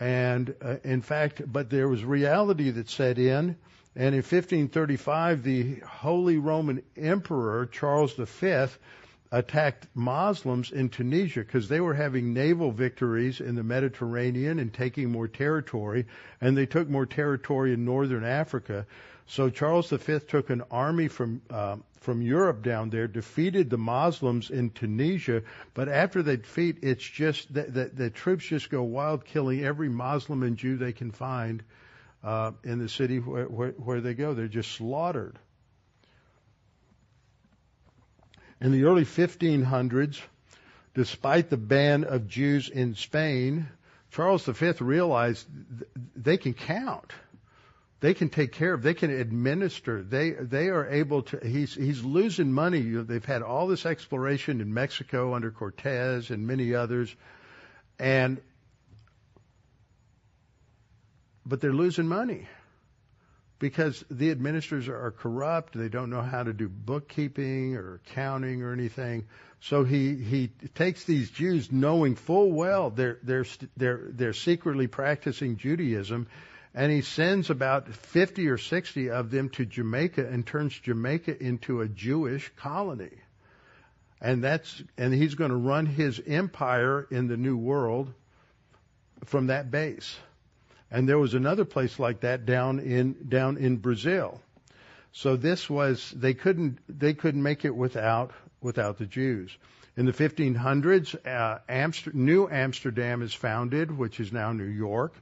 And 0.00 0.52
uh, 0.60 0.78
in 0.82 1.02
fact, 1.02 1.40
but 1.46 1.70
there 1.70 1.86
was 1.86 2.04
reality 2.04 2.70
that 2.70 2.90
set 2.90 3.20
in. 3.20 3.56
And 3.94 4.14
in 4.16 4.22
1535, 4.22 5.44
the 5.44 5.76
Holy 5.86 6.38
Roman 6.38 6.82
Emperor 6.96 7.66
Charles 7.66 8.14
V 8.14 8.66
attacked 9.32 9.86
Muslims 9.94 10.70
in 10.70 10.90
Tunisia 10.90 11.40
because 11.40 11.68
they 11.68 11.80
were 11.80 11.94
having 11.94 12.34
naval 12.34 12.70
victories 12.70 13.40
in 13.40 13.54
the 13.54 13.62
Mediterranean 13.62 14.58
and 14.58 14.72
taking 14.72 15.10
more 15.10 15.26
territory, 15.26 16.06
and 16.40 16.56
they 16.56 16.66
took 16.66 16.88
more 16.88 17.06
territory 17.06 17.72
in 17.72 17.86
northern 17.86 18.24
Africa. 18.24 18.86
So 19.26 19.48
Charles 19.48 19.88
V 19.88 20.18
took 20.28 20.50
an 20.50 20.62
army 20.70 21.08
from 21.08 21.40
uh, 21.48 21.76
from 22.00 22.20
Europe 22.20 22.62
down 22.62 22.90
there, 22.90 23.06
defeated 23.06 23.70
the 23.70 23.78
Muslims 23.78 24.50
in 24.50 24.70
Tunisia, 24.70 25.42
but 25.72 25.88
after 25.88 26.22
they 26.22 26.36
defeat, 26.36 26.78
it's 26.82 27.04
just 27.04 27.54
that 27.54 27.72
the, 27.72 27.84
the, 27.84 28.10
troops 28.10 28.44
just 28.44 28.70
go 28.70 28.82
wild, 28.82 29.24
killing 29.24 29.64
every 29.64 29.88
Muslim 29.88 30.42
and 30.42 30.56
Jew 30.56 30.76
they 30.76 30.92
can 30.92 31.12
find 31.12 31.62
uh, 32.24 32.50
in 32.64 32.80
the 32.80 32.88
city 32.88 33.20
where, 33.20 33.44
where, 33.44 33.70
where 33.70 34.00
they 34.00 34.14
go. 34.14 34.34
They're 34.34 34.48
just 34.48 34.72
slaughtered. 34.72 35.38
In 38.62 38.70
the 38.70 38.84
early 38.84 39.04
1500s, 39.04 40.20
despite 40.94 41.50
the 41.50 41.56
ban 41.56 42.04
of 42.04 42.28
Jews 42.28 42.68
in 42.68 42.94
Spain, 42.94 43.68
Charles 44.12 44.44
V 44.44 44.72
realized 44.78 45.48
they 46.14 46.36
can 46.36 46.54
count. 46.54 47.10
They 47.98 48.14
can 48.14 48.28
take 48.28 48.52
care 48.52 48.72
of. 48.72 48.82
They 48.84 48.94
can 48.94 49.10
administer. 49.10 50.04
They 50.04 50.30
they 50.30 50.68
are 50.68 50.88
able 50.88 51.22
to. 51.22 51.40
He's 51.44 51.74
he's 51.74 52.04
losing 52.04 52.52
money. 52.52 52.82
They've 52.82 53.24
had 53.24 53.42
all 53.42 53.66
this 53.66 53.84
exploration 53.84 54.60
in 54.60 54.72
Mexico 54.72 55.34
under 55.34 55.50
Cortez 55.50 56.30
and 56.30 56.46
many 56.46 56.72
others, 56.72 57.12
and 57.98 58.40
but 61.44 61.60
they're 61.60 61.72
losing 61.72 62.06
money 62.06 62.46
because 63.62 64.04
the 64.10 64.32
administrators 64.32 64.88
are 64.88 65.12
corrupt. 65.12 65.78
They 65.78 65.88
don't 65.88 66.10
know 66.10 66.20
how 66.20 66.42
to 66.42 66.52
do 66.52 66.68
bookkeeping 66.68 67.76
or 67.76 68.00
accounting 68.04 68.64
or 68.64 68.72
anything. 68.72 69.26
So 69.60 69.84
he 69.84 70.16
he 70.16 70.48
takes 70.74 71.04
these 71.04 71.30
Jews, 71.30 71.70
knowing 71.70 72.16
full 72.16 72.50
well 72.50 72.90
they're 72.90 73.18
they're 73.22 73.46
they're 73.76 74.00
they're 74.08 74.32
secretly 74.32 74.88
practicing 74.88 75.58
Judaism, 75.58 76.26
and 76.74 76.90
he 76.90 77.02
sends 77.02 77.50
about 77.50 77.86
50 77.86 78.48
or 78.48 78.58
60 78.58 79.10
of 79.10 79.30
them 79.30 79.48
to 79.50 79.64
Jamaica 79.64 80.26
and 80.26 80.44
turns 80.44 80.76
Jamaica 80.80 81.40
into 81.40 81.82
a 81.82 81.88
Jewish 81.88 82.50
colony. 82.56 83.16
And 84.20 84.42
that's 84.42 84.82
and 84.98 85.14
he's 85.14 85.36
going 85.36 85.52
to 85.52 85.56
run 85.56 85.86
his 85.86 86.20
empire 86.26 87.06
in 87.12 87.28
the 87.28 87.36
new 87.36 87.56
world 87.56 88.12
from 89.24 89.46
that 89.46 89.70
base. 89.70 90.16
And 90.92 91.08
there 91.08 91.18
was 91.18 91.32
another 91.32 91.64
place 91.64 91.98
like 91.98 92.20
that 92.20 92.44
down 92.44 92.78
in 92.78 93.16
down 93.28 93.56
in 93.56 93.78
Brazil. 93.78 94.42
So 95.12 95.36
this 95.36 95.68
was 95.68 96.12
they 96.14 96.34
couldn't 96.34 96.78
they 96.86 97.14
couldn't 97.14 97.42
make 97.42 97.64
it 97.64 97.74
without 97.74 98.32
without 98.60 98.98
the 98.98 99.06
Jews. 99.06 99.56
In 99.96 100.04
the 100.06 100.12
1500s, 100.12 101.14
uh, 101.26 101.58
Amster- 101.68 102.12
New 102.14 102.48
Amsterdam 102.48 103.22
is 103.22 103.32
founded, 103.32 103.96
which 103.96 104.20
is 104.20 104.32
now 104.32 104.52
New 104.52 104.64
York, 104.64 105.14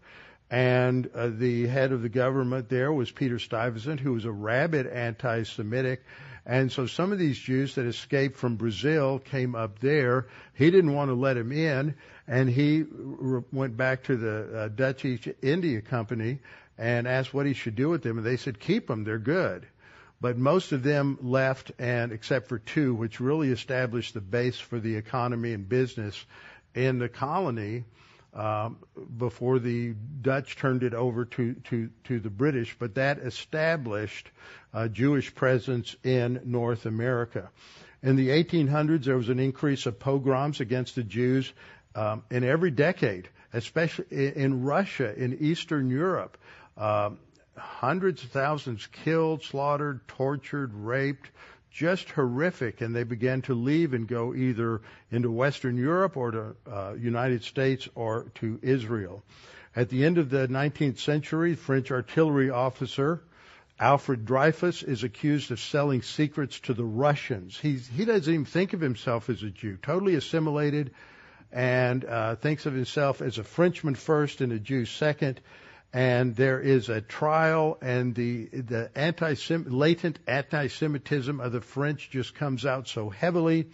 and 0.51 1.09
uh, 1.15 1.29
the 1.29 1.67
head 1.69 1.93
of 1.93 2.03
the 2.03 2.09
government 2.09 2.69
there 2.69 2.93
was 2.93 3.11
Peter 3.11 3.39
Stuyvesant, 3.39 4.01
who 4.01 4.13
was 4.13 4.25
a 4.25 4.31
rabid 4.33 4.89
anti-Semitic. 4.89 6.03
And 6.51 6.73
so 6.73 6.87
some 6.87 7.13
of 7.13 7.21
these 7.21 7.39
Jews 7.39 7.77
that 7.77 7.87
escaped 7.87 8.37
from 8.37 8.57
Brazil 8.57 9.21
came 9.21 9.55
up 9.55 9.79
there. 9.79 10.27
He 10.53 10.73
didn't 10.73 10.95
want 10.95 11.09
to 11.09 11.15
let 11.15 11.35
them 11.35 11.53
in, 11.53 11.95
and 12.27 12.51
he 12.51 12.83
re- 12.91 13.45
went 13.53 13.77
back 13.77 14.03
to 14.05 14.17
the 14.17 14.59
uh, 14.59 14.69
Dutch 14.69 15.05
East 15.05 15.29
India 15.43 15.81
Company 15.81 16.41
and 16.77 17.07
asked 17.07 17.33
what 17.33 17.47
he 17.47 17.53
should 17.53 17.77
do 17.77 17.89
with 17.89 18.03
them, 18.03 18.19
and 18.19 18.27
they 18.27 18.37
said, 18.37 18.59
keep 18.59 18.89
them, 18.89 19.05
they're 19.05 19.21
good. 19.21 19.65
But 20.21 20.39
most 20.39 20.73
of 20.73 20.83
them 20.83 21.19
left, 21.23 21.71
and 21.79 22.11
except 22.11 22.49
for 22.49 22.59
two, 22.59 22.95
which 22.95 23.21
really 23.21 23.53
established 23.53 24.15
the 24.15 24.21
base 24.21 24.59
for 24.59 24.81
the 24.81 24.97
economy 24.97 25.53
and 25.53 25.69
business 25.69 26.27
in 26.75 26.99
the 26.99 27.09
colony 27.09 27.85
before 28.33 29.59
the 29.59 29.95
Dutch 30.23 30.57
turned 30.57 30.83
it 30.83 30.95
over 30.95 31.25
to, 31.25 31.55
to, 31.55 31.91
to 32.05 32.21
the 32.21 32.31
British. 32.31 32.77
But 32.79 32.95
that 32.95 33.19
established 33.19 34.31
a 34.73 34.89
Jewish 34.89 35.35
presence 35.35 35.97
in 36.05 36.41
North 36.45 36.87
America. 36.87 37.51
In 38.03 38.17
the 38.17 38.29
1800s, 38.29 39.05
there 39.05 39.17
was 39.17 39.29
an 39.29 39.39
increase 39.39 39.87
of 39.87 39.99
pogroms 39.99 40.61
against 40.61 40.95
the 40.95 41.03
Jews 41.03 41.53
um, 41.95 42.23
in 42.31 42.45
every 42.45 42.71
decade, 42.71 43.29
especially 43.53 44.35
in 44.35 44.63
Russia, 44.63 45.15
in 45.15 45.39
Eastern 45.41 45.91
Europe. 45.91 46.39
Um, 46.79 47.19
hundreds 47.57 48.23
of 48.23 48.31
thousands 48.31 48.87
killed, 48.87 49.43
slaughtered, 49.43 50.07
tortured, 50.09 50.73
raped 50.73 51.29
just 51.71 52.11
horrific, 52.11 52.81
and 52.81 52.95
they 52.95 53.05
began 53.05 53.43
to 53.43 53.55
leave 53.55 53.95
and 53.95 54.09
go 54.09 54.35
either 54.35 54.81
into 55.11 55.31
Western 55.31 55.77
Europe 55.77 56.17
or 56.17 56.31
to 56.31 56.57
uh, 56.71 56.93
United 56.95 57.45
States 57.45 57.89
or 57.95 58.27
to 58.37 58.59
Israel. 58.63 59.23
At 59.77 59.89
the 59.89 60.05
end 60.05 60.19
of 60.19 60.31
the 60.31 60.49
19th 60.49 60.99
century, 60.99 61.55
French 61.55 61.91
artillery 61.91 62.51
officer 62.51 63.23
Alfred 63.81 64.27
Dreyfus 64.27 64.83
is 64.83 65.05
accused 65.05 65.51
of 65.51 65.59
selling 65.59 66.03
secrets 66.03 66.61
to 66.61 66.75
the 66.75 66.85
Russians. 66.85 67.59
He's, 67.59 67.89
he 67.89 68.05
doesn't 68.05 68.33
even 68.33 68.45
think 68.45 68.75
of 68.75 68.81
himself 68.83 69.31
as 69.31 69.43
a 69.43 69.49
Jew, 69.49 69.79
totally 69.81 70.17
assimilated, 70.17 70.91
and 71.51 72.05
uh, 72.05 72.37
thinks 72.37 72.67
of 72.67 72.75
himself 72.75 73.23
as 73.23 73.39
a 73.39 73.45
Frenchman 73.45 73.95
first 73.95 74.43
and 74.43 74.53
a 74.53 74.59
Jew 74.59 74.85
second 74.85 75.41
and 75.93 76.37
there 76.37 76.61
is 76.61 76.89
a 76.89 77.01
trial, 77.01 77.79
and 77.83 78.15
the 78.15 78.47
the 78.47 78.91
anti 78.95 79.35
latent 79.67 80.19
anti-Semitism 80.27 81.41
of 81.41 81.53
the 81.53 81.61
French 81.61 82.11
just 82.11 82.35
comes 82.35 82.65
out 82.65 82.87
so 82.87 83.11
heavily 83.11 83.69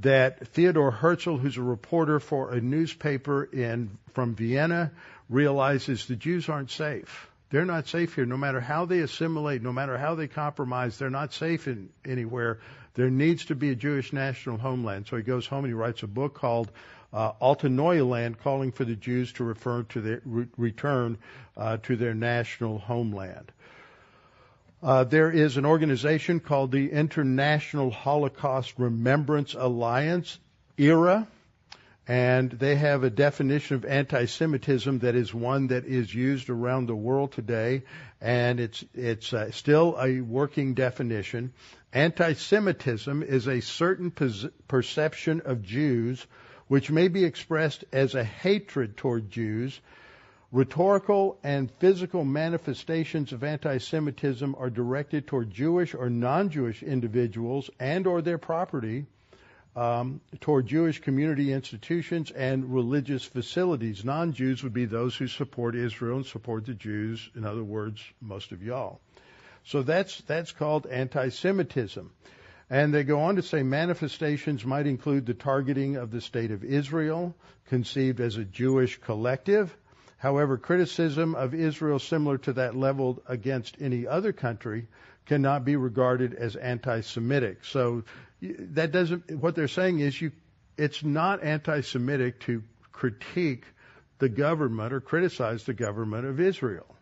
that 0.00 0.48
Theodore 0.48 0.90
Herzl, 0.90 1.36
who's 1.36 1.56
a 1.56 1.62
reporter 1.62 2.20
for 2.20 2.52
a 2.52 2.60
newspaper 2.60 3.44
in 3.44 3.96
from 4.12 4.34
Vienna, 4.34 4.92
realizes 5.28 6.06
the 6.06 6.16
Jews 6.16 6.48
aren't 6.48 6.70
safe. 6.70 7.30
They're 7.50 7.64
not 7.64 7.86
safe 7.86 8.14
here. 8.14 8.26
No 8.26 8.36
matter 8.36 8.60
how 8.60 8.86
they 8.86 9.00
assimilate, 9.00 9.62
no 9.62 9.72
matter 9.72 9.96
how 9.96 10.16
they 10.16 10.26
compromise, 10.26 10.98
they're 10.98 11.10
not 11.10 11.32
safe 11.32 11.68
in 11.68 11.90
anywhere. 12.04 12.58
There 12.94 13.10
needs 13.10 13.46
to 13.46 13.54
be 13.54 13.70
a 13.70 13.76
Jewish 13.76 14.12
national 14.12 14.58
homeland. 14.58 15.06
So 15.06 15.16
he 15.16 15.22
goes 15.22 15.46
home 15.46 15.64
and 15.64 15.68
he 15.68 15.74
writes 15.74 16.02
a 16.02 16.08
book 16.08 16.34
called 16.34 16.70
uh, 17.16 17.32
Alta 17.40 17.70
Neue 17.70 18.04
Land, 18.04 18.38
calling 18.40 18.72
for 18.72 18.84
the 18.84 18.94
Jews 18.94 19.32
to 19.34 19.44
refer 19.44 19.84
to 19.84 20.00
their, 20.02 20.20
re- 20.26 20.48
return 20.58 21.16
uh, 21.56 21.78
to 21.84 21.96
their 21.96 22.12
national 22.12 22.78
homeland. 22.78 23.50
Uh, 24.82 25.04
there 25.04 25.30
is 25.30 25.56
an 25.56 25.64
organization 25.64 26.40
called 26.40 26.72
the 26.72 26.90
International 26.92 27.90
Holocaust 27.90 28.74
Remembrance 28.76 29.54
Alliance, 29.54 30.38
IHRA, 30.76 31.26
and 32.06 32.50
they 32.50 32.76
have 32.76 33.02
a 33.02 33.08
definition 33.08 33.76
of 33.76 33.86
anti-Semitism 33.86 34.98
that 34.98 35.14
is 35.14 35.32
one 35.32 35.68
that 35.68 35.86
is 35.86 36.14
used 36.14 36.50
around 36.50 36.84
the 36.84 36.94
world 36.94 37.32
today, 37.32 37.82
and 38.20 38.60
it's 38.60 38.84
it's 38.94 39.32
uh, 39.32 39.50
still 39.52 39.96
a 39.98 40.20
working 40.20 40.74
definition. 40.74 41.54
Anti-Semitism 41.94 43.22
is 43.22 43.48
a 43.48 43.60
certain 43.62 44.10
perception 44.68 45.40
of 45.46 45.62
Jews 45.62 46.26
which 46.68 46.90
may 46.90 47.08
be 47.08 47.24
expressed 47.24 47.84
as 47.92 48.14
a 48.14 48.24
hatred 48.24 48.96
toward 48.96 49.30
Jews. 49.30 49.80
Rhetorical 50.52 51.38
and 51.42 51.70
physical 51.78 52.24
manifestations 52.24 53.32
of 53.32 53.44
anti-Semitism 53.44 54.54
are 54.58 54.70
directed 54.70 55.26
toward 55.26 55.50
Jewish 55.50 55.94
or 55.94 56.08
non-Jewish 56.08 56.82
individuals 56.82 57.68
and 57.78 58.06
or 58.06 58.22
their 58.22 58.38
property, 58.38 59.06
um, 59.76 60.20
toward 60.40 60.66
Jewish 60.66 61.00
community 61.00 61.52
institutions 61.52 62.30
and 62.30 62.72
religious 62.72 63.24
facilities. 63.24 64.04
Non-Jews 64.04 64.62
would 64.62 64.72
be 64.72 64.86
those 64.86 65.14
who 65.14 65.28
support 65.28 65.74
Israel 65.74 66.16
and 66.16 66.26
support 66.26 66.64
the 66.64 66.74
Jews. 66.74 67.28
In 67.34 67.44
other 67.44 67.64
words, 67.64 68.02
most 68.20 68.52
of 68.52 68.62
y'all. 68.62 69.00
So 69.64 69.82
that's 69.82 70.20
that's 70.22 70.52
called 70.52 70.86
anti-Semitism. 70.86 72.10
And 72.68 72.92
they 72.92 73.04
go 73.04 73.20
on 73.20 73.36
to 73.36 73.42
say 73.42 73.62
manifestations 73.62 74.64
might 74.64 74.86
include 74.86 75.26
the 75.26 75.34
targeting 75.34 75.96
of 75.96 76.10
the 76.10 76.20
state 76.20 76.50
of 76.50 76.64
Israel, 76.64 77.34
conceived 77.66 78.20
as 78.20 78.36
a 78.36 78.44
Jewish 78.44 79.00
collective. 79.00 79.76
However, 80.18 80.58
criticism 80.58 81.34
of 81.34 81.54
Israel 81.54 81.98
similar 81.98 82.38
to 82.38 82.54
that 82.54 82.74
leveled 82.74 83.20
against 83.28 83.76
any 83.80 84.06
other 84.06 84.32
country 84.32 84.88
cannot 85.26 85.64
be 85.64 85.76
regarded 85.76 86.34
as 86.34 86.56
anti-Semitic. 86.56 87.64
So 87.64 88.02
that 88.40 88.90
doesn't, 88.90 89.30
what 89.30 89.54
they're 89.54 89.68
saying 89.68 90.00
is 90.00 90.20
you, 90.20 90.32
it's 90.76 91.04
not 91.04 91.44
anti-Semitic 91.44 92.40
to 92.40 92.64
critique 92.90 93.64
the 94.18 94.28
government 94.28 94.92
or 94.92 95.00
criticize 95.00 95.64
the 95.64 95.74
government 95.74 96.26
of 96.26 96.40
Israel 96.40 96.95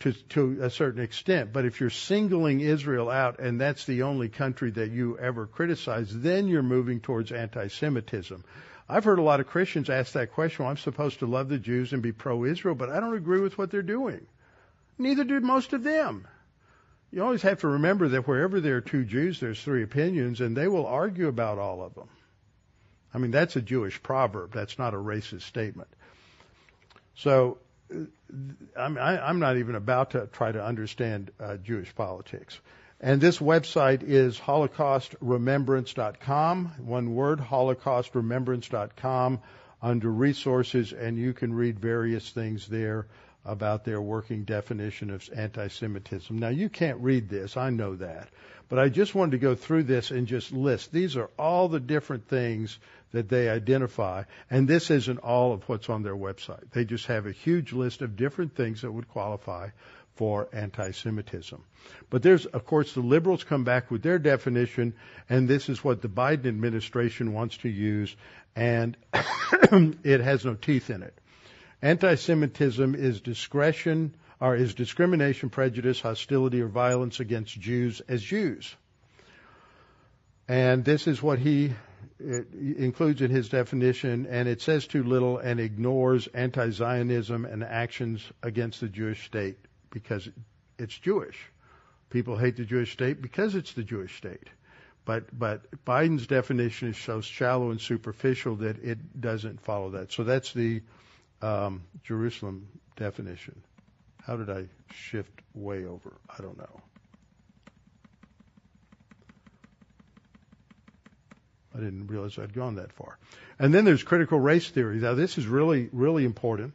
to, 0.00 0.12
to 0.12 0.58
a 0.62 0.70
certain 0.70 1.02
extent. 1.02 1.52
But 1.52 1.64
if 1.64 1.80
you're 1.80 1.90
singling 1.90 2.60
Israel 2.60 3.10
out 3.10 3.38
and 3.38 3.60
that's 3.60 3.86
the 3.86 4.02
only 4.02 4.28
country 4.28 4.70
that 4.72 4.90
you 4.90 5.18
ever 5.18 5.46
criticize, 5.46 6.08
then 6.10 6.48
you're 6.48 6.62
moving 6.62 7.00
towards 7.00 7.32
anti-Semitism. 7.32 8.44
I've 8.88 9.04
heard 9.04 9.18
a 9.18 9.22
lot 9.22 9.40
of 9.40 9.48
Christians 9.48 9.90
ask 9.90 10.12
that 10.12 10.32
question. 10.32 10.64
Well, 10.64 10.70
I'm 10.70 10.76
supposed 10.76 11.20
to 11.20 11.26
love 11.26 11.48
the 11.48 11.58
Jews 11.58 11.92
and 11.92 12.02
be 12.02 12.12
pro-Israel, 12.12 12.74
but 12.74 12.90
I 12.90 13.00
don't 13.00 13.16
agree 13.16 13.40
with 13.40 13.58
what 13.58 13.70
they're 13.70 13.82
doing. 13.82 14.26
Neither 14.98 15.24
do 15.24 15.40
most 15.40 15.72
of 15.72 15.82
them. 15.82 16.28
You 17.10 17.22
always 17.22 17.42
have 17.42 17.60
to 17.60 17.68
remember 17.68 18.08
that 18.08 18.28
wherever 18.28 18.60
there 18.60 18.76
are 18.76 18.80
two 18.82 19.04
Jews, 19.04 19.40
there's 19.40 19.62
three 19.62 19.82
opinions, 19.82 20.40
and 20.40 20.56
they 20.56 20.68
will 20.68 20.86
argue 20.86 21.28
about 21.28 21.58
all 21.58 21.82
of 21.82 21.94
them. 21.94 22.08
I 23.14 23.18
mean, 23.18 23.30
that's 23.30 23.56
a 23.56 23.62
Jewish 23.62 24.02
proverb. 24.02 24.52
That's 24.52 24.78
not 24.78 24.92
a 24.92 24.98
racist 24.98 25.42
statement. 25.42 25.88
So 27.14 27.58
I'm, 28.76 28.98
I, 28.98 29.30
am 29.30 29.38
not 29.38 29.56
even 29.56 29.74
about 29.74 30.10
to 30.10 30.26
try 30.26 30.52
to 30.52 30.64
understand 30.64 31.30
uh, 31.38 31.56
Jewish 31.56 31.94
politics. 31.94 32.58
And 33.00 33.20
this 33.20 33.38
website 33.38 34.02
is 34.02 34.38
holocaustremembrance.com. 34.38 36.72
One 36.78 37.14
word, 37.14 37.40
holocaustremembrance.com 37.40 39.40
under 39.82 40.10
resources, 40.10 40.92
and 40.92 41.18
you 41.18 41.32
can 41.32 41.52
read 41.52 41.78
various 41.78 42.30
things 42.30 42.66
there 42.66 43.06
about 43.44 43.84
their 43.84 44.00
working 44.00 44.44
definition 44.44 45.10
of 45.10 45.28
anti-Semitism. 45.34 46.36
Now 46.36 46.48
you 46.48 46.68
can't 46.68 47.00
read 47.00 47.28
this, 47.28 47.56
I 47.56 47.70
know 47.70 47.94
that. 47.96 48.28
But 48.68 48.80
I 48.80 48.88
just 48.88 49.14
wanted 49.14 49.32
to 49.32 49.38
go 49.38 49.54
through 49.54 49.84
this 49.84 50.10
and 50.10 50.26
just 50.26 50.50
list. 50.50 50.92
These 50.92 51.16
are 51.16 51.30
all 51.38 51.68
the 51.68 51.78
different 51.78 52.26
things 52.26 52.78
that 53.16 53.30
they 53.30 53.48
identify. 53.48 54.24
And 54.50 54.68
this 54.68 54.90
isn't 54.90 55.18
all 55.18 55.54
of 55.54 55.66
what's 55.70 55.88
on 55.88 56.02
their 56.02 56.14
website. 56.14 56.70
They 56.72 56.84
just 56.84 57.06
have 57.06 57.26
a 57.26 57.32
huge 57.32 57.72
list 57.72 58.02
of 58.02 58.14
different 58.14 58.54
things 58.54 58.82
that 58.82 58.92
would 58.92 59.08
qualify 59.08 59.70
for 60.16 60.48
anti-Semitism. 60.52 61.62
But 62.10 62.22
there's, 62.22 62.44
of 62.44 62.66
course, 62.66 62.92
the 62.92 63.00
liberals 63.00 63.42
come 63.42 63.64
back 63.64 63.90
with 63.90 64.02
their 64.02 64.18
definition, 64.18 64.94
and 65.30 65.48
this 65.48 65.70
is 65.70 65.82
what 65.82 66.02
the 66.02 66.08
Biden 66.08 66.46
administration 66.46 67.32
wants 67.32 67.56
to 67.58 67.70
use, 67.70 68.14
and 68.54 68.96
it 70.04 70.20
has 70.20 70.44
no 70.44 70.54
teeth 70.54 70.90
in 70.90 71.02
it. 71.02 71.18
Anti-Semitism 71.80 72.94
is 72.94 73.22
discretion, 73.22 74.14
or 74.40 74.56
is 74.56 74.74
discrimination, 74.74 75.48
prejudice, 75.48 76.02
hostility, 76.02 76.60
or 76.60 76.68
violence 76.68 77.20
against 77.20 77.58
Jews 77.58 78.02
as 78.08 78.22
Jews. 78.22 78.74
And 80.48 80.84
this 80.84 81.06
is 81.06 81.22
what 81.22 81.38
he 81.38 81.72
includes 82.18 83.20
in 83.20 83.30
his 83.30 83.48
definition, 83.48 84.26
and 84.26 84.48
it 84.48 84.62
says 84.62 84.86
too 84.86 85.02
little 85.02 85.38
and 85.38 85.60
ignores 85.60 86.26
anti-Zionism 86.28 87.44
and 87.44 87.62
actions 87.62 88.24
against 88.42 88.80
the 88.80 88.88
Jewish 88.88 89.24
state 89.26 89.58
because 89.90 90.28
it's 90.78 90.98
Jewish. 90.98 91.38
People 92.10 92.36
hate 92.36 92.56
the 92.56 92.64
Jewish 92.64 92.92
state 92.92 93.20
because 93.20 93.54
it's 93.54 93.72
the 93.72 93.82
Jewish 93.82 94.16
state. 94.16 94.48
But 95.04 95.38
but 95.38 95.84
Biden's 95.84 96.26
definition 96.26 96.88
is 96.88 96.96
so 96.96 97.20
shallow 97.20 97.70
and 97.70 97.80
superficial 97.80 98.56
that 98.56 98.82
it 98.82 99.20
doesn't 99.20 99.60
follow 99.60 99.90
that. 99.90 100.12
So 100.12 100.24
that's 100.24 100.52
the 100.52 100.82
um, 101.42 101.82
Jerusalem 102.02 102.66
definition. 102.96 103.62
How 104.24 104.36
did 104.36 104.50
I 104.50 104.66
shift 104.92 105.30
way 105.54 105.84
over? 105.84 106.16
I 106.28 106.42
don't 106.42 106.58
know. 106.58 106.80
I 111.76 111.80
didn't 111.80 112.06
realize 112.06 112.38
I'd 112.38 112.54
gone 112.54 112.76
that 112.76 112.92
far. 112.92 113.18
And 113.58 113.74
then 113.74 113.84
there's 113.84 114.02
critical 114.02 114.40
race 114.40 114.68
theory. 114.70 114.96
Now 114.96 115.14
this 115.14 115.36
is 115.38 115.46
really, 115.46 115.88
really 115.92 116.24
important. 116.24 116.72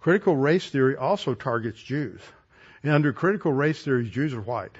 Critical 0.00 0.36
race 0.36 0.68
theory 0.68 0.96
also 0.96 1.34
targets 1.34 1.82
Jews. 1.82 2.20
And 2.82 2.92
under 2.92 3.12
critical 3.12 3.52
race 3.52 3.82
theory, 3.82 4.08
Jews 4.08 4.34
are 4.34 4.40
white. 4.40 4.76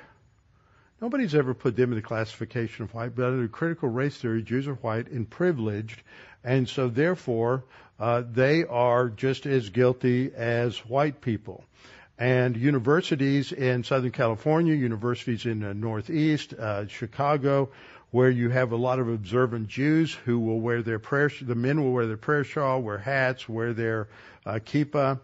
Nobody's 1.00 1.34
ever 1.34 1.54
put 1.54 1.76
them 1.76 1.90
in 1.92 1.96
the 1.96 2.02
classification 2.02 2.84
of 2.84 2.94
white, 2.94 3.14
but 3.16 3.26
under 3.26 3.48
critical 3.48 3.88
race 3.88 4.16
theory, 4.16 4.42
Jews 4.42 4.68
are 4.68 4.74
white 4.74 5.08
and 5.10 5.28
privileged, 5.28 6.02
and 6.42 6.68
so 6.68 6.88
therefore 6.88 7.64
uh, 7.98 8.22
they 8.30 8.64
are 8.64 9.08
just 9.08 9.46
as 9.46 9.70
guilty 9.70 10.32
as 10.34 10.78
white 10.78 11.20
people. 11.20 11.64
And 12.18 12.56
universities 12.56 13.50
in 13.50 13.82
Southern 13.82 14.12
California, 14.12 14.74
universities 14.74 15.46
in 15.46 15.60
the 15.60 15.74
Northeast, 15.74 16.54
uh, 16.54 16.86
Chicago, 16.86 17.70
where 18.14 18.30
you 18.30 18.48
have 18.48 18.70
a 18.70 18.76
lot 18.76 19.00
of 19.00 19.08
observant 19.08 19.66
Jews 19.66 20.14
who 20.14 20.38
will 20.38 20.60
wear 20.60 20.82
their 20.82 21.00
prayer, 21.00 21.28
the 21.42 21.56
men 21.56 21.82
will 21.82 21.90
wear 21.90 22.06
their 22.06 22.16
prayer 22.16 22.44
shawl, 22.44 22.80
wear 22.80 22.96
hats, 22.96 23.48
wear 23.48 23.72
their 23.72 24.06
uh, 24.46 24.60
kippah. 24.64 25.18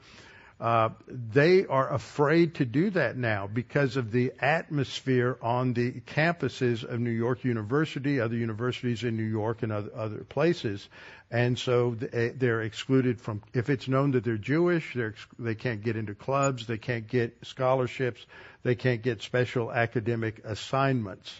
Uh, 0.58 0.88
they 1.06 1.66
are 1.66 1.92
afraid 1.92 2.56
to 2.56 2.64
do 2.64 2.90
that 2.90 3.16
now 3.16 3.46
because 3.46 3.96
of 3.96 4.10
the 4.10 4.32
atmosphere 4.40 5.38
on 5.40 5.72
the 5.72 6.00
campuses 6.00 6.82
of 6.82 6.98
New 6.98 7.12
York 7.12 7.44
University, 7.44 8.18
other 8.18 8.34
universities 8.34 9.04
in 9.04 9.16
New 9.16 9.22
York, 9.22 9.62
and 9.62 9.70
other, 9.70 9.90
other 9.94 10.24
places. 10.24 10.88
And 11.30 11.56
so 11.56 11.96
eh, 12.12 12.32
they're 12.34 12.62
excluded 12.62 13.20
from, 13.20 13.40
if 13.54 13.70
it's 13.70 13.86
known 13.86 14.10
that 14.10 14.24
they're 14.24 14.36
Jewish, 14.36 14.94
they're, 14.96 15.14
they 15.38 15.54
can't 15.54 15.80
get 15.80 15.94
into 15.94 16.16
clubs, 16.16 16.66
they 16.66 16.78
can't 16.78 17.06
get 17.06 17.36
scholarships, 17.42 18.26
they 18.64 18.74
can't 18.74 19.00
get 19.00 19.22
special 19.22 19.70
academic 19.70 20.40
assignments. 20.44 21.32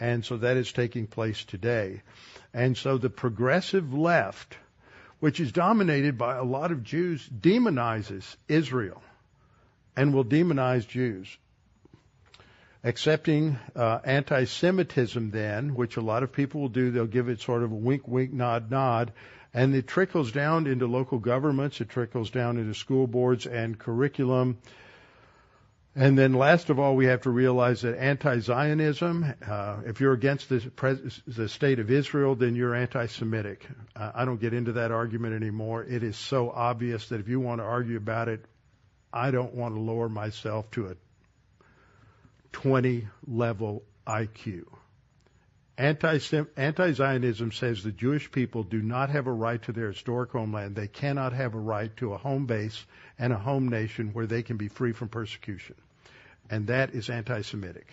And 0.00 0.24
so 0.24 0.36
that 0.38 0.56
is 0.56 0.72
taking 0.72 1.06
place 1.06 1.44
today. 1.44 2.02
And 2.54 2.76
so 2.76 2.98
the 2.98 3.10
progressive 3.10 3.92
left, 3.92 4.56
which 5.20 5.40
is 5.40 5.52
dominated 5.52 6.16
by 6.16 6.36
a 6.36 6.44
lot 6.44 6.70
of 6.70 6.84
Jews, 6.84 7.28
demonizes 7.28 8.36
Israel 8.46 9.02
and 9.96 10.14
will 10.14 10.24
demonize 10.24 10.86
Jews. 10.86 11.36
Accepting 12.84 13.58
uh, 13.74 13.98
anti-Semitism, 14.04 15.32
then, 15.32 15.74
which 15.74 15.96
a 15.96 16.00
lot 16.00 16.22
of 16.22 16.32
people 16.32 16.60
will 16.60 16.68
do, 16.68 16.92
they'll 16.92 17.06
give 17.06 17.28
it 17.28 17.40
sort 17.40 17.64
of 17.64 17.72
a 17.72 17.74
wink, 17.74 18.06
wink, 18.06 18.32
nod, 18.32 18.70
nod, 18.70 19.12
and 19.52 19.74
it 19.74 19.88
trickles 19.88 20.30
down 20.30 20.68
into 20.68 20.86
local 20.86 21.18
governments, 21.18 21.80
it 21.80 21.88
trickles 21.88 22.30
down 22.30 22.58
into 22.58 22.74
school 22.74 23.08
boards 23.08 23.46
and 23.46 23.76
curriculum, 23.76 24.58
and 25.98 26.16
then 26.16 26.32
last 26.32 26.70
of 26.70 26.78
all, 26.78 26.94
we 26.94 27.06
have 27.06 27.22
to 27.22 27.30
realize 27.30 27.80
that 27.80 27.98
anti-Zionism, 27.98 29.34
uh, 29.44 29.78
if 29.84 30.00
you're 30.00 30.12
against 30.12 30.48
the, 30.48 30.60
pres- 30.60 31.20
the, 31.26 31.48
state 31.48 31.80
of 31.80 31.90
Israel, 31.90 32.36
then 32.36 32.54
you're 32.54 32.72
anti-Semitic. 32.72 33.66
Uh, 33.96 34.12
I 34.14 34.24
don't 34.24 34.40
get 34.40 34.54
into 34.54 34.74
that 34.74 34.92
argument 34.92 35.34
anymore. 35.34 35.82
It 35.82 36.04
is 36.04 36.16
so 36.16 36.50
obvious 36.50 37.08
that 37.08 37.18
if 37.18 37.26
you 37.26 37.40
want 37.40 37.60
to 37.60 37.64
argue 37.64 37.96
about 37.96 38.28
it, 38.28 38.44
I 39.12 39.32
don't 39.32 39.54
want 39.54 39.74
to 39.74 39.80
lower 39.80 40.08
myself 40.08 40.70
to 40.72 40.86
a 40.86 40.96
20 42.52 43.08
level 43.26 43.82
IQ. 44.06 44.66
Anti-Zionism 45.76 47.50
says 47.50 47.82
the 47.82 47.90
Jewish 47.90 48.30
people 48.30 48.62
do 48.62 48.80
not 48.80 49.10
have 49.10 49.26
a 49.26 49.32
right 49.32 49.60
to 49.62 49.72
their 49.72 49.88
historic 49.88 50.30
homeland. 50.30 50.76
They 50.76 50.86
cannot 50.86 51.32
have 51.32 51.54
a 51.54 51.58
right 51.58 51.96
to 51.96 52.14
a 52.14 52.18
home 52.18 52.46
base 52.46 52.86
and 53.18 53.32
a 53.32 53.36
home 53.36 53.68
nation 53.68 54.10
where 54.12 54.28
they 54.28 54.44
can 54.44 54.58
be 54.58 54.68
free 54.68 54.92
from 54.92 55.08
persecution. 55.08 55.74
And 56.50 56.68
that 56.68 56.90
is 56.90 57.10
anti-Semitic. 57.10 57.86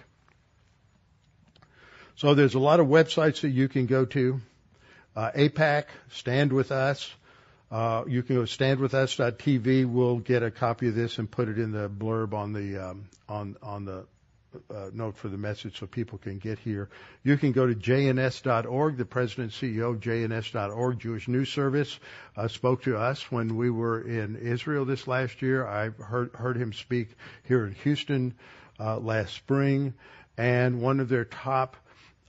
So 2.16 2.34
there's 2.34 2.56
a 2.56 2.60
lot 2.60 2.80
of 2.80 2.88
websites 2.88 3.42
that 3.42 3.50
you 3.50 3.68
can 3.68 3.88
go 3.88 4.06
to. 4.06 4.40
Uh, 5.16 5.32
AIPAC, 5.32 5.86
Stand 6.10 6.54
With 6.54 6.72
Us. 6.72 7.14
Uh, 7.72 8.04
you 8.08 8.24
can 8.24 8.36
go 8.36 8.46
to 8.46 8.58
standwithus.tv. 8.58 9.86
We'll 9.86 10.20
get 10.20 10.44
a 10.44 10.52
copy 10.52 10.88
of 10.88 10.96
this 10.96 11.18
and 11.18 11.30
put 11.30 11.50
it 11.50 11.58
in 11.58 11.72
the 11.72 11.90
blurb 11.90 12.34
on 12.34 12.54
the 12.54 12.78
um, 12.78 13.10
on 13.28 13.58
on 13.62 13.86
the 13.86 14.06
note 14.94 15.18
for 15.18 15.28
the 15.28 15.38
message 15.38 15.80
so 15.80 15.86
people 15.86 16.18
can 16.18 16.38
get 16.38 16.60
here. 16.60 16.90
You 17.24 17.38
can 17.38 17.52
go 17.52 17.66
to 17.66 17.74
jns.org. 17.74 18.98
The 18.98 19.06
president 19.06 19.54
and 19.62 19.74
CEO 19.74 19.92
of 19.92 20.00
jns.org, 20.00 21.00
Jewish 21.00 21.28
News 21.28 21.50
Service, 21.50 22.00
uh, 22.36 22.48
spoke 22.48 22.84
to 22.84 22.98
us 22.98 23.32
when 23.32 23.56
we 23.56 23.70
were 23.70 24.02
in 24.02 24.36
Israel 24.36 24.86
this 24.86 25.08
last 25.08 25.42
year. 25.42 25.66
I 25.66 25.90
heard, 25.90 26.32
heard 26.34 26.58
him 26.58 26.74
speak 26.74 27.10
here 27.44 27.66
in 27.66 27.74
Houston 27.74 28.34
uh, 28.80 29.00
last 29.00 29.34
spring. 29.34 29.94
And 30.38 30.82
one 30.82 31.00
of 31.00 31.10
their 31.10 31.26
top 31.26 31.78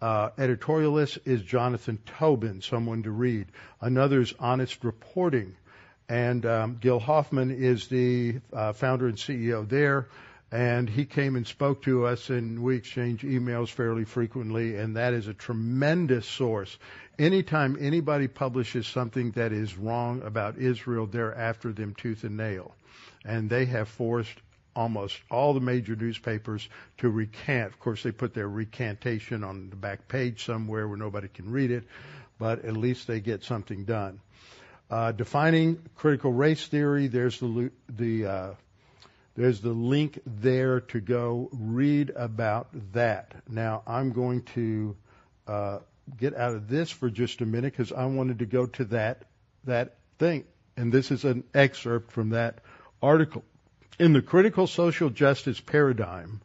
uh, 0.00 0.30
editorialists 0.30 1.18
is 1.24 1.42
Jonathan 1.42 1.98
Tobin, 2.18 2.62
someone 2.62 3.02
to 3.02 3.10
read. 3.10 3.46
Another 3.80 4.20
is 4.20 4.34
Honest 4.38 4.84
Reporting. 4.84 5.56
And 6.08 6.46
um, 6.46 6.78
Gil 6.80 7.00
Hoffman 7.00 7.50
is 7.50 7.88
the 7.88 8.36
uh, 8.52 8.72
founder 8.72 9.08
and 9.08 9.16
CEO 9.16 9.68
there 9.68 10.08
and 10.52 10.88
he 10.88 11.04
came 11.04 11.34
and 11.34 11.46
spoke 11.46 11.82
to 11.82 12.06
us 12.06 12.30
and 12.30 12.62
we 12.62 12.76
exchange 12.76 13.22
emails 13.22 13.68
fairly 13.68 14.04
frequently 14.04 14.76
and 14.76 14.96
that 14.96 15.12
is 15.12 15.26
a 15.26 15.34
tremendous 15.34 16.26
source. 16.26 16.78
Anytime 17.18 17.76
anybody 17.80 18.28
publishes 18.28 18.86
something 18.86 19.32
that 19.32 19.52
is 19.52 19.76
wrong 19.76 20.22
about 20.22 20.58
israel 20.58 21.06
they're 21.06 21.34
after 21.34 21.72
them 21.72 21.94
tooth 21.94 22.22
and 22.22 22.36
nail. 22.36 22.74
And 23.24 23.50
they 23.50 23.64
have 23.66 23.88
forced 23.88 24.40
almost 24.76 25.18
all 25.30 25.54
the 25.54 25.60
major 25.60 25.96
newspapers 25.96 26.68
to 26.98 27.08
recant. 27.10 27.72
Of 27.72 27.80
course 27.80 28.02
they 28.04 28.12
put 28.12 28.34
their 28.34 28.48
recantation 28.48 29.42
on 29.42 29.70
the 29.70 29.76
back 29.76 30.06
page 30.06 30.44
somewhere 30.44 30.86
where 30.86 30.98
nobody 30.98 31.28
can 31.28 31.50
read 31.50 31.72
it 31.72 31.84
but 32.38 32.64
at 32.64 32.76
least 32.76 33.06
they 33.06 33.18
get 33.20 33.42
something 33.42 33.84
done. 33.84 34.20
Uh, 34.88 35.10
defining 35.10 35.82
critical 35.96 36.32
race 36.32 36.68
theory 36.68 37.08
there's 37.08 37.40
the 37.40 37.72
the 37.88 38.26
uh, 38.26 38.50
there's 39.36 39.60
the 39.60 39.70
link 39.70 40.18
there 40.24 40.80
to 40.80 41.00
go 41.00 41.50
read 41.52 42.10
about 42.16 42.68
that. 42.92 43.34
Now, 43.48 43.82
I'm 43.86 44.12
going 44.12 44.42
to 44.54 44.96
uh, 45.46 45.78
get 46.18 46.34
out 46.34 46.54
of 46.54 46.68
this 46.68 46.90
for 46.90 47.10
just 47.10 47.42
a 47.42 47.46
minute 47.46 47.72
because 47.72 47.92
I 47.92 48.06
wanted 48.06 48.38
to 48.38 48.46
go 48.46 48.66
to 48.66 48.84
that 48.86 49.24
that 49.64 49.96
thing, 50.18 50.44
and 50.76 50.92
this 50.92 51.10
is 51.10 51.24
an 51.24 51.44
excerpt 51.52 52.12
from 52.12 52.30
that 52.30 52.60
article. 53.02 53.44
In 53.98 54.12
the 54.12 54.22
critical 54.22 54.66
social 54.66 55.10
justice 55.10 55.60
paradigm, 55.60 56.40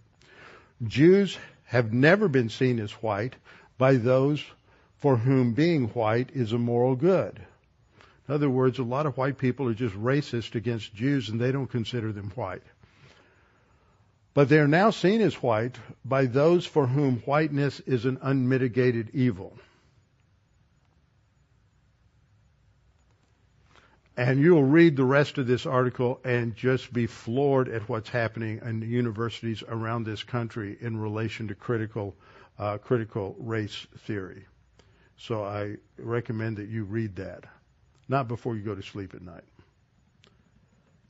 Jews 0.84 1.38
have 1.66 1.94
never 1.94 2.28
been 2.28 2.50
seen 2.50 2.80
as 2.80 2.92
white 2.94 3.36
by 3.78 3.96
those 3.96 4.44
for 4.98 5.18
whom 5.18 5.54
being 5.54 5.88
white 5.90 6.32
is 6.34 6.52
a 6.52 6.58
moral 6.58 6.96
good. 6.96 7.40
In 8.28 8.36
other 8.36 8.50
words, 8.50 8.80
a 8.80 8.84
lot 8.84 9.06
of 9.06 9.18
white 9.18 9.38
people 9.38 9.68
are 9.68 9.74
just 9.74 9.96
racist 9.96 10.56
against 10.56 10.94
Jews 10.94 11.30
and 11.30 11.40
they 11.40 11.52
don't 11.52 11.68
consider 11.68 12.12
them 12.12 12.32
white. 12.36 12.64
But 14.34 14.48
they 14.48 14.60
are 14.60 14.68
now 14.68 14.92
seen 14.92 15.22
as 15.22 15.36
white 15.36 15.78
by 16.06 16.26
those 16.26 16.66
for 16.66 16.88
whom 16.88 17.18
whiteness 17.20 17.82
is 17.82 18.06
an 18.06 18.18
unmitigated 18.22 19.10
evil. 19.14 19.58
And 24.16 24.40
you'll 24.40 24.64
read 24.64 24.96
the 24.96 25.06
rest 25.06 25.38
of 25.38 25.48
this 25.48 25.66
article 25.66 26.20
and 26.24 26.56
just 26.56 26.94
be 26.94 27.08
floored 27.08 27.68
at 27.70 27.90
what's 27.90 28.10
happening 28.10 28.62
in 28.64 28.80
the 28.80 28.86
universities 28.86 29.64
around 29.68 30.04
this 30.04 30.24
country 30.24 30.78
in 30.80 30.98
relation 30.98 31.48
to 31.48 31.56
critical, 31.56 32.16
uh, 32.60 32.78
critical 32.78 33.36
race 33.40 33.88
theory. 34.00 34.46
So 35.18 35.44
I 35.44 35.78
recommend 35.98 36.58
that 36.58 36.68
you 36.68 36.84
read 36.84 37.16
that, 37.18 37.46
not 38.08 38.28
before 38.28 38.56
you 38.56 38.62
go 38.62 38.76
to 38.76 38.82
sleep 38.82 39.14
at 39.14 39.22
night. 39.22 39.44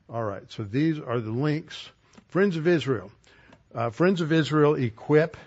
All 0.09 0.23
right, 0.23 0.49
so 0.51 0.63
these 0.63 0.99
are 0.99 1.19
the 1.19 1.31
links 1.31 1.89
Friends 2.27 2.57
of 2.57 2.67
Israel. 2.67 3.11
Uh, 3.73 3.89
Friends 3.89 4.21
of 4.21 4.31
Israel 4.31 4.75
equip 4.75 5.37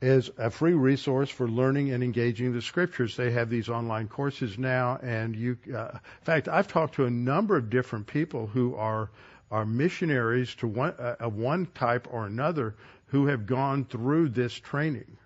is 0.00 0.30
a 0.36 0.50
free 0.50 0.74
resource 0.74 1.30
for 1.30 1.48
learning 1.48 1.92
and 1.92 2.02
engaging 2.02 2.52
the 2.52 2.62
scriptures. 2.62 3.16
They 3.16 3.30
have 3.30 3.48
these 3.48 3.68
online 3.68 4.08
courses 4.08 4.58
now, 4.58 4.98
and 5.02 5.36
you. 5.36 5.56
Uh, 5.72 5.90
in 5.92 6.24
fact, 6.24 6.48
I've 6.48 6.68
talked 6.68 6.96
to 6.96 7.06
a 7.06 7.10
number 7.10 7.56
of 7.56 7.70
different 7.70 8.06
people 8.06 8.46
who 8.46 8.74
are 8.74 9.10
are 9.50 9.64
missionaries 9.64 10.54
to 10.56 10.66
one 10.66 10.94
uh, 10.98 11.28
one 11.28 11.66
type 11.66 12.08
or 12.10 12.26
another 12.26 12.74
who 13.06 13.26
have 13.26 13.46
gone 13.46 13.84
through 13.84 14.30
this 14.30 14.54
training 14.54 15.16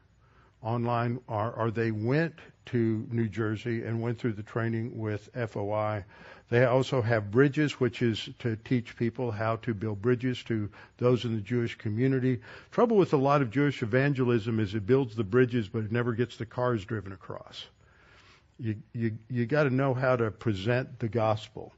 online, 0.63 1.21
or, 1.29 1.53
or 1.53 1.71
they 1.71 1.93
went 1.93 2.35
to 2.67 3.07
New 3.11 3.29
Jersey 3.29 3.85
and 3.85 4.03
went 4.03 4.19
through 4.19 4.33
the 4.33 4.43
training 4.43 4.99
with 4.99 5.29
FOI. 5.33 6.05
They 6.49 6.65
also 6.65 7.03
have 7.03 7.33
bridges, 7.33 7.81
which 7.81 8.03
is 8.03 8.29
to 8.39 8.55
teach 8.57 8.97
people 8.97 9.33
how 9.33 9.57
to 9.57 9.75
build 9.75 10.01
bridges 10.01 10.43
to 10.45 10.71
those 10.97 11.25
in 11.25 11.35
the 11.35 11.41
Jewish 11.41 11.77
community. 11.77 12.41
Trouble 12.71 12.97
with 12.97 13.13
a 13.13 13.17
lot 13.17 13.43
of 13.43 13.51
Jewish 13.51 13.83
evangelism 13.83 14.61
is 14.61 14.75
it 14.75 14.87
builds 14.87 15.17
the 15.17 15.25
bridges, 15.25 15.69
but 15.69 15.85
it 15.85 15.93
never 15.93 16.13
gets 16.13 16.37
the 16.37 16.47
cars 16.47 16.85
driven 16.85 17.13
across. 17.13 17.67
You 18.59 18.77
you 18.93 19.19
you 19.29 19.47
got 19.47 19.65
to 19.65 19.71
know 19.71 19.93
how 19.93 20.15
to 20.17 20.31
present 20.31 21.01
the 21.01 21.09
gospel. 21.09 21.73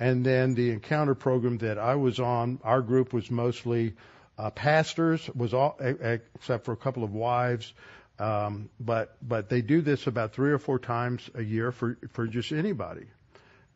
And 0.00 0.26
then 0.26 0.54
the 0.54 0.70
encounter 0.70 1.14
program 1.14 1.58
that 1.58 1.78
I 1.78 1.94
was 1.94 2.18
on, 2.18 2.58
our 2.64 2.80
group 2.80 3.12
was 3.12 3.30
mostly 3.30 3.94
uh, 4.38 4.50
pastors, 4.50 5.28
was 5.34 5.54
all 5.54 5.76
except 5.78 6.64
for 6.64 6.72
a 6.72 6.76
couple 6.76 7.04
of 7.04 7.14
wives. 7.14 7.72
Um, 8.18 8.70
but 8.80 9.16
but 9.22 9.48
they 9.48 9.62
do 9.62 9.82
this 9.82 10.08
about 10.08 10.32
three 10.32 10.50
or 10.50 10.58
four 10.58 10.80
times 10.80 11.30
a 11.34 11.42
year 11.42 11.70
for 11.70 11.96
for 12.10 12.26
just 12.26 12.50
anybody 12.50 13.06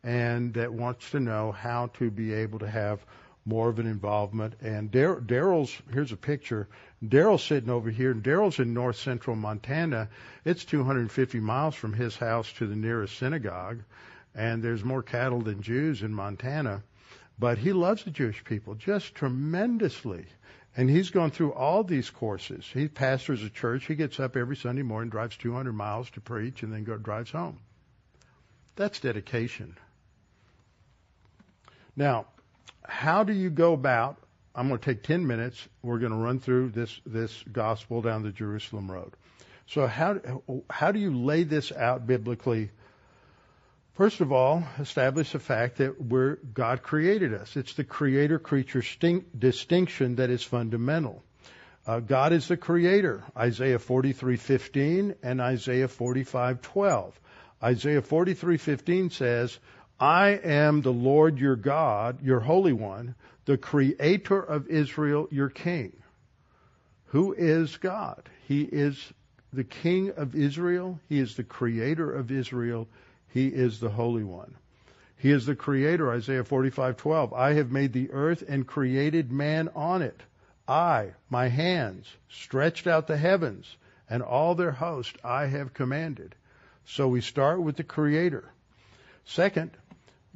and 0.05 0.53
that 0.53 0.71
wants 0.71 1.09
to 1.09 1.19
know 1.19 1.51
how 1.51 1.87
to 1.95 2.11
be 2.11 2.31
able 2.31 2.59
to 2.59 2.69
have 2.69 3.03
more 3.43 3.69
of 3.69 3.79
an 3.79 3.87
involvement. 3.87 4.53
And 4.61 4.91
Daryl's, 4.91 5.75
here's 5.91 6.11
a 6.11 6.17
picture. 6.17 6.67
Daryl's 7.03 7.43
sitting 7.43 7.71
over 7.71 7.89
here, 7.89 8.13
Daryl's 8.13 8.59
in 8.59 8.73
north 8.73 8.97
central 8.97 9.35
Montana. 9.35 10.09
It's 10.45 10.63
250 10.63 11.39
miles 11.39 11.73
from 11.73 11.93
his 11.93 12.15
house 12.15 12.51
to 12.53 12.67
the 12.67 12.75
nearest 12.75 13.17
synagogue, 13.17 13.81
and 14.35 14.63
there's 14.63 14.83
more 14.83 15.01
cattle 15.01 15.41
than 15.41 15.63
Jews 15.63 16.03
in 16.03 16.13
Montana. 16.13 16.83
But 17.37 17.57
he 17.57 17.73
loves 17.73 18.03
the 18.03 18.11
Jewish 18.11 18.43
people 18.43 18.75
just 18.75 19.15
tremendously. 19.15 20.27
And 20.77 20.89
he's 20.89 21.09
gone 21.09 21.31
through 21.31 21.53
all 21.53 21.83
these 21.83 22.09
courses. 22.09 22.69
He 22.71 22.89
pastors 22.89 23.41
a 23.41 23.49
church. 23.49 23.85
He 23.85 23.95
gets 23.95 24.19
up 24.19 24.35
every 24.35 24.57
Sunday 24.57 24.81
morning, 24.83 25.09
drives 25.09 25.37
200 25.37 25.73
miles 25.73 26.09
to 26.11 26.21
preach, 26.21 26.63
and 26.63 26.71
then 26.71 26.83
go 26.83 26.97
drives 26.97 27.31
home. 27.31 27.59
That's 28.75 28.99
dedication. 28.99 29.77
Now, 31.95 32.25
how 32.83 33.23
do 33.23 33.33
you 33.33 33.49
go 33.49 33.73
about? 33.73 34.17
I'm 34.53 34.67
going 34.67 34.79
to 34.79 34.85
take 34.85 35.03
10 35.03 35.27
minutes. 35.27 35.67
We're 35.81 35.99
going 35.99 36.11
to 36.11 36.17
run 36.17 36.39
through 36.39 36.69
this, 36.69 37.01
this 37.05 37.43
gospel 37.51 38.01
down 38.01 38.23
the 38.23 38.31
Jerusalem 38.31 38.89
road. 38.89 39.13
So 39.67 39.87
how, 39.87 40.19
how 40.69 40.91
do 40.91 40.99
you 40.99 41.15
lay 41.15 41.43
this 41.43 41.71
out 41.71 42.05
biblically? 42.05 42.71
First 43.95 44.21
of 44.21 44.31
all, 44.31 44.63
establish 44.79 45.31
the 45.31 45.39
fact 45.39 45.77
that 45.77 46.01
we're, 46.01 46.35
God 46.35 46.83
created 46.83 47.33
us. 47.33 47.55
It's 47.55 47.73
the 47.73 47.83
creator 47.83 48.39
creature 48.39 48.83
distinction 49.37 50.15
that 50.17 50.29
is 50.29 50.43
fundamental. 50.43 51.23
Uh, 51.87 51.99
God 51.99 52.33
is 52.33 52.47
the 52.47 52.57
creator. 52.57 53.23
Isaiah 53.37 53.77
43:15 53.77 55.15
and 55.23 55.39
Isaiah 55.39 55.87
45:12. 55.87 57.13
Isaiah 57.63 58.01
43:15 58.01 59.11
says, 59.11 59.57
"I 59.97 60.31
am 60.31 60.81
the 60.81 60.91
Lord 60.91 61.39
your 61.39 61.55
God, 61.55 62.21
your 62.21 62.41
Holy 62.41 62.73
One, 62.73 63.15
the 63.45 63.57
creator 63.57 64.39
of 64.39 64.67
Israel, 64.67 65.27
your 65.31 65.49
king." 65.49 65.93
Who 67.07 67.33
is 67.33 67.77
God? 67.77 68.29
He 68.45 68.63
is 68.63 69.13
the 69.53 69.63
king 69.63 70.09
of 70.11 70.35
Israel. 70.35 70.99
He 71.07 71.19
is 71.19 71.35
the 71.35 71.45
creator 71.45 72.11
of 72.11 72.29
Israel. 72.29 72.89
He 73.29 73.47
is 73.47 73.79
the 73.79 73.89
Holy 73.89 74.23
One. 74.23 74.55
He 75.15 75.31
is 75.31 75.45
the 75.45 75.55
creator, 75.55 76.11
Isaiah 76.11 76.43
45:12. 76.43 77.31
I 77.31 77.53
have 77.53 77.71
made 77.71 77.93
the 77.93 78.11
earth 78.11 78.43
and 78.47 78.67
created 78.67 79.31
man 79.31 79.69
on 79.75 80.01
it. 80.01 80.21
I, 80.67 81.13
my 81.29 81.47
hands, 81.47 82.13
stretched 82.27 82.85
out 82.85 83.07
the 83.07 83.17
heavens, 83.17 83.77
and 84.09 84.21
all 84.21 84.55
their 84.55 84.71
host 84.71 85.15
I 85.23 85.45
have 85.45 85.73
commanded. 85.73 86.35
So 86.85 87.07
we 87.07 87.21
start 87.21 87.61
with 87.61 87.77
the 87.77 87.83
Creator. 87.83 88.43
Second, 89.25 89.71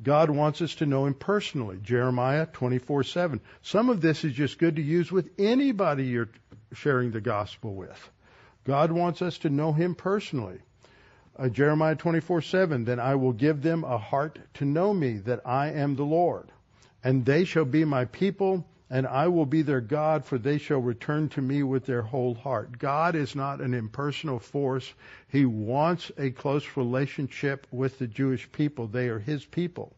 God 0.01 0.29
wants 0.29 0.61
us 0.61 0.75
to 0.75 0.85
know 0.85 1.05
Him 1.05 1.13
personally. 1.13 1.77
Jeremiah 1.83 2.45
24:7. 2.45 3.41
Some 3.61 3.89
of 3.89 3.99
this 3.99 4.23
is 4.23 4.33
just 4.33 4.57
good 4.57 4.77
to 4.77 4.81
use 4.81 5.11
with 5.11 5.29
anybody 5.37 6.05
you're 6.05 6.29
sharing 6.73 7.11
the 7.11 7.21
gospel 7.21 7.75
with. 7.75 8.09
God 8.63 8.91
wants 8.91 9.21
us 9.21 9.37
to 9.39 9.49
know 9.49 9.73
Him 9.73 9.95
personally. 9.95 10.59
Uh, 11.35 11.49
Jeremiah 11.49 11.95
24:7. 11.95 12.85
Then 12.85 12.99
I 12.99 13.15
will 13.15 13.33
give 13.33 13.61
them 13.61 13.83
a 13.83 13.97
heart 13.97 14.39
to 14.55 14.65
know 14.65 14.93
me, 14.93 15.17
that 15.19 15.41
I 15.45 15.71
am 15.71 15.95
the 15.95 16.03
Lord, 16.03 16.51
and 17.03 17.25
they 17.25 17.43
shall 17.43 17.65
be 17.65 17.83
my 17.83 18.05
people, 18.05 18.65
and 18.89 19.05
I 19.05 19.27
will 19.27 19.45
be 19.45 19.61
their 19.61 19.81
God, 19.81 20.25
for 20.25 20.37
they 20.37 20.57
shall 20.57 20.79
return 20.79 21.29
to 21.29 21.41
me 21.41 21.61
with 21.61 21.85
their 21.85 22.01
whole 22.01 22.33
heart. 22.33 22.79
God 22.79 23.15
is 23.15 23.35
not 23.35 23.61
an 23.61 23.75
impersonal 23.75 24.39
force. 24.39 24.91
He 25.27 25.45
wants 25.45 26.11
a 26.17 26.31
close 26.31 26.65
relationship 26.75 27.67
with 27.71 27.99
the 27.99 28.07
Jewish 28.07 28.51
people. 28.51 28.87
They 28.87 29.09
are 29.09 29.19
His 29.19 29.45
people. 29.45 29.95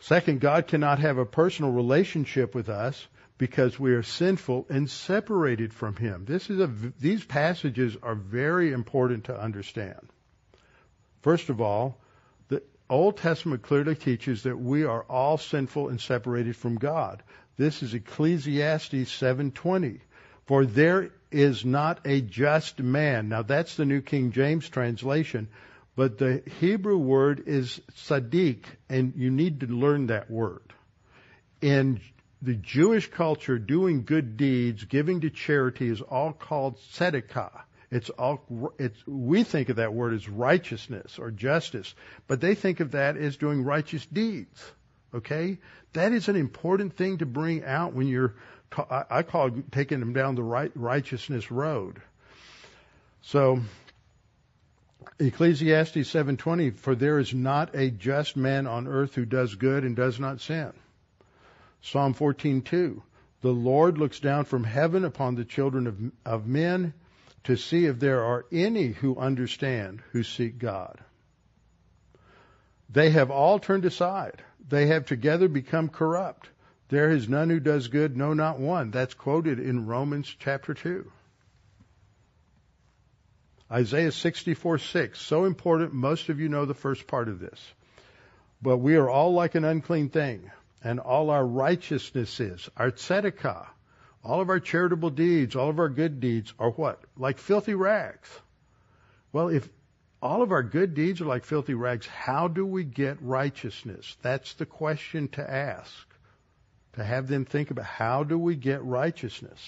Second, 0.00 0.40
God 0.40 0.68
cannot 0.68 1.00
have 1.00 1.18
a 1.18 1.26
personal 1.26 1.72
relationship 1.72 2.54
with 2.54 2.70
us 2.70 3.06
because 3.36 3.78
we 3.78 3.92
are 3.92 4.02
sinful 4.02 4.66
and 4.70 4.88
separated 4.88 5.74
from 5.74 5.96
Him. 5.96 6.24
This 6.24 6.48
is 6.48 6.60
a, 6.60 6.70
these 6.98 7.24
passages 7.24 7.96
are 8.02 8.14
very 8.14 8.72
important 8.72 9.24
to 9.24 9.38
understand. 9.38 10.08
First 11.20 11.50
of 11.50 11.60
all, 11.60 12.00
Old 12.90 13.18
Testament 13.18 13.62
clearly 13.62 13.94
teaches 13.94 14.44
that 14.44 14.56
we 14.56 14.84
are 14.84 15.02
all 15.02 15.36
sinful 15.36 15.88
and 15.88 16.00
separated 16.00 16.56
from 16.56 16.76
God. 16.76 17.22
This 17.56 17.82
is 17.82 17.92
Ecclesiastes 17.92 19.10
7:20. 19.10 20.00
For 20.46 20.64
there 20.64 21.10
is 21.30 21.64
not 21.64 22.00
a 22.06 22.22
just 22.22 22.80
man. 22.80 23.28
Now 23.28 23.42
that's 23.42 23.76
the 23.76 23.84
New 23.84 24.00
King 24.00 24.32
James 24.32 24.68
translation, 24.68 25.48
but 25.96 26.16
the 26.16 26.42
Hebrew 26.60 26.96
word 26.96 27.42
is 27.46 27.80
tzaddik, 27.94 28.64
and 28.88 29.12
you 29.16 29.30
need 29.30 29.60
to 29.60 29.66
learn 29.66 30.06
that 30.06 30.30
word. 30.30 30.72
In 31.60 32.00
the 32.40 32.54
Jewish 32.54 33.10
culture, 33.10 33.58
doing 33.58 34.04
good 34.04 34.36
deeds, 34.36 34.84
giving 34.84 35.20
to 35.20 35.30
charity 35.30 35.88
is 35.88 36.00
all 36.00 36.32
called 36.32 36.78
tzedakah. 36.92 37.60
It's 37.90 38.10
all, 38.10 38.74
it's, 38.78 39.06
we 39.06 39.44
think 39.44 39.70
of 39.70 39.76
that 39.76 39.94
word 39.94 40.12
as 40.12 40.28
righteousness 40.28 41.18
or 41.18 41.30
justice, 41.30 41.94
but 42.26 42.40
they 42.40 42.54
think 42.54 42.80
of 42.80 42.90
that 42.90 43.16
as 43.16 43.36
doing 43.36 43.64
righteous 43.64 44.04
deeds. 44.04 44.72
Okay? 45.14 45.58
That 45.94 46.12
is 46.12 46.28
an 46.28 46.36
important 46.36 46.96
thing 46.96 47.18
to 47.18 47.26
bring 47.26 47.64
out 47.64 47.94
when 47.94 48.06
you're, 48.06 48.34
I 49.00 49.22
call 49.22 49.46
it 49.48 49.72
taking 49.72 50.00
them 50.00 50.12
down 50.12 50.34
the 50.34 50.42
right, 50.42 50.70
righteousness 50.74 51.50
road. 51.50 52.02
So, 53.22 53.60
Ecclesiastes 55.18 55.96
7:20 55.96 56.76
for 56.76 56.94
there 56.94 57.18
is 57.18 57.34
not 57.34 57.74
a 57.74 57.90
just 57.90 58.36
man 58.36 58.66
on 58.66 58.86
earth 58.86 59.14
who 59.14 59.24
does 59.24 59.54
good 59.54 59.84
and 59.84 59.96
does 59.96 60.20
not 60.20 60.40
sin. 60.40 60.72
Psalm 61.80 62.14
14:2 62.14 63.02
The 63.40 63.52
Lord 63.52 63.98
looks 63.98 64.20
down 64.20 64.44
from 64.44 64.64
heaven 64.64 65.04
upon 65.04 65.34
the 65.34 65.44
children 65.44 65.86
of, 65.86 65.98
of 66.24 66.46
men 66.46 66.92
to 67.48 67.56
see 67.56 67.86
if 67.86 67.98
there 67.98 68.22
are 68.22 68.44
any 68.52 68.88
who 68.88 69.16
understand, 69.16 70.02
who 70.12 70.22
seek 70.22 70.58
God. 70.58 70.98
They 72.90 73.08
have 73.08 73.30
all 73.30 73.58
turned 73.58 73.86
aside. 73.86 74.42
They 74.68 74.88
have 74.88 75.06
together 75.06 75.48
become 75.48 75.88
corrupt. 75.88 76.50
There 76.90 77.08
is 77.08 77.26
none 77.26 77.48
who 77.48 77.58
does 77.58 77.88
good, 77.88 78.18
no, 78.18 78.34
not 78.34 78.60
one. 78.60 78.90
That's 78.90 79.14
quoted 79.14 79.60
in 79.60 79.86
Romans 79.86 80.36
chapter 80.38 80.74
2. 80.74 81.10
Isaiah 83.72 84.12
64 84.12 84.76
6. 84.76 85.18
So 85.18 85.46
important, 85.46 85.94
most 85.94 86.28
of 86.28 86.40
you 86.40 86.50
know 86.50 86.66
the 86.66 86.74
first 86.74 87.06
part 87.06 87.30
of 87.30 87.38
this. 87.38 87.58
But 88.60 88.76
we 88.76 88.96
are 88.96 89.08
all 89.08 89.32
like 89.32 89.54
an 89.54 89.64
unclean 89.64 90.10
thing, 90.10 90.50
and 90.84 91.00
all 91.00 91.30
our 91.30 91.46
righteousnesses, 91.46 92.68
our 92.76 92.90
tzedakah, 92.90 93.68
all 94.24 94.40
of 94.40 94.48
our 94.48 94.60
charitable 94.60 95.10
deeds, 95.10 95.56
all 95.56 95.70
of 95.70 95.78
our 95.78 95.88
good 95.88 96.20
deeds 96.20 96.52
are 96.58 96.70
what? 96.70 97.00
Like 97.16 97.38
filthy 97.38 97.74
rags. 97.74 98.28
Well, 99.32 99.48
if 99.48 99.68
all 100.20 100.42
of 100.42 100.50
our 100.50 100.62
good 100.62 100.94
deeds 100.94 101.20
are 101.20 101.26
like 101.26 101.44
filthy 101.44 101.74
rags, 101.74 102.06
how 102.06 102.48
do 102.48 102.66
we 102.66 102.84
get 102.84 103.22
righteousness? 103.22 104.16
That's 104.22 104.54
the 104.54 104.66
question 104.66 105.28
to 105.28 105.48
ask. 105.48 105.92
To 106.94 107.04
have 107.04 107.28
them 107.28 107.44
think 107.44 107.70
about 107.70 107.84
how 107.84 108.24
do 108.24 108.38
we 108.38 108.56
get 108.56 108.82
righteousness? 108.82 109.60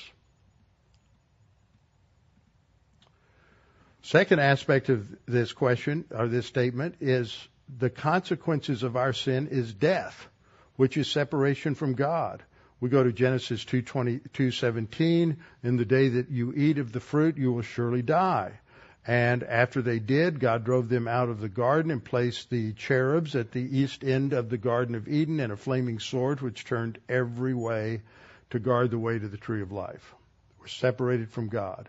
Second 4.02 4.40
aspect 4.40 4.88
of 4.88 5.06
this 5.26 5.52
question 5.52 6.06
or 6.10 6.26
this 6.26 6.46
statement 6.46 6.96
is 7.00 7.36
the 7.78 7.90
consequences 7.90 8.82
of 8.82 8.96
our 8.96 9.12
sin 9.12 9.48
is 9.48 9.72
death, 9.72 10.28
which 10.76 10.96
is 10.96 11.08
separation 11.08 11.74
from 11.74 11.94
God. 11.94 12.42
We 12.80 12.88
go 12.88 13.04
to 13.04 13.12
Genesis 13.12 13.64
2:17. 13.64 15.36
In 15.62 15.76
the 15.76 15.84
day 15.84 16.08
that 16.08 16.30
you 16.30 16.54
eat 16.56 16.78
of 16.78 16.92
the 16.92 17.00
fruit, 17.00 17.36
you 17.36 17.52
will 17.52 17.62
surely 17.62 18.00
die. 18.00 18.58
And 19.06 19.42
after 19.42 19.82
they 19.82 19.98
did, 19.98 20.40
God 20.40 20.64
drove 20.64 20.88
them 20.88 21.08
out 21.08 21.28
of 21.28 21.40
the 21.40 21.48
garden 21.48 21.90
and 21.90 22.04
placed 22.04 22.50
the 22.50 22.72
cherubs 22.72 23.36
at 23.36 23.52
the 23.52 23.78
east 23.78 24.04
end 24.04 24.32
of 24.32 24.50
the 24.50 24.58
Garden 24.58 24.94
of 24.94 25.08
Eden 25.08 25.40
and 25.40 25.52
a 25.52 25.56
flaming 25.56 25.98
sword 25.98 26.40
which 26.40 26.64
turned 26.64 26.98
every 27.08 27.54
way 27.54 28.02
to 28.50 28.58
guard 28.58 28.90
the 28.90 28.98
way 28.98 29.18
to 29.18 29.28
the 29.28 29.36
tree 29.36 29.62
of 29.62 29.72
life. 29.72 30.14
We're 30.58 30.66
separated 30.66 31.30
from 31.30 31.48
God. 31.48 31.88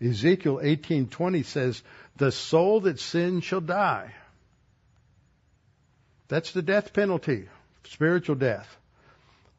Ezekiel 0.00 0.60
18:20 0.62 1.42
says, 1.44 1.82
"The 2.16 2.32
soul 2.32 2.80
that 2.80 3.00
sins 3.00 3.44
shall 3.44 3.60
die." 3.60 4.14
That's 6.28 6.52
the 6.52 6.62
death 6.62 6.92
penalty, 6.92 7.48
spiritual 7.84 8.36
death. 8.36 8.77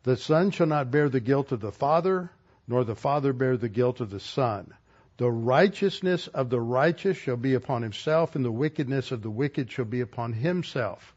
The 0.10 0.18
Son 0.18 0.50
shall 0.50 0.66
not 0.66 0.90
bear 0.90 1.08
the 1.08 1.20
guilt 1.20 1.52
of 1.52 1.60
the 1.60 1.72
Father, 1.72 2.32
nor 2.68 2.84
the 2.84 2.96
Father 2.96 3.32
bear 3.32 3.58
the 3.58 3.70
guilt 3.70 4.02
of 4.02 4.10
the 4.10 4.20
Son. 4.20 4.74
The 5.18 5.30
righteousness 5.30 6.26
of 6.26 6.50
the 6.50 6.60
righteous 6.60 7.16
shall 7.16 7.38
be 7.38 7.54
upon 7.54 7.84
himself, 7.84 8.36
and 8.36 8.44
the 8.44 8.52
wickedness 8.52 9.12
of 9.12 9.22
the 9.22 9.30
wicked 9.30 9.70
shall 9.70 9.86
be 9.86 10.02
upon 10.02 10.34
himself. 10.34 11.14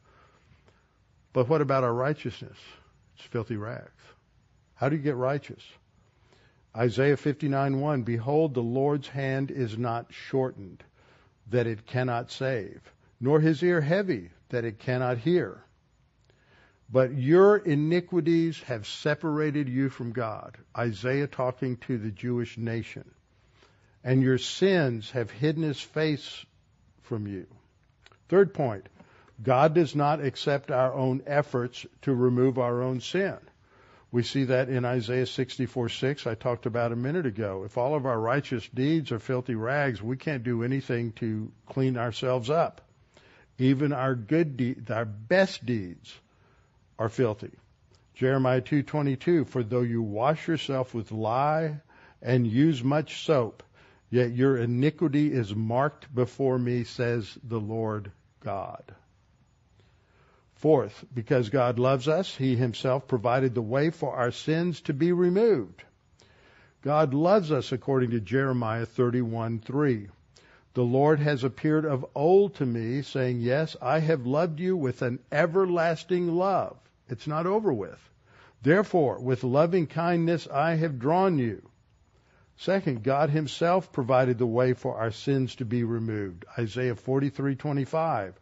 But 1.32 1.48
what 1.48 1.62
about 1.62 1.84
our 1.84 1.94
righteousness? 1.94 2.58
It's 3.16 3.24
filthy 3.24 3.56
rags. 3.56 4.02
How 4.74 4.90
do 4.90 4.96
you 4.96 5.02
get 5.02 5.16
righteous? 5.16 5.64
Isaiah 6.76 7.16
59:1 7.16 8.04
Behold 8.04 8.52
the 8.52 8.62
Lord's 8.62 9.08
hand 9.08 9.50
is 9.50 9.78
not 9.78 10.12
shortened 10.12 10.84
that 11.48 11.66
it 11.66 11.86
cannot 11.86 12.30
save 12.30 12.92
nor 13.18 13.40
his 13.40 13.62
ear 13.62 13.80
heavy 13.80 14.32
that 14.50 14.66
it 14.66 14.78
cannot 14.78 15.16
hear 15.16 15.64
but 16.92 17.14
your 17.14 17.56
iniquities 17.56 18.60
have 18.64 18.86
separated 18.86 19.66
you 19.66 19.88
from 19.88 20.12
God. 20.12 20.58
Isaiah 20.76 21.26
talking 21.26 21.78
to 21.78 21.96
the 21.96 22.10
Jewish 22.10 22.58
nation. 22.58 23.10
And 24.04 24.22
your 24.22 24.36
sins 24.36 25.10
have 25.12 25.30
hidden 25.30 25.62
his 25.62 25.80
face 25.80 26.44
from 27.00 27.26
you. 27.26 27.46
Third 28.28 28.52
point, 28.52 28.90
God 29.42 29.74
does 29.74 29.96
not 29.96 30.22
accept 30.22 30.70
our 30.70 30.92
own 30.92 31.22
efforts 31.26 31.86
to 32.02 32.14
remove 32.14 32.58
our 32.58 32.82
own 32.82 33.00
sin. 33.00 33.38
We 34.10 34.22
see 34.22 34.44
that 34.44 34.68
in 34.68 34.84
Isaiah 34.84 35.24
64 35.24 35.88
6, 35.88 36.26
I 36.26 36.34
talked 36.34 36.66
about 36.66 36.92
a 36.92 36.96
minute 36.96 37.24
ago. 37.24 37.62
If 37.64 37.78
all 37.78 37.94
of 37.94 38.04
our 38.04 38.20
righteous 38.20 38.68
deeds 38.68 39.12
are 39.12 39.18
filthy 39.18 39.54
rags, 39.54 40.02
we 40.02 40.18
can't 40.18 40.44
do 40.44 40.62
anything 40.62 41.12
to 41.12 41.50
clean 41.64 41.96
ourselves 41.96 42.50
up. 42.50 42.82
Even 43.56 43.94
our 43.94 44.14
good 44.14 44.58
deeds, 44.58 44.90
our 44.90 45.06
best 45.06 45.64
deeds 45.64 46.14
are 47.02 47.08
filthy. 47.08 47.50
Jeremiah 48.14 48.60
2:22 48.60 49.48
For 49.48 49.64
though 49.64 49.80
you 49.80 50.00
wash 50.02 50.46
yourself 50.46 50.94
with 50.94 51.10
lye 51.10 51.80
and 52.22 52.46
use 52.46 52.84
much 52.84 53.24
soap 53.24 53.64
yet 54.08 54.30
your 54.30 54.56
iniquity 54.56 55.32
is 55.32 55.52
marked 55.52 56.14
before 56.14 56.60
me 56.60 56.84
says 56.84 57.36
the 57.42 57.58
Lord 57.58 58.12
God. 58.38 58.94
Fourth, 60.54 61.04
because 61.12 61.48
God 61.48 61.80
loves 61.80 62.06
us, 62.06 62.36
he 62.36 62.54
himself 62.54 63.08
provided 63.08 63.52
the 63.52 63.62
way 63.62 63.90
for 63.90 64.14
our 64.14 64.30
sins 64.30 64.80
to 64.82 64.92
be 64.92 65.10
removed. 65.10 65.82
God 66.82 67.14
loves 67.14 67.50
us 67.50 67.72
according 67.72 68.10
to 68.10 68.20
Jeremiah 68.20 68.86
31:3. 68.86 70.08
The 70.74 70.84
Lord 70.84 71.18
has 71.18 71.42
appeared 71.42 71.84
of 71.84 72.06
old 72.14 72.54
to 72.56 72.66
me, 72.66 73.02
saying, 73.02 73.40
Yes, 73.40 73.76
I 73.82 73.98
have 73.98 74.24
loved 74.24 74.60
you 74.60 74.76
with 74.76 75.02
an 75.02 75.18
everlasting 75.32 76.28
love. 76.36 76.78
It's 77.12 77.26
not 77.26 77.46
over 77.46 77.70
with. 77.70 78.00
Therefore, 78.62 79.20
with 79.20 79.44
loving 79.44 79.86
kindness 79.86 80.48
I 80.48 80.76
have 80.76 80.98
drawn 80.98 81.36
you. 81.36 81.68
Second, 82.56 83.02
God 83.02 83.28
himself 83.28 83.92
provided 83.92 84.38
the 84.38 84.46
way 84.46 84.72
for 84.72 84.96
our 84.96 85.10
sins 85.10 85.56
to 85.56 85.66
be 85.66 85.84
removed. 85.84 86.46
Isaiah 86.58 86.94
43:25. 86.94 88.32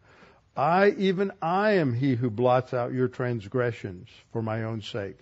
I 0.57 0.91
even 0.91 1.33
I 1.43 1.73
am 1.73 1.93
he 1.93 2.15
who 2.15 2.31
blots 2.31 2.73
out 2.73 2.93
your 2.93 3.09
transgressions 3.09 4.09
for 4.33 4.41
my 4.41 4.63
own 4.63 4.83
sake, 4.83 5.19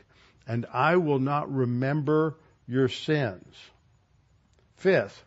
and 0.46 0.66
I 0.70 0.96
will 0.96 1.18
not 1.18 1.50
remember 1.50 2.36
your 2.66 2.88
sins. 2.88 3.56
Fifth, 4.74 5.24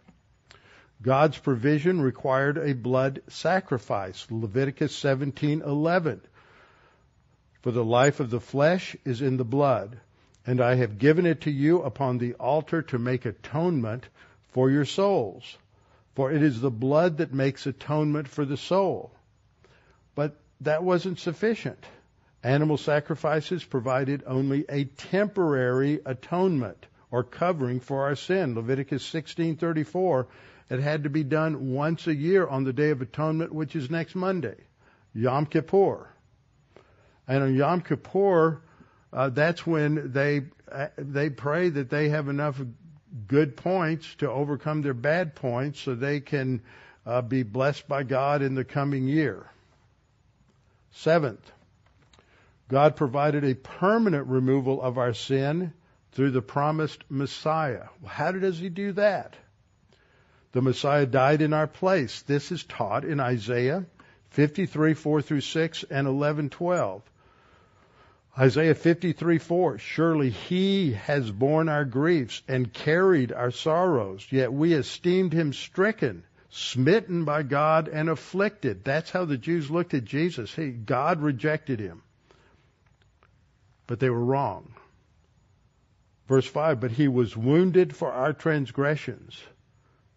God's 1.01 1.39
provision 1.39 1.99
required 1.99 2.59
a 2.59 2.73
blood 2.73 3.23
sacrifice. 3.29 4.27
Leviticus 4.29 4.95
17:11. 4.95 6.21
For 7.61 7.71
the 7.71 7.85
life 7.85 8.19
of 8.19 8.29
the 8.31 8.39
flesh 8.39 8.95
is 9.05 9.21
in 9.21 9.37
the 9.37 9.45
blood, 9.45 9.99
and 10.47 10.59
I 10.59 10.75
have 10.75 10.97
given 10.97 11.25
it 11.25 11.41
to 11.41 11.51
you 11.51 11.81
upon 11.83 12.17
the 12.17 12.33
altar 12.33 12.81
to 12.83 12.97
make 12.97 13.25
atonement 13.25 14.07
for 14.49 14.71
your 14.71 14.85
souls. 14.85 15.57
For 16.15 16.31
it 16.31 16.41
is 16.41 16.59
the 16.59 16.71
blood 16.71 17.17
that 17.17 17.33
makes 17.33 17.67
atonement 17.67 18.27
for 18.27 18.45
the 18.45 18.57
soul. 18.57 19.11
But 20.15 20.35
that 20.61 20.83
wasn't 20.83 21.19
sufficient. 21.19 21.85
Animal 22.43 22.77
sacrifices 22.77 23.63
provided 23.63 24.23
only 24.25 24.65
a 24.67 24.85
temporary 24.85 26.01
atonement 26.05 26.87
or 27.11 27.23
covering 27.23 27.79
for 27.79 28.03
our 28.03 28.15
sin. 28.15 28.55
Leviticus 28.55 29.03
16:34 29.03 30.25
it 30.71 30.79
had 30.79 31.03
to 31.03 31.09
be 31.09 31.25
done 31.25 31.73
once 31.73 32.07
a 32.07 32.15
year 32.15 32.47
on 32.47 32.63
the 32.63 32.71
Day 32.71 32.91
of 32.91 33.01
Atonement, 33.01 33.53
which 33.53 33.75
is 33.75 33.91
next 33.91 34.15
Monday, 34.15 34.55
Yom 35.13 35.45
Kippur. 35.45 36.07
And 37.27 37.43
on 37.43 37.55
Yom 37.55 37.81
Kippur, 37.81 38.61
uh, 39.13 39.29
that's 39.29 39.65
when 39.65 40.11
they 40.11 40.43
uh, 40.71 40.87
they 40.97 41.29
pray 41.29 41.69
that 41.69 41.89
they 41.89 42.09
have 42.09 42.29
enough 42.29 42.59
good 43.27 43.57
points 43.57 44.15
to 44.15 44.29
overcome 44.29 44.81
their 44.81 44.93
bad 44.93 45.35
points, 45.35 45.81
so 45.81 45.95
they 45.95 46.19
can 46.19 46.61
uh, 47.05 47.21
be 47.21 47.43
blessed 47.43 47.87
by 47.87 48.03
God 48.03 48.41
in 48.41 48.55
the 48.55 48.63
coming 48.63 49.07
year. 49.07 49.49
Seventh, 50.91 51.51
God 52.69 52.95
provided 52.95 53.43
a 53.43 53.55
permanent 53.55 54.27
removal 54.27 54.81
of 54.81 54.97
our 54.97 55.13
sin 55.13 55.73
through 56.13 56.31
the 56.31 56.41
promised 56.41 57.03
Messiah. 57.09 57.85
How 58.05 58.31
does 58.31 58.59
He 58.59 58.69
do 58.69 58.93
that? 58.93 59.35
The 60.53 60.61
Messiah 60.61 61.05
died 61.05 61.41
in 61.41 61.53
our 61.53 61.67
place. 61.67 62.21
This 62.23 62.51
is 62.51 62.63
taught 62.63 63.05
in 63.05 63.19
Isaiah 63.19 63.85
53, 64.31 64.93
4 64.93 65.21
through 65.21 65.41
6 65.41 65.83
and 65.89 66.07
11, 66.07 66.49
12. 66.49 67.10
Isaiah 68.37 68.75
53, 68.75 69.39
4. 69.39 69.77
Surely 69.77 70.29
he 70.29 70.93
has 70.93 71.29
borne 71.29 71.67
our 71.67 71.83
griefs 71.83 72.41
and 72.47 72.71
carried 72.71 73.33
our 73.33 73.51
sorrows, 73.51 74.25
yet 74.29 74.53
we 74.53 74.73
esteemed 74.73 75.33
him 75.33 75.51
stricken, 75.51 76.23
smitten 76.49 77.25
by 77.25 77.43
God 77.43 77.89
and 77.89 78.09
afflicted. 78.09 78.85
That's 78.85 79.11
how 79.11 79.25
the 79.25 79.37
Jews 79.37 79.69
looked 79.69 79.93
at 79.93 80.05
Jesus. 80.05 80.55
He, 80.55 80.69
God 80.69 81.21
rejected 81.21 81.81
him. 81.81 82.03
But 83.85 83.99
they 83.99 84.09
were 84.09 84.23
wrong. 84.23 84.73
Verse 86.27 86.47
5, 86.47 86.79
but 86.79 86.91
he 86.91 87.09
was 87.09 87.35
wounded 87.35 87.93
for 87.93 88.13
our 88.13 88.31
transgressions. 88.31 89.43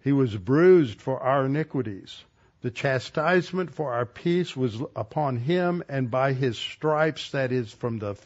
He 0.04 0.12
was 0.12 0.36
bruised 0.36 1.00
for 1.00 1.18
our 1.18 1.46
iniquities. 1.46 2.22
The 2.64 2.70
chastisement 2.70 3.74
for 3.74 3.92
our 3.92 4.06
peace 4.06 4.56
was 4.56 4.80
upon 4.96 5.36
him, 5.36 5.82
and 5.86 6.10
by 6.10 6.32
his 6.32 6.56
stripes, 6.56 7.30
that 7.32 7.52
is, 7.52 7.70
from 7.70 7.98
the 7.98 8.16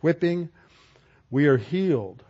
whipping, 0.00 0.48
we 1.30 1.46
are 1.46 1.58
healed. 1.58 2.24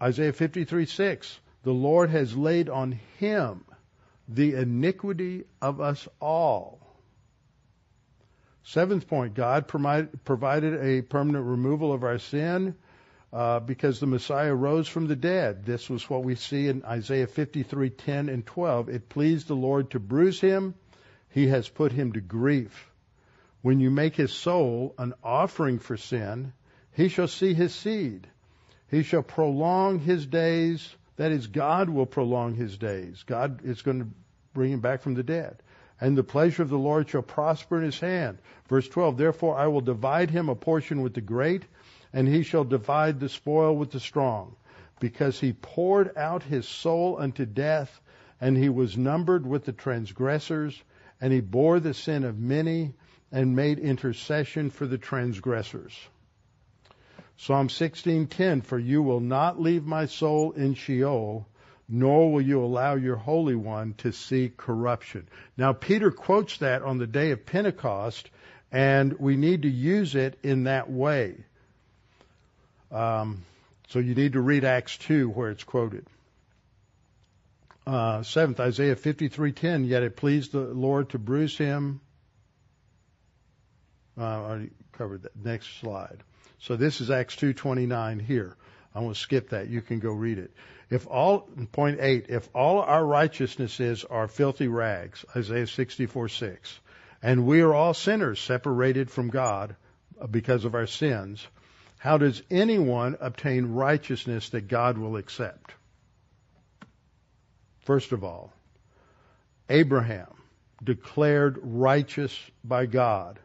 Isaiah 0.00 0.32
53 0.32 0.86
6. 0.86 1.40
The 1.64 1.74
Lord 1.74 2.08
has 2.08 2.34
laid 2.34 2.70
on 2.70 2.92
him 3.18 3.66
the 4.26 4.54
iniquity 4.54 5.44
of 5.60 5.82
us 5.82 6.08
all. 6.18 6.80
Seventh 8.62 9.06
point, 9.06 9.34
God 9.34 9.68
provided 9.68 10.82
a 10.82 11.02
permanent 11.02 11.44
removal 11.44 11.92
of 11.92 12.04
our 12.04 12.18
sin 12.18 12.74
uh, 13.32 13.60
because 13.60 14.00
the 14.00 14.06
Messiah 14.06 14.54
rose 14.54 14.88
from 14.88 15.06
the 15.06 15.16
dead. 15.16 15.64
This 15.64 15.88
was 15.88 16.08
what 16.10 16.24
we 16.24 16.34
see 16.34 16.68
in 16.68 16.84
Isaiah 16.84 17.26
53:10 17.26 18.28
and 18.32 18.44
12. 18.44 18.88
It 18.88 19.08
pleased 19.08 19.48
the 19.48 19.54
Lord 19.54 19.90
to 19.90 20.00
bruise 20.00 20.40
him; 20.40 20.74
he 21.28 21.46
has 21.48 21.68
put 21.68 21.92
him 21.92 22.12
to 22.12 22.20
grief. 22.20 22.90
When 23.62 23.78
you 23.78 23.90
make 23.90 24.16
his 24.16 24.32
soul 24.32 24.94
an 24.98 25.14
offering 25.22 25.78
for 25.78 25.96
sin, 25.96 26.52
he 26.92 27.08
shall 27.08 27.28
see 27.28 27.54
his 27.54 27.74
seed. 27.74 28.26
He 28.88 29.02
shall 29.02 29.22
prolong 29.22 30.00
his 30.00 30.26
days. 30.26 30.94
That 31.16 31.30
is, 31.30 31.46
God 31.46 31.88
will 31.88 32.06
prolong 32.06 32.54
his 32.54 32.76
days. 32.78 33.22
God 33.24 33.60
is 33.64 33.82
going 33.82 34.00
to 34.00 34.08
bring 34.54 34.72
him 34.72 34.80
back 34.80 35.02
from 35.02 35.14
the 35.14 35.22
dead. 35.22 35.62
And 36.00 36.16
the 36.16 36.24
pleasure 36.24 36.62
of 36.62 36.70
the 36.70 36.78
Lord 36.78 37.10
shall 37.10 37.22
prosper 37.22 37.76
in 37.76 37.84
his 37.84 38.00
hand. 38.00 38.38
Verse 38.68 38.88
12, 38.88 39.18
therefore 39.18 39.56
I 39.56 39.66
will 39.66 39.82
divide 39.82 40.30
him 40.30 40.48
a 40.48 40.54
portion 40.54 41.02
with 41.02 41.14
the 41.14 41.20
great 41.20 41.64
and 42.12 42.28
he 42.28 42.42
shall 42.42 42.64
divide 42.64 43.20
the 43.20 43.28
spoil 43.28 43.76
with 43.76 43.90
the 43.90 44.00
strong, 44.00 44.56
because 44.98 45.40
he 45.40 45.52
poured 45.52 46.16
out 46.16 46.42
his 46.42 46.66
soul 46.66 47.16
unto 47.18 47.46
death, 47.46 48.00
and 48.40 48.56
he 48.56 48.68
was 48.68 48.96
numbered 48.96 49.46
with 49.46 49.64
the 49.64 49.72
transgressors, 49.72 50.82
and 51.20 51.32
he 51.32 51.40
bore 51.40 51.80
the 51.80 51.94
sin 51.94 52.24
of 52.24 52.38
many, 52.38 52.94
and 53.30 53.54
made 53.54 53.78
intercession 53.78 54.70
for 54.70 54.86
the 54.86 54.98
transgressors. 54.98 56.08
Psalm 57.36 57.68
16:10 57.68 58.62
For 58.64 58.78
you 58.78 59.02
will 59.02 59.20
not 59.20 59.60
leave 59.60 59.84
my 59.84 60.06
soul 60.06 60.52
in 60.52 60.74
Sheol 60.74 61.46
nor 61.92 62.32
will 62.32 62.40
you 62.40 62.62
allow 62.62 62.94
your 62.94 63.16
holy 63.16 63.56
one 63.56 63.94
to 63.94 64.12
see 64.12 64.52
corruption. 64.56 65.26
Now 65.56 65.72
Peter 65.72 66.12
quotes 66.12 66.58
that 66.58 66.82
on 66.82 66.98
the 66.98 67.06
day 67.06 67.32
of 67.32 67.44
Pentecost 67.44 68.30
and 68.70 69.12
we 69.18 69.36
need 69.36 69.62
to 69.62 69.68
use 69.68 70.14
it 70.14 70.38
in 70.44 70.64
that 70.64 70.88
way. 70.88 71.44
Um, 72.90 73.44
so 73.88 73.98
you 73.98 74.14
need 74.14 74.34
to 74.34 74.40
read 74.40 74.64
Acts 74.64 74.96
2 74.98 75.28
where 75.30 75.50
it's 75.50 75.64
quoted. 75.64 76.06
Uh, 77.86 78.22
seventh, 78.22 78.60
Isaiah 78.60 78.94
53:10. 78.94 79.84
Yet 79.84 80.02
it 80.02 80.16
pleased 80.16 80.52
the 80.52 80.60
Lord 80.60 81.10
to 81.10 81.18
bruise 81.18 81.56
him. 81.56 82.00
Uh, 84.18 84.22
I 84.22 84.34
already 84.36 84.70
covered 84.92 85.22
that. 85.22 85.36
Next 85.36 85.80
slide. 85.80 86.22
So 86.58 86.76
this 86.76 87.00
is 87.00 87.10
Acts 87.10 87.36
2:29 87.36 88.20
here. 88.20 88.56
I 88.94 89.00
want 89.00 89.16
to 89.16 89.20
skip 89.20 89.50
that. 89.50 89.68
You 89.68 89.80
can 89.80 89.98
go 89.98 90.12
read 90.12 90.38
it. 90.38 90.52
If 90.90 91.06
all 91.06 91.48
point 91.72 91.98
eight, 92.00 92.26
if 92.28 92.48
all 92.54 92.80
our 92.80 93.04
righteousnesses 93.04 94.04
are 94.04 94.28
filthy 94.28 94.68
rags, 94.68 95.24
Isaiah 95.34 95.66
64:6, 95.66 96.78
and 97.22 97.46
we 97.46 97.62
are 97.62 97.72
all 97.72 97.94
sinners 97.94 98.40
separated 98.40 99.10
from 99.10 99.30
God 99.30 99.74
because 100.30 100.64
of 100.64 100.74
our 100.74 100.86
sins, 100.86 101.46
how 102.00 102.16
does 102.16 102.42
anyone 102.50 103.18
obtain 103.20 103.74
righteousness 103.74 104.48
that 104.48 104.68
God 104.68 104.96
will 104.96 105.18
accept? 105.18 105.74
First 107.80 108.12
of 108.12 108.24
all, 108.24 108.54
Abraham 109.68 110.32
declared 110.82 111.58
righteous 111.60 112.34
by 112.64 112.86
God. 112.86 113.38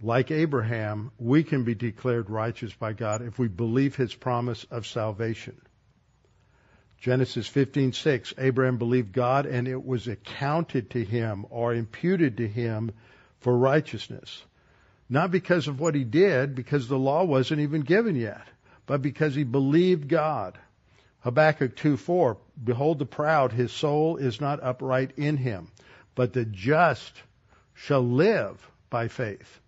Like 0.00 0.30
Abraham, 0.30 1.10
we 1.18 1.42
can 1.42 1.64
be 1.64 1.74
declared 1.74 2.30
righteous 2.30 2.72
by 2.72 2.92
God 2.92 3.22
if 3.22 3.40
we 3.40 3.48
believe 3.48 3.96
his 3.96 4.14
promise 4.14 4.62
of 4.70 4.86
salvation. 4.86 5.60
Genesis 7.00 7.48
15:6 7.48 8.34
Abraham 8.38 8.78
believed 8.78 9.12
God 9.12 9.46
and 9.46 9.66
it 9.66 9.84
was 9.84 10.06
accounted 10.06 10.90
to 10.90 11.02
him 11.02 11.44
or 11.50 11.74
imputed 11.74 12.36
to 12.36 12.46
him 12.46 12.92
for 13.40 13.58
righteousness. 13.58 14.44
Not 15.08 15.30
because 15.30 15.68
of 15.68 15.78
what 15.78 15.94
he 15.94 16.04
did, 16.04 16.54
because 16.54 16.88
the 16.88 16.98
law 16.98 17.24
wasn't 17.24 17.60
even 17.60 17.82
given 17.82 18.16
yet, 18.16 18.46
but 18.86 19.02
because 19.02 19.34
he 19.34 19.44
believed 19.44 20.08
God. 20.08 20.58
Habakkuk 21.20 21.76
2:4 21.76 22.36
Behold 22.62 22.98
the 22.98 23.06
proud, 23.06 23.52
his 23.52 23.72
soul 23.72 24.16
is 24.16 24.40
not 24.40 24.62
upright 24.62 25.12
in 25.16 25.36
him, 25.36 25.68
but 26.14 26.32
the 26.32 26.44
just 26.44 27.22
shall 27.74 28.02
live 28.02 28.70
by 28.90 29.08
faith. 29.08 29.60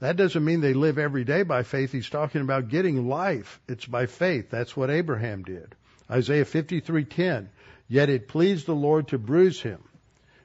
That 0.00 0.16
doesn't 0.16 0.44
mean 0.44 0.60
they 0.60 0.74
live 0.74 0.98
every 0.98 1.24
day 1.24 1.42
by 1.42 1.62
faith. 1.62 1.92
He's 1.92 2.08
talking 2.08 2.40
about 2.40 2.68
getting 2.68 3.08
life. 3.08 3.60
It's 3.68 3.86
by 3.86 4.06
faith. 4.06 4.50
That's 4.50 4.76
what 4.76 4.90
Abraham 4.90 5.42
did. 5.42 5.74
Isaiah 6.10 6.44
53:10. 6.44 7.48
Yet 7.88 8.08
it 8.08 8.28
pleased 8.28 8.66
the 8.66 8.74
Lord 8.74 9.08
to 9.08 9.18
bruise 9.18 9.60
him. 9.60 9.82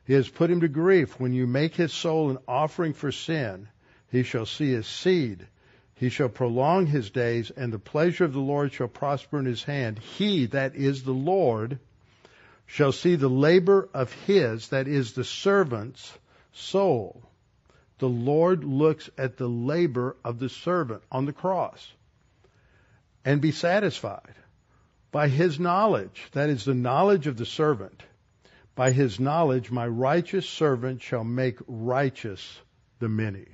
He 0.06 0.14
has 0.14 0.30
put 0.30 0.50
him 0.50 0.62
to 0.62 0.68
grief. 0.68 1.20
When 1.20 1.34
you 1.34 1.46
make 1.46 1.76
his 1.76 1.94
soul 1.94 2.30
an 2.30 2.38
offering 2.48 2.94
for 2.94 3.12
sin, 3.12 3.68
he 4.14 4.22
shall 4.22 4.46
see 4.46 4.74
his 4.74 4.86
seed. 4.86 5.48
He 5.96 6.10
shall 6.10 6.30
prolong 6.30 6.86
his 6.86 7.10
days, 7.10 7.50
and 7.50 7.74
the 7.74 7.80
pleasure 7.80 8.26
of 8.26 8.34
the 8.34 8.40
Lord 8.40 8.72
shall 8.72 8.88
prosper 8.88 9.40
in 9.40 9.46
his 9.46 9.64
hand. 9.64 9.98
He, 9.98 10.46
that 10.46 10.76
is 10.76 11.02
the 11.02 11.12
Lord, 11.12 11.80
shall 12.68 12.92
see 12.92 13.16
the 13.16 13.28
labor 13.28 13.90
of 13.92 14.14
his, 14.14 14.70
that 14.70 14.88
is 14.88 15.14
the 15.14 15.24
servant's, 15.24 16.16
soul. 16.52 17.24
The 17.98 18.08
Lord 18.08 18.64
looks 18.64 19.10
at 19.18 19.38
the 19.38 19.50
labor 19.50 20.16
of 20.24 20.38
the 20.38 20.50
servant 20.50 21.02
on 21.12 21.26
the 21.26 21.34
cross 21.34 21.92
and 23.26 23.42
be 23.42 23.52
satisfied 23.52 24.36
by 25.12 25.28
his 25.28 25.60
knowledge, 25.60 26.22
that 26.34 26.52
is 26.52 26.66
the 26.66 26.76
knowledge 26.76 27.26
of 27.26 27.38
the 27.38 27.48
servant. 27.48 28.04
By 28.76 28.92
his 28.92 29.20
knowledge, 29.20 29.72
my 29.72 29.88
righteous 29.88 30.48
servant 30.48 31.02
shall 31.02 31.24
make 31.24 31.58
righteous 31.66 32.60
the 33.00 33.10
many. 33.10 33.48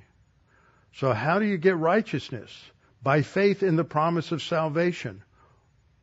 So 0.94 1.12
how 1.12 1.38
do 1.38 1.46
you 1.46 1.56
get 1.56 1.76
righteousness? 1.76 2.50
By 3.02 3.22
faith 3.22 3.62
in 3.62 3.76
the 3.76 3.84
promise 3.84 4.32
of 4.32 4.42
salvation. 4.42 5.22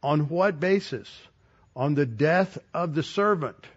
On 0.02 0.30
what 0.30 0.60
basis? 0.60 1.10
On 1.76 1.94
the 1.94 2.06
death 2.06 2.58
of 2.74 2.96
the 2.96 3.04
servant 3.04 3.68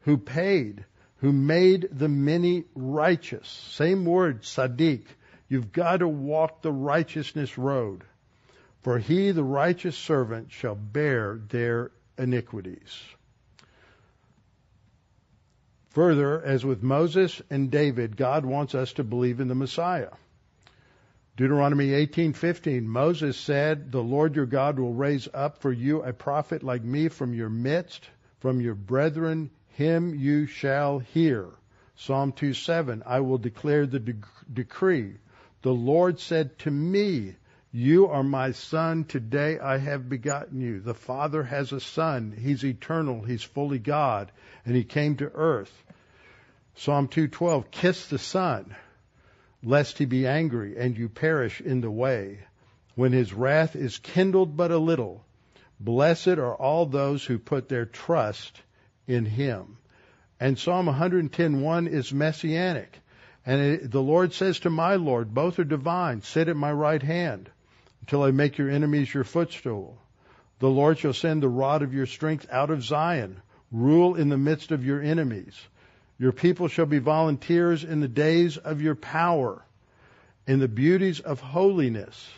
who 0.00 0.16
paid, 0.16 0.84
who 1.16 1.32
made 1.32 1.88
the 1.92 2.08
many 2.08 2.64
righteous. 2.74 3.48
Same 3.48 4.04
word, 4.04 4.42
tzaddik. 4.42 5.04
You've 5.48 5.72
got 5.72 5.98
to 5.98 6.08
walk 6.08 6.62
the 6.62 6.72
righteousness 6.72 7.58
road. 7.58 8.04
For 8.82 8.98
he, 8.98 9.30
the 9.32 9.44
righteous 9.44 9.96
servant, 9.96 10.52
shall 10.52 10.74
bear 10.74 11.38
their 11.48 11.90
iniquities. 12.16 12.98
Further, 15.90 16.40
as 16.42 16.64
with 16.64 16.82
Moses 16.82 17.42
and 17.50 17.70
David, 17.70 18.16
God 18.16 18.46
wants 18.46 18.74
us 18.74 18.92
to 18.94 19.04
believe 19.04 19.40
in 19.40 19.48
the 19.48 19.54
Messiah. 19.54 20.10
Deuteronomy 21.36 21.90
18:15 21.90 22.82
Moses 22.84 23.36
said, 23.36 23.92
"The 23.92 24.02
Lord 24.02 24.34
your 24.34 24.46
God 24.46 24.78
will 24.78 24.92
raise 24.92 25.28
up 25.32 25.58
for 25.58 25.70
you 25.70 26.02
a 26.02 26.12
prophet 26.12 26.62
like 26.62 26.82
me 26.82 27.08
from 27.08 27.32
your 27.32 27.48
midst, 27.48 28.10
from 28.40 28.60
your 28.60 28.74
brethren, 28.74 29.50
him 29.68 30.14
you 30.14 30.46
shall 30.46 30.98
hear." 30.98 31.46
Psalm 31.94 32.32
2:7 32.32 33.02
I 33.06 33.20
will 33.20 33.38
declare 33.38 33.86
the 33.86 34.00
de- 34.00 34.14
decree. 34.52 35.18
The 35.62 35.72
Lord 35.72 36.18
said 36.18 36.58
to 36.60 36.70
me, 36.70 37.36
"You 37.70 38.08
are 38.08 38.24
my 38.24 38.50
son; 38.50 39.04
today 39.04 39.58
I 39.58 39.78
have 39.78 40.08
begotten 40.08 40.60
you." 40.60 40.80
The 40.80 40.94
Father 40.94 41.44
has 41.44 41.72
a 41.72 41.80
son. 41.80 42.34
He's 42.36 42.64
eternal. 42.64 43.22
He's 43.22 43.44
fully 43.44 43.78
God, 43.78 44.32
and 44.66 44.74
he 44.74 44.82
came 44.82 45.14
to 45.16 45.30
earth. 45.32 45.84
Psalm 46.74 47.06
2:12 47.06 47.70
Kiss 47.70 48.08
the 48.08 48.18
Son 48.18 48.74
lest 49.62 49.98
he 49.98 50.04
be 50.04 50.26
angry 50.26 50.76
and 50.76 50.96
you 50.96 51.08
perish 51.08 51.60
in 51.60 51.80
the 51.80 51.90
way, 51.90 52.38
when 52.94 53.12
his 53.12 53.32
wrath 53.32 53.76
is 53.76 53.98
kindled 53.98 54.56
but 54.56 54.70
a 54.70 54.78
little. 54.78 55.24
Blessed 55.78 56.38
are 56.38 56.54
all 56.54 56.86
those 56.86 57.24
who 57.24 57.38
put 57.38 57.68
their 57.68 57.86
trust 57.86 58.62
in 59.06 59.24
him. 59.24 59.78
And 60.38 60.58
Psalm 60.58 60.86
110:1 60.86 61.88
is 61.88 62.12
messianic. 62.12 62.98
And 63.44 63.60
it, 63.60 63.90
the 63.90 64.02
Lord 64.02 64.32
says 64.32 64.60
to 64.60 64.70
my 64.70 64.96
Lord, 64.96 65.34
both 65.34 65.58
are 65.58 65.64
divine, 65.64 66.22
sit 66.22 66.48
at 66.48 66.56
my 66.56 66.72
right 66.72 67.02
hand 67.02 67.50
until 68.00 68.22
I 68.22 68.30
make 68.30 68.58
your 68.58 68.70
enemies 68.70 69.12
your 69.12 69.24
footstool. 69.24 69.98
The 70.58 70.68
Lord 70.68 70.98
shall 70.98 71.14
send 71.14 71.42
the 71.42 71.48
rod 71.48 71.82
of 71.82 71.94
your 71.94 72.06
strength 72.06 72.46
out 72.50 72.70
of 72.70 72.82
Zion, 72.82 73.40
rule 73.72 74.14
in 74.14 74.28
the 74.28 74.36
midst 74.36 74.72
of 74.72 74.84
your 74.84 75.00
enemies. 75.00 75.58
Your 76.20 76.32
people 76.32 76.68
shall 76.68 76.84
be 76.84 76.98
volunteers 76.98 77.82
in 77.82 78.00
the 78.00 78.06
days 78.06 78.58
of 78.58 78.82
your 78.82 78.94
power, 78.94 79.64
in 80.46 80.60
the 80.60 80.68
beauties 80.68 81.18
of 81.18 81.40
holiness. 81.40 82.28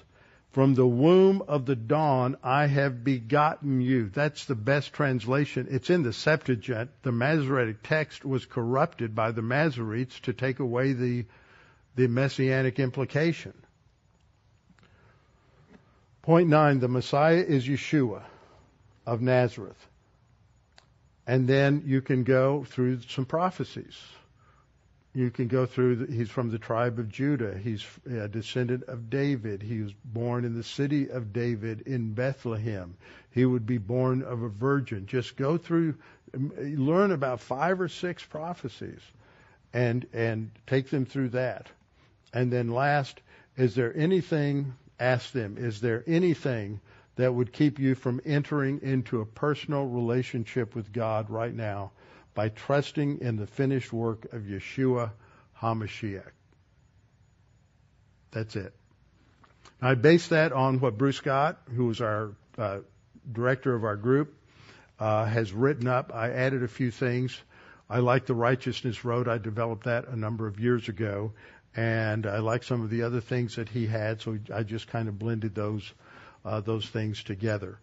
From 0.53 0.75
the 0.75 0.87
womb 0.87 1.43
of 1.49 1.67
the 1.67 1.75
dawn 1.75 2.37
I 2.45 2.67
have 2.67 3.03
begotten 3.03 3.81
you. 3.81 4.09
That's 4.09 4.45
the 4.45 4.55
best 4.55 4.93
translation. 4.93 5.67
It's 5.69 5.91
in 5.91 6.05
the 6.05 6.13
Septuagint. 6.13 6.91
The 7.03 7.11
Masoretic 7.11 7.79
text 7.83 8.25
was 8.25 8.47
corrupted 8.47 9.17
by 9.17 9.33
the 9.33 9.43
Masoretes 9.43 10.21
to 10.21 10.33
take 10.33 10.61
away 10.61 10.93
the, 10.93 11.25
the 11.97 12.07
messianic 12.07 12.79
implication. 12.79 13.55
Point 16.21 16.49
nine, 16.49 16.79
the 16.79 16.87
Messiah 16.87 17.43
is 17.43 17.67
Yeshua 17.67 18.23
of 19.07 19.21
Nazareth. 19.21 19.89
And 21.27 21.49
then 21.49 21.85
you 21.87 22.01
can 22.01 22.25
go 22.25 22.65
through 22.65 23.01
some 23.03 23.25
prophecies. 23.25 23.97
You 25.15 25.31
can 25.31 25.47
go 25.47 25.67
through, 25.67 25.97
the, 25.97 26.13
he's 26.13 26.31
from 26.31 26.51
the 26.51 26.59
tribe 26.59 26.99
of 26.99 27.11
Judah. 27.11 27.57
He's 27.57 27.85
a 28.11 28.29
descendant 28.29 28.85
of 28.85 29.11
David. 29.11 29.63
He 29.63 29.81
was 29.81 29.93
born 30.05 30.45
in 30.45 30.55
the 30.57 30.65
city 30.65 31.11
of 31.11 31.33
David 31.33 31.83
in 31.83 32.15
Bethlehem. 32.15 32.97
He 33.31 33.45
would 33.45 33.67
be 33.67 33.79
born 33.79 34.23
of 34.23 34.43
a 34.43 34.49
virgin. 34.49 35.07
Just 35.07 35.37
go 35.37 35.59
through, 35.59 35.95
learn 36.35 37.13
about 37.13 37.41
five 37.41 37.81
or 37.81 37.89
six 37.89 38.25
prophecies 38.25 39.01
and, 39.75 40.07
and 40.15 40.51
take 40.67 40.89
them 40.89 41.05
through 41.05 41.31
that. 41.31 41.69
And 42.33 42.51
then 42.51 42.69
last, 42.69 43.21
is 43.57 43.75
there 43.75 43.95
anything, 43.95 44.75
ask 44.99 45.31
them, 45.33 45.57
is 45.59 45.81
there 45.83 46.03
anything 46.07 46.81
that 47.17 47.35
would 47.35 47.53
keep 47.53 47.79
you 47.79 47.95
from 47.95 48.21
entering 48.25 48.81
into 48.83 49.21
a 49.21 49.27
personal 49.27 49.85
relationship 49.85 50.75
with 50.75 50.93
God 50.93 51.29
right 51.31 51.55
now 51.55 51.93
by 52.35 52.49
trusting 52.49 53.21
in 53.21 53.37
the 53.37 53.47
finished 53.47 53.93
work 53.93 54.33
of 54.33 54.43
Yeshua 54.43 55.11
HaMashiach. 55.61 56.31
That's 58.31 58.57
it. 58.57 58.75
I 59.81 59.95
base 59.95 60.29
that 60.29 60.53
on 60.53 60.81
what 60.81 60.97
Bruce 60.97 61.17
Scott, 61.17 61.61
who 61.75 61.87
was 61.87 62.01
our 62.01 62.33
uh, 62.57 62.79
director 63.31 63.75
of 63.75 63.85
our 63.85 63.97
group, 63.97 64.35
uh, 64.99 65.25
has 65.27 65.53
written 65.53 65.89
up. 65.89 66.13
I 66.15 66.31
added 66.31 66.63
a 66.63 66.69
few 66.69 66.91
things. 66.91 67.39
I 67.91 67.99
like 67.99 68.25
the 68.25 68.35
righteousness 68.35 69.05
road. 69.05 69.29
I 69.29 69.39
developed 69.39 69.85
that 69.85 70.09
a 70.09 70.17
number 70.17 70.47
of 70.47 70.61
years 70.61 70.89
ago, 70.89 71.33
and 71.77 72.27
I 72.27 72.39
like 72.39 72.63
some 72.63 72.83
of 72.83 72.91
the 72.91 73.03
other 73.03 73.21
things 73.21 73.57
that 73.57 73.69
he 73.69 73.87
had. 73.87 74.23
So 74.23 74.39
I 74.55 74.63
just 74.63 74.87
kind 74.89 75.09
of 75.09 75.19
blended 75.19 75.55
those 75.55 75.93
uh, 76.45 76.61
those 76.61 76.87
things 76.87 77.23
together. 77.23 77.79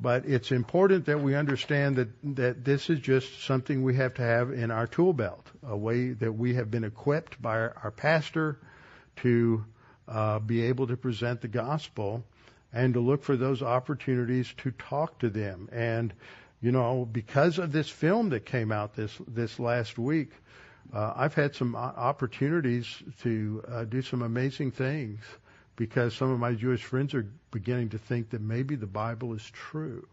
But 0.00 0.26
it's 0.26 0.52
important 0.52 1.06
that 1.06 1.20
we 1.20 1.34
understand 1.34 1.96
that, 1.96 2.36
that 2.36 2.64
this 2.64 2.88
is 2.88 3.00
just 3.00 3.44
something 3.44 3.82
we 3.82 3.96
have 3.96 4.14
to 4.14 4.22
have 4.22 4.52
in 4.52 4.70
our 4.70 4.86
tool 4.86 5.12
belt, 5.12 5.44
a 5.66 5.76
way 5.76 6.10
that 6.10 6.32
we 6.32 6.54
have 6.54 6.70
been 6.70 6.84
equipped 6.84 7.40
by 7.42 7.58
our, 7.58 7.74
our 7.82 7.90
pastor 7.90 8.58
to 9.16 9.64
uh, 10.06 10.38
be 10.38 10.62
able 10.62 10.86
to 10.86 10.96
present 10.96 11.40
the 11.40 11.48
gospel 11.48 12.24
and 12.72 12.94
to 12.94 13.00
look 13.00 13.24
for 13.24 13.36
those 13.36 13.60
opportunities 13.60 14.52
to 14.58 14.70
talk 14.70 15.18
to 15.18 15.30
them. 15.30 15.68
And, 15.72 16.12
you 16.60 16.70
know, 16.70 17.08
because 17.10 17.58
of 17.58 17.72
this 17.72 17.88
film 17.88 18.28
that 18.28 18.46
came 18.46 18.70
out 18.70 18.94
this, 18.94 19.18
this 19.26 19.58
last 19.58 19.98
week, 19.98 20.30
uh, 20.94 21.12
I've 21.16 21.34
had 21.34 21.56
some 21.56 21.74
opportunities 21.74 22.86
to 23.22 23.64
uh, 23.68 23.84
do 23.84 24.00
some 24.00 24.22
amazing 24.22 24.70
things 24.70 25.20
because 25.78 26.12
some 26.12 26.32
of 26.32 26.40
my 26.40 26.54
Jewish 26.54 26.82
friends 26.82 27.14
are 27.14 27.24
beginning 27.52 27.90
to 27.90 27.98
think 27.98 28.30
that 28.30 28.40
maybe 28.40 28.74
the 28.74 28.86
Bible 28.86 29.32
is 29.32 29.48
true. 29.52 30.08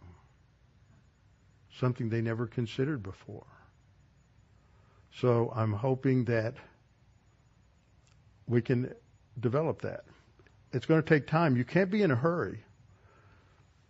Something 1.79 2.07
they 2.07 2.21
never 2.21 2.45
considered 2.45 3.01
before. 3.01 3.47
So 5.11 5.51
I'm 5.55 5.73
hoping 5.73 6.25
that 6.25 6.53
we 8.47 8.61
can 8.61 8.93
develop 9.39 9.81
that. 9.81 10.03
It's 10.71 10.85
going 10.85 11.01
to 11.01 11.09
take 11.09 11.25
time. 11.25 11.57
You 11.57 11.65
can't 11.65 11.89
be 11.89 12.03
in 12.03 12.11
a 12.11 12.15
hurry. 12.15 12.63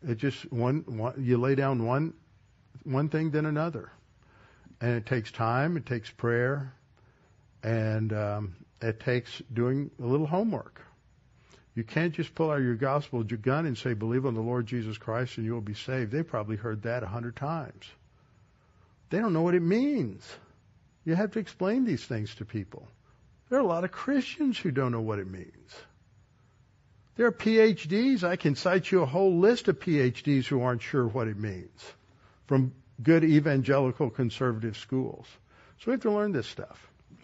It 0.07 0.15
just 0.15 0.49
one, 0.53 0.85
one 0.87 1.15
you 1.17 1.37
lay 1.37 1.55
down 1.55 1.85
one 1.85 2.13
one 2.83 3.09
thing 3.09 3.31
then 3.31 3.45
another, 3.45 3.91
and 4.79 4.91
it 4.91 5.05
takes 5.05 5.29
time. 5.29 5.75
It 5.75 5.85
takes 5.85 6.09
prayer, 6.09 6.73
and 7.63 8.13
um, 8.13 8.55
it 8.81 9.01
takes 9.01 9.41
doing 9.51 9.91
a 10.01 10.05
little 10.05 10.27
homework. 10.27 10.84
You 11.75 11.83
can't 11.83 12.13
just 12.13 12.33
pull 12.33 12.51
out 12.51 12.61
your 12.61 12.75
gospel 12.75 13.25
your 13.25 13.37
gun 13.37 13.65
and 13.65 13.77
say, 13.77 13.93
believe 13.93 14.25
on 14.25 14.33
the 14.33 14.41
Lord 14.41 14.65
Jesus 14.65 14.97
Christ 14.97 15.37
and 15.37 15.45
you 15.45 15.53
will 15.53 15.61
be 15.61 15.73
saved. 15.73 16.11
They 16.11 16.23
probably 16.23 16.55
heard 16.55 16.83
that 16.83 17.03
a 17.03 17.07
hundred 17.07 17.35
times. 17.35 17.85
They 19.09 19.19
don't 19.19 19.33
know 19.33 19.41
what 19.41 19.55
it 19.55 19.61
means. 19.61 20.25
You 21.03 21.15
have 21.15 21.31
to 21.31 21.39
explain 21.39 21.83
these 21.83 22.03
things 22.03 22.33
to 22.35 22.45
people. 22.45 22.87
There 23.49 23.59
are 23.59 23.61
a 23.61 23.67
lot 23.67 23.83
of 23.83 23.91
Christians 23.91 24.57
who 24.57 24.71
don't 24.71 24.91
know 24.91 25.01
what 25.01 25.19
it 25.19 25.29
means. 25.29 25.51
There 27.17 27.27
are 27.27 27.31
PhDs. 27.31 28.23
I 28.23 28.37
can 28.37 28.55
cite 28.55 28.91
you 28.91 29.01
a 29.01 29.05
whole 29.05 29.37
list 29.37 29.67
of 29.67 29.79
PhDs 29.79 30.45
who 30.45 30.61
aren't 30.61 30.81
sure 30.81 31.07
what 31.07 31.27
it 31.27 31.37
means 31.37 31.93
from 32.47 32.73
good 33.01 33.23
evangelical 33.23 34.09
conservative 34.09 34.77
schools. 34.77 35.27
So 35.79 35.87
we 35.87 35.91
have 35.91 36.01
to 36.01 36.11
learn 36.11 36.31
this 36.31 36.47
stuff. 36.47 36.79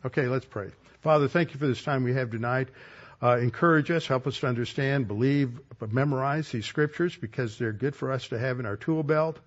Okay, 0.05 0.27
let's 0.27 0.45
pray. 0.45 0.71
Father, 1.01 1.27
thank 1.27 1.53
you 1.53 1.59
for 1.59 1.67
this 1.67 1.83
time 1.83 2.03
we 2.03 2.13
have 2.13 2.31
tonight. 2.31 2.69
Uh, 3.23 3.37
encourage 3.37 3.91
us, 3.91 4.07
help 4.07 4.25
us 4.25 4.39
to 4.39 4.47
understand, 4.47 5.07
believe, 5.07 5.59
memorize 5.91 6.49
these 6.49 6.65
scriptures 6.65 7.15
because 7.15 7.57
they're 7.57 7.71
good 7.71 7.95
for 7.95 8.11
us 8.11 8.27
to 8.29 8.39
have 8.39 8.59
in 8.59 8.65
our 8.65 8.77
tool 8.77 9.03
belt. 9.03 9.39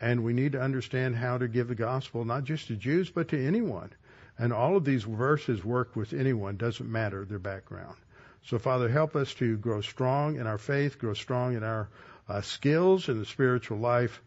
And 0.00 0.22
we 0.22 0.32
need 0.32 0.52
to 0.52 0.60
understand 0.60 1.16
how 1.16 1.38
to 1.38 1.48
give 1.48 1.66
the 1.66 1.74
gospel 1.74 2.24
not 2.24 2.44
just 2.44 2.68
to 2.68 2.76
Jews, 2.76 3.10
but 3.10 3.28
to 3.28 3.46
anyone. 3.46 3.90
And 4.38 4.52
all 4.52 4.76
of 4.76 4.84
these 4.84 5.02
verses 5.02 5.64
work 5.64 5.96
with 5.96 6.12
anyone, 6.12 6.56
doesn't 6.56 6.90
matter 6.90 7.24
their 7.24 7.40
background. 7.40 7.96
So, 8.44 8.58
Father, 8.58 8.88
help 8.88 9.16
us 9.16 9.34
to 9.34 9.56
grow 9.56 9.80
strong 9.80 10.36
in 10.36 10.46
our 10.46 10.58
faith, 10.58 10.98
grow 10.98 11.14
strong 11.14 11.56
in 11.56 11.64
our 11.64 11.88
uh, 12.28 12.40
skills 12.42 13.08
in 13.08 13.18
the 13.18 13.26
spiritual 13.26 13.78
life, 13.78 14.22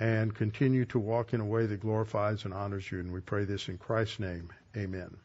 and 0.00 0.34
continue 0.34 0.84
to 0.86 0.98
walk 0.98 1.32
in 1.32 1.40
a 1.40 1.46
way 1.46 1.66
that 1.66 1.80
glorifies 1.80 2.44
and 2.44 2.52
honors 2.52 2.90
you. 2.90 2.98
And 2.98 3.12
we 3.12 3.20
pray 3.20 3.44
this 3.44 3.68
in 3.68 3.78
Christ's 3.78 4.18
name. 4.18 4.50
Amen. 4.76 5.16